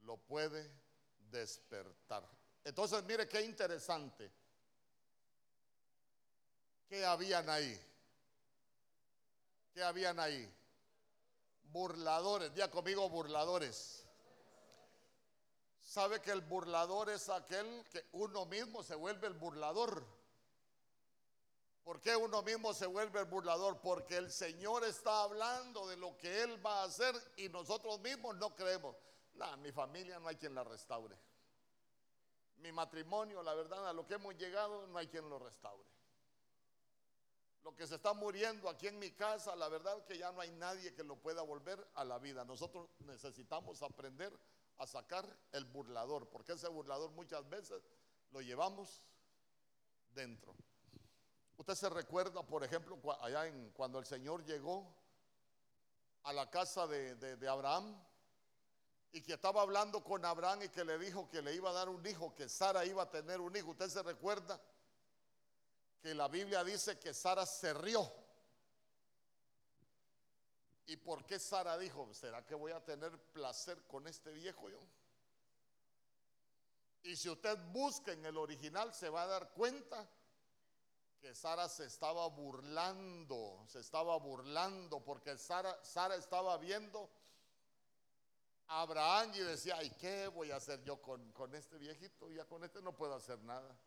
lo 0.00 0.16
puede 0.16 0.70
despertar. 1.30 2.28
Entonces, 2.64 3.02
mire 3.04 3.28
qué 3.28 3.42
interesante. 3.42 4.30
¿Qué 6.92 7.06
habían 7.06 7.48
ahí? 7.48 7.80
¿Qué 9.72 9.82
habían 9.82 10.20
ahí? 10.20 10.46
Burladores, 11.62 12.52
ya 12.52 12.70
conmigo 12.70 13.08
burladores. 13.08 14.06
¿Sabe 15.80 16.20
que 16.20 16.32
el 16.32 16.42
burlador 16.42 17.08
es 17.08 17.30
aquel 17.30 17.82
que 17.90 18.04
uno 18.12 18.44
mismo 18.44 18.82
se 18.82 18.94
vuelve 18.94 19.26
el 19.26 19.32
burlador? 19.32 20.04
¿Por 21.82 21.98
qué 22.02 22.14
uno 22.14 22.42
mismo 22.42 22.74
se 22.74 22.84
vuelve 22.84 23.20
el 23.20 23.24
burlador? 23.24 23.80
Porque 23.80 24.18
el 24.18 24.30
Señor 24.30 24.84
está 24.84 25.22
hablando 25.22 25.88
de 25.88 25.96
lo 25.96 26.18
que 26.18 26.42
Él 26.42 26.60
va 26.62 26.82
a 26.82 26.84
hacer 26.84 27.14
y 27.38 27.48
nosotros 27.48 28.00
mismos 28.00 28.36
no 28.36 28.54
creemos. 28.54 28.94
Mi 29.62 29.72
familia 29.72 30.18
no 30.18 30.28
hay 30.28 30.36
quien 30.36 30.54
la 30.54 30.62
restaure. 30.62 31.16
Mi 32.56 32.70
matrimonio, 32.70 33.42
la 33.42 33.54
verdad, 33.54 33.88
a 33.88 33.94
lo 33.94 34.06
que 34.06 34.12
hemos 34.12 34.36
llegado, 34.36 34.86
no 34.88 34.98
hay 34.98 35.06
quien 35.08 35.26
lo 35.30 35.38
restaure. 35.38 36.01
Lo 37.62 37.76
que 37.76 37.86
se 37.86 37.94
está 37.94 38.12
muriendo 38.12 38.68
aquí 38.68 38.88
en 38.88 38.98
mi 38.98 39.12
casa, 39.12 39.54
la 39.54 39.68
verdad 39.68 40.04
que 40.04 40.18
ya 40.18 40.32
no 40.32 40.40
hay 40.40 40.50
nadie 40.52 40.94
que 40.94 41.04
lo 41.04 41.16
pueda 41.16 41.42
volver 41.42 41.86
a 41.94 42.04
la 42.04 42.18
vida. 42.18 42.44
Nosotros 42.44 42.88
necesitamos 43.00 43.82
aprender 43.82 44.36
a 44.78 44.86
sacar 44.86 45.24
el 45.52 45.64
burlador, 45.64 46.28
porque 46.28 46.52
ese 46.52 46.66
burlador 46.68 47.12
muchas 47.12 47.48
veces 47.48 47.82
lo 48.32 48.40
llevamos 48.40 49.02
dentro. 50.12 50.56
Usted 51.56 51.74
se 51.74 51.88
recuerda, 51.88 52.42
por 52.42 52.64
ejemplo, 52.64 52.98
allá 53.20 53.46
en, 53.46 53.70
cuando 53.70 54.00
el 54.00 54.06
Señor 54.06 54.44
llegó 54.44 54.92
a 56.24 56.32
la 56.32 56.50
casa 56.50 56.86
de, 56.88 57.14
de, 57.14 57.48
Abraham 57.48 57.96
y 59.12 59.22
que 59.22 59.34
estaba 59.34 59.62
hablando 59.62 60.02
con 60.02 60.24
Abraham 60.24 60.62
y 60.62 60.68
que 60.68 60.84
le 60.84 60.98
dijo 60.98 61.28
que 61.28 61.42
le 61.42 61.54
iba 61.54 61.70
a 61.70 61.72
dar 61.72 61.88
un 61.88 62.04
hijo, 62.06 62.34
que 62.34 62.48
Sara 62.48 62.84
iba 62.84 63.04
a 63.04 63.10
tener 63.10 63.40
un 63.40 63.54
hijo. 63.54 63.70
Usted 63.70 63.88
se 63.88 64.02
recuerda 64.02 64.60
que 66.02 66.14
la 66.14 66.26
Biblia 66.26 66.64
dice 66.64 66.98
que 66.98 67.14
Sara 67.14 67.46
se 67.46 67.72
rió. 67.72 68.12
¿Y 70.86 70.96
por 70.96 71.24
qué 71.24 71.38
Sara 71.38 71.78
dijo, 71.78 72.12
será 72.12 72.44
que 72.44 72.56
voy 72.56 72.72
a 72.72 72.84
tener 72.84 73.16
placer 73.32 73.86
con 73.86 74.08
este 74.08 74.32
viejo 74.32 74.68
yo? 74.68 74.80
Y 77.04 77.14
si 77.14 77.30
usted 77.30 77.56
busca 77.70 78.12
en 78.12 78.26
el 78.26 78.36
original 78.36 78.92
se 78.92 79.08
va 79.08 79.22
a 79.22 79.26
dar 79.26 79.52
cuenta 79.52 80.08
que 81.20 81.36
Sara 81.36 81.68
se 81.68 81.86
estaba 81.86 82.28
burlando, 82.28 83.64
se 83.68 83.78
estaba 83.78 84.18
burlando 84.18 85.04
porque 85.04 85.38
Sara, 85.38 85.78
estaba 86.16 86.58
viendo 86.58 87.08
a 88.66 88.82
Abraham 88.82 89.32
y 89.34 89.38
decía, 89.38 89.76
ay, 89.78 89.90
¿qué 90.00 90.26
voy 90.26 90.50
a 90.50 90.56
hacer 90.56 90.82
yo 90.82 91.00
con, 91.00 91.30
con 91.30 91.54
este 91.54 91.78
viejito? 91.78 92.28
Ya 92.30 92.44
con 92.44 92.64
este 92.64 92.82
no 92.82 92.92
puedo 92.92 93.14
hacer 93.14 93.38
nada. 93.44 93.78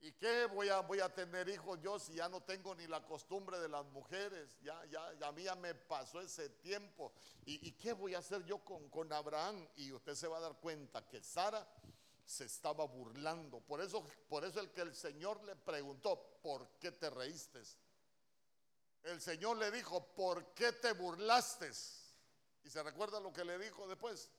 ¿Y 0.00 0.12
qué 0.12 0.46
voy 0.46 0.68
a, 0.68 0.80
voy 0.80 1.00
a 1.00 1.12
tener 1.12 1.48
hijos 1.48 1.80
yo 1.82 1.98
si 1.98 2.14
ya 2.14 2.28
no 2.28 2.40
tengo 2.40 2.74
ni 2.74 2.86
la 2.86 3.04
costumbre 3.04 3.58
de 3.58 3.68
las 3.68 3.84
mujeres? 3.86 4.56
Ya, 4.62 4.84
ya, 4.86 5.12
ya 5.14 5.52
a 5.52 5.54
me 5.56 5.74
pasó 5.74 6.20
ese 6.20 6.48
tiempo. 6.50 7.12
¿Y, 7.44 7.72
qué 7.72 7.92
voy 7.92 8.14
a 8.14 8.18
hacer 8.18 8.44
yo 8.44 8.64
con, 8.64 8.88
con 8.90 9.12
Abraham? 9.12 9.66
Y 9.76 9.92
usted 9.92 10.14
se 10.14 10.28
va 10.28 10.38
a 10.38 10.40
dar 10.40 10.54
cuenta 10.60 11.06
que 11.08 11.20
Sara 11.20 11.66
se 12.24 12.44
estaba 12.44 12.84
burlando. 12.84 13.60
Por 13.60 13.80
eso, 13.80 14.06
por 14.28 14.44
eso 14.44 14.60
el 14.60 14.70
que 14.70 14.82
el 14.82 14.94
Señor 14.94 15.42
le 15.44 15.56
preguntó, 15.56 16.38
¿por 16.42 16.68
qué 16.78 16.92
te 16.92 17.10
reíste? 17.10 17.62
El 19.02 19.20
Señor 19.20 19.56
le 19.56 19.70
dijo, 19.70 20.14
¿por 20.14 20.54
qué 20.54 20.72
te 20.72 20.92
burlaste? 20.92 21.70
Y 22.64 22.70
se 22.70 22.82
recuerda 22.82 23.18
lo 23.18 23.32
que 23.32 23.44
le 23.44 23.58
dijo 23.58 23.88
después. 23.88 24.30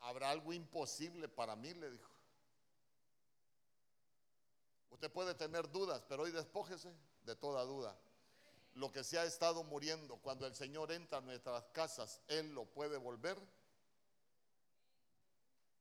Habrá 0.00 0.30
algo 0.30 0.52
imposible 0.52 1.28
para 1.28 1.54
mí, 1.54 1.72
le 1.74 1.90
dijo. 1.90 2.15
Usted 4.90 5.10
puede 5.10 5.34
tener 5.34 5.70
dudas, 5.70 6.02
pero 6.08 6.22
hoy 6.22 6.30
despójese 6.30 6.92
de 7.24 7.36
toda 7.36 7.64
duda. 7.64 7.96
Lo 8.74 8.92
que 8.92 9.04
se 9.04 9.18
ha 9.18 9.24
estado 9.24 9.64
muriendo, 9.64 10.16
cuando 10.16 10.46
el 10.46 10.54
Señor 10.54 10.92
entra 10.92 11.18
a 11.18 11.22
nuestras 11.22 11.64
casas, 11.72 12.20
Él 12.28 12.52
lo 12.54 12.66
puede 12.66 12.98
volver 12.98 13.38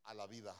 a 0.03 0.13
la 0.13 0.27
vida. 0.27 0.55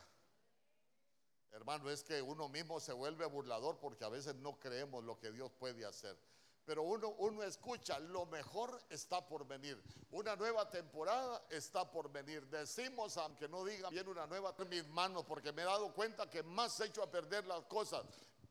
Hermano, 1.51 1.89
es 1.89 2.03
que 2.03 2.21
uno 2.21 2.49
mismo 2.49 2.81
se 2.81 2.91
vuelve 2.91 3.25
burlador 3.25 3.79
porque 3.79 4.03
a 4.03 4.09
veces 4.09 4.35
no 4.35 4.59
creemos 4.59 5.03
lo 5.03 5.17
que 5.17 5.31
Dios 5.31 5.51
puede 5.57 5.85
hacer. 5.85 6.17
Pero 6.65 6.81
uno, 6.83 7.09
uno 7.19 7.43
escucha, 7.43 7.99
lo 7.99 8.25
mejor 8.25 8.81
está 8.89 9.25
por 9.25 9.47
venir. 9.47 9.81
Una 10.11 10.35
nueva 10.35 10.69
temporada 10.69 11.45
está 11.49 11.89
por 11.89 12.11
venir. 12.11 12.45
Decimos, 12.47 13.15
aunque 13.17 13.47
no 13.47 13.63
diga 13.63 13.89
bien 13.89 14.07
una 14.07 14.25
nueva 14.25 14.55
en 14.57 14.69
mis 14.69 14.87
manos, 14.87 15.23
porque 15.25 15.53
me 15.53 15.61
he 15.61 15.65
dado 15.65 15.93
cuenta 15.93 16.29
que 16.29 16.41
más 16.41 16.79
he 16.79 16.87
hecho 16.87 17.03
a 17.03 17.11
perder 17.11 17.45
las 17.45 17.63
cosas. 17.65 18.05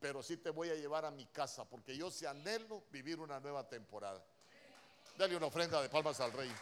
Pero 0.05 0.23
sí 0.23 0.37
te 0.37 0.51
voy 0.51 0.69
a 0.69 0.75
llevar 0.75 1.07
a 1.07 1.11
mi 1.11 1.25
casa, 1.25 1.65
porque 1.65 1.97
yo 1.97 2.11
se 2.11 2.29
anhelo 2.29 2.85
vivir 2.91 3.21
una 3.21 3.41
nueva 3.41 3.67
temporada. 3.67 4.23
Dale 5.17 5.35
una 5.35 5.47
ofrenda 5.47 5.81
de 5.81 5.89
palmas 5.89 6.21
al 6.21 6.31
rey. 6.31 6.53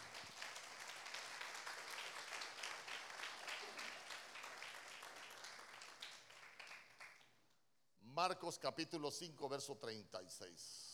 Marcos 8.03 8.57
capítulo 8.57 9.11
5, 9.11 9.49
verso 9.49 9.75
36. 9.75 10.93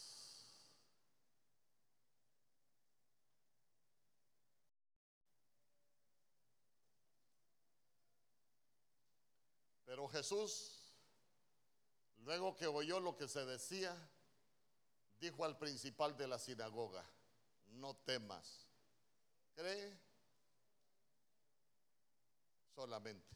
Pero 9.86 10.08
Jesús, 10.08 10.79
luego 12.20 12.56
que 12.56 12.68
oyó 12.68 13.00
lo 13.00 13.16
que 13.16 13.28
se 13.28 13.46
decía, 13.46 13.96
dijo 15.20 15.46
al 15.46 15.58
principal 15.58 16.16
de 16.18 16.28
la 16.28 16.40
sinagoga, 16.40 17.04
no 17.72 17.96
temas, 17.96 18.68
cree 19.56 19.98
solamente. 22.74 23.36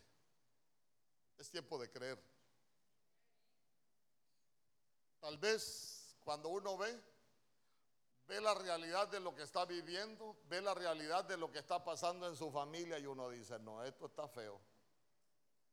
Es 1.38 1.50
tiempo 1.50 1.78
de 1.78 1.90
creer. 1.90 2.20
Tal 5.20 5.38
vez 5.38 6.16
cuando 6.24 6.50
uno 6.50 6.78
ve, 6.78 7.00
ve 8.28 8.40
la 8.42 8.54
realidad 8.54 9.08
de 9.10 9.20
lo 9.20 9.36
que 9.36 9.44
está 9.44 9.66
viviendo, 9.66 10.38
ve 10.48 10.62
la 10.62 10.74
realidad 10.74 11.26
de 11.26 11.38
lo 11.38 11.52
que 11.52 11.60
está 11.60 11.84
pasando 11.84 12.28
en 12.28 12.36
su 12.36 12.52
familia 12.52 13.00
y 13.00 13.06
uno 13.06 13.30
dice, 13.30 13.60
no, 13.60 13.84
esto 13.84 14.06
está 14.06 14.28
feo, 14.28 14.60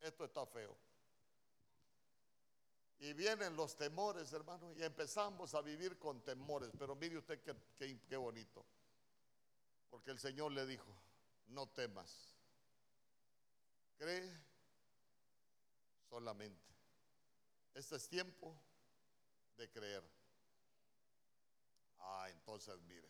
esto 0.01 0.25
está 0.25 0.47
feo. 0.47 0.77
Y 3.01 3.15
vienen 3.15 3.57
los 3.57 3.77
temores, 3.77 4.31
hermano, 4.33 4.73
y 4.75 4.83
empezamos 4.83 5.55
a 5.55 5.63
vivir 5.63 5.99
con 5.99 6.23
temores. 6.23 6.71
Pero 6.79 6.95
mire 6.95 7.17
usted 7.17 7.41
qué, 7.41 7.99
qué 8.07 8.17
bonito. 8.17 8.65
Porque 9.89 10.11
el 10.11 10.19
Señor 10.19 10.53
le 10.53 10.67
dijo, 10.67 10.95
no 11.49 11.67
temas, 11.67 12.37
cree 13.97 14.31
solamente. 16.11 16.71
Este 17.73 17.97
es 17.97 18.07
tiempo 18.09 18.55
de 19.57 19.71
creer. 19.71 20.05
Ah, 22.01 22.29
entonces 22.31 22.79
mire. 22.83 23.09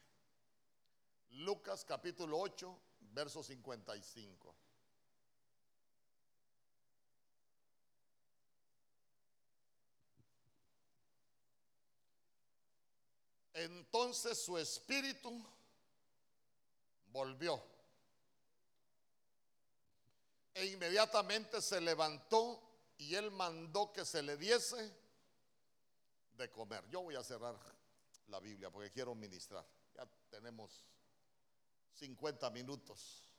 Lucas 1.30 1.84
capítulo 1.84 2.38
8, 2.38 2.78
verso 3.12 3.42
55. 3.42 4.54
Entonces 13.54 14.38
su 14.38 14.56
espíritu 14.58 15.44
volvió. 17.06 17.62
E 20.54 20.66
inmediatamente 20.66 21.60
se 21.60 21.80
levantó 21.80 22.60
y 22.98 23.14
él 23.14 23.30
mandó 23.30 23.92
que 23.92 24.04
se 24.04 24.22
le 24.22 24.36
diese 24.36 24.94
de 26.32 26.50
comer. 26.50 26.88
Yo 26.90 27.02
voy 27.02 27.14
a 27.14 27.22
cerrar 27.22 27.56
la 28.26 28.40
Biblia 28.40 28.70
porque 28.70 28.90
quiero 28.90 29.14
ministrar. 29.14 29.66
Ya 29.94 30.06
tenemos 30.28 30.84
50 31.94 32.50
minutos. 32.50 33.29